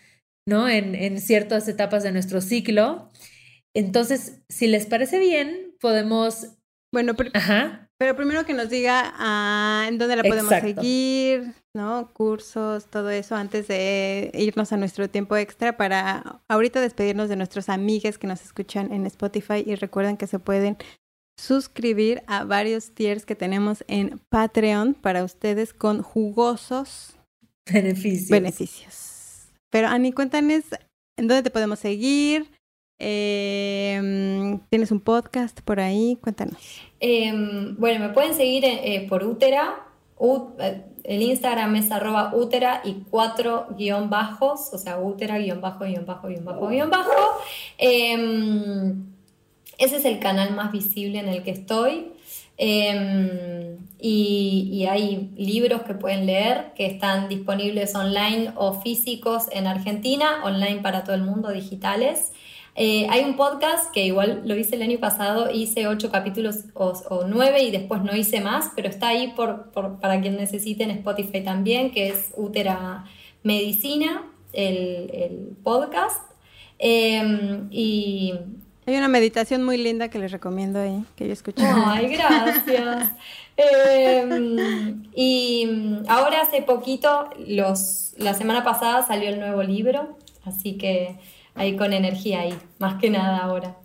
¿no? 0.45 0.67
En, 0.67 0.95
en 0.95 1.21
ciertas 1.21 1.69
etapas 1.69 2.03
de 2.03 2.11
nuestro 2.11 2.41
ciclo. 2.41 3.09
Entonces, 3.75 4.41
si 4.49 4.67
les 4.67 4.85
parece 4.85 5.19
bien, 5.19 5.75
podemos... 5.79 6.47
Bueno, 6.93 7.15
pero, 7.15 7.31
pero 7.97 8.15
primero 8.17 8.45
que 8.45 8.53
nos 8.53 8.69
diga 8.69 9.13
ah, 9.15 9.85
en 9.87 9.97
dónde 9.97 10.17
la 10.17 10.23
podemos 10.23 10.49
seguir, 10.49 11.53
¿no? 11.73 12.11
Cursos, 12.13 12.87
todo 12.87 13.09
eso, 13.09 13.35
antes 13.35 13.67
de 13.69 14.29
irnos 14.33 14.73
a 14.73 14.77
nuestro 14.77 15.09
tiempo 15.09 15.37
extra 15.37 15.77
para 15.77 16.41
ahorita 16.49 16.81
despedirnos 16.81 17.29
de 17.29 17.37
nuestros 17.37 17.69
amigues 17.69 18.17
que 18.17 18.27
nos 18.27 18.43
escuchan 18.43 18.91
en 18.91 19.05
Spotify 19.05 19.63
y 19.65 19.75
recuerden 19.75 20.17
que 20.17 20.27
se 20.27 20.39
pueden 20.39 20.77
suscribir 21.39 22.23
a 22.27 22.43
varios 22.43 22.91
tiers 22.91 23.25
que 23.25 23.35
tenemos 23.35 23.83
en 23.87 24.19
Patreon 24.29 24.93
para 24.93 25.23
ustedes 25.23 25.73
con 25.73 26.01
jugosos 26.01 27.15
beneficios. 27.71 28.29
beneficios. 28.29 29.51
Pero 29.69 29.87
Ani, 29.87 30.11
cuéntanos 30.11 30.65
en 31.17 31.27
dónde 31.27 31.43
te 31.43 31.49
podemos 31.49 31.79
seguir, 31.79 32.49
Em, 33.03 34.59
¿Tienes 34.69 34.91
un 34.91 34.99
podcast 34.99 35.59
por 35.61 35.79
ahí? 35.79 36.19
Cuéntanos. 36.21 36.55
Em, 36.99 37.75
bueno, 37.77 38.05
me 38.05 38.13
pueden 38.13 38.35
seguir 38.35 38.63
eh, 38.63 39.07
por 39.09 39.23
Útera. 39.23 39.87
Eh, 40.19 40.83
el 41.03 41.23
Instagram 41.23 41.75
es 41.77 41.91
arroba 41.91 42.31
útera 42.35 42.81
y 42.85 43.03
cuatro 43.09 43.65
guion 43.75 44.11
bajos, 44.11 44.71
o 44.71 44.77
sea, 44.77 44.99
útera 44.99 45.39
guion 45.39 45.61
bajo, 45.61 45.83
guion 45.85 46.05
bajo, 46.05 46.27
guion 46.27 46.45
bajo, 46.45 46.67
guion 46.67 46.91
bajo. 46.91 47.11
Em, 47.79 49.03
ese 49.79 49.95
es 49.95 50.05
el 50.05 50.19
canal 50.19 50.53
más 50.53 50.71
visible 50.71 51.17
en 51.17 51.27
el 51.27 51.41
que 51.41 51.51
estoy. 51.51 52.11
y, 53.99 54.85
hay 54.87 55.31
libros 55.37 55.81
que 55.83 55.93
pueden 55.95 56.25
leer 56.27 56.73
que 56.75 56.85
están 56.85 57.29
disponibles 57.29 57.95
online 57.95 58.51
o 58.55 58.79
físicos 58.81 59.45
en 59.51 59.65
Argentina, 59.65 60.43
online 60.43 60.81
para 60.81 61.03
todo 61.03 61.15
el 61.15 61.23
mundo, 61.23 61.49
digitales. 61.49 62.31
Eh, 62.75 63.05
hay 63.09 63.23
un 63.25 63.35
podcast 63.35 63.91
que 63.91 64.05
igual 64.05 64.43
lo 64.45 64.55
hice 64.55 64.75
el 64.75 64.81
año 64.81 64.97
pasado, 64.99 65.51
hice 65.51 65.87
ocho 65.87 66.09
capítulos 66.09 66.65
o, 66.73 67.25
nueve 67.27 67.63
y 67.63 67.71
después 67.71 68.01
no 68.01 68.15
hice 68.15 68.39
más, 68.39 68.71
pero 68.75 68.87
está 68.87 69.09
ahí 69.09 69.33
por, 69.35 69.71
para 69.71 70.21
quien 70.21 70.37
necesite 70.37 70.83
en 70.83 70.91
Spotify 70.91 71.41
también, 71.43 71.91
que 71.91 72.09
es 72.09 72.31
Útera 72.37 73.05
Medicina, 73.43 74.23
el, 74.53 75.55
podcast. 75.63 76.31
Em, 76.79 77.67
y 77.71 78.33
hay 78.87 78.95
una 78.95 79.09
meditación 79.09 79.63
muy 79.63 79.77
linda 79.77 80.09
que 80.09 80.17
les 80.17 80.31
recomiendo 80.31 80.79
ahí, 80.79 81.03
que 81.15 81.27
yo 81.27 81.33
escuché. 81.33 81.63
Ay, 81.65 82.07
gracias. 82.07 83.11
Em, 83.57 85.03
y 85.13 85.69
ahora 86.07 86.41
hace 86.41 86.61
poquito, 86.61 87.29
los, 87.45 88.13
la 88.17 88.33
semana 88.33 88.63
pasada 88.63 89.05
salió 89.05 89.29
el 89.29 89.39
nuevo 89.39 89.61
libro, 89.61 90.17
así 90.45 90.77
que 90.77 91.17
ahí 91.55 91.75
con 91.75 91.93
energía 91.93 92.41
ahí, 92.41 92.57
más 92.79 92.99
que 92.99 93.09
nada 93.09 93.37
ahora. 93.39 93.77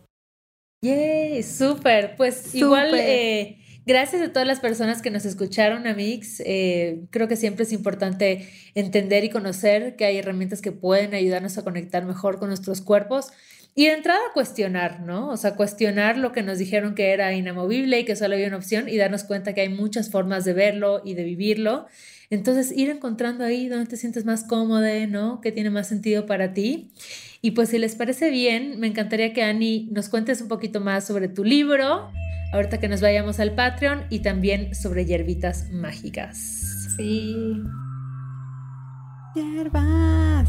Yay, 0.82 1.42
súper. 1.42 2.16
Pues 2.16 2.54
igual, 2.54 2.94
eh, 2.94 3.58
gracias 3.86 4.22
a 4.22 4.32
todas 4.32 4.46
las 4.46 4.60
personas 4.60 5.02
que 5.02 5.10
nos 5.10 5.24
escucharon, 5.24 5.86
Amix. 5.86 6.40
Eh, 6.44 7.06
creo 7.10 7.28
que 7.28 7.36
siempre 7.36 7.64
es 7.64 7.72
importante 7.72 8.48
entender 8.74 9.24
y 9.24 9.30
conocer 9.30 9.96
que 9.96 10.04
hay 10.04 10.18
herramientas 10.18 10.60
que 10.60 10.72
pueden 10.72 11.14
ayudarnos 11.14 11.58
a 11.58 11.64
conectar 11.64 12.04
mejor 12.04 12.38
con 12.38 12.48
nuestros 12.48 12.82
cuerpos. 12.82 13.28
Y 13.78 13.86
de 13.86 13.92
entrada 13.92 14.20
cuestionar, 14.32 15.00
¿no? 15.00 15.28
O 15.28 15.36
sea, 15.36 15.54
cuestionar 15.54 16.16
lo 16.16 16.32
que 16.32 16.42
nos 16.42 16.56
dijeron 16.56 16.94
que 16.94 17.10
era 17.12 17.34
inamovible 17.34 18.00
y 18.00 18.04
que 18.06 18.16
solo 18.16 18.34
había 18.34 18.46
una 18.46 18.56
opción 18.56 18.88
y 18.88 18.96
darnos 18.96 19.24
cuenta 19.24 19.52
que 19.52 19.60
hay 19.60 19.68
muchas 19.68 20.10
formas 20.10 20.46
de 20.46 20.54
verlo 20.54 21.02
y 21.04 21.12
de 21.12 21.24
vivirlo. 21.24 21.86
Entonces, 22.30 22.72
ir 22.72 22.88
encontrando 22.88 23.44
ahí 23.44 23.68
donde 23.68 23.84
te 23.84 23.98
sientes 23.98 24.24
más 24.24 24.44
cómodo, 24.44 24.86
¿no? 25.08 25.42
Que 25.42 25.52
tiene 25.52 25.68
más 25.68 25.88
sentido 25.88 26.24
para 26.24 26.54
ti. 26.54 26.90
Y 27.46 27.52
pues 27.52 27.68
si 27.68 27.78
les 27.78 27.94
parece 27.94 28.30
bien, 28.30 28.80
me 28.80 28.88
encantaría 28.88 29.32
que 29.32 29.44
Ani 29.44 29.88
nos 29.92 30.08
cuentes 30.08 30.40
un 30.40 30.48
poquito 30.48 30.80
más 30.80 31.06
sobre 31.06 31.28
tu 31.28 31.44
libro, 31.44 32.10
ahorita 32.52 32.80
que 32.80 32.88
nos 32.88 33.00
vayamos 33.00 33.38
al 33.38 33.54
Patreon, 33.54 34.02
y 34.10 34.18
también 34.18 34.74
sobre 34.74 35.04
hierbitas 35.04 35.70
mágicas. 35.70 36.36
Sí. 36.96 37.36
Hierbas. 39.36 40.48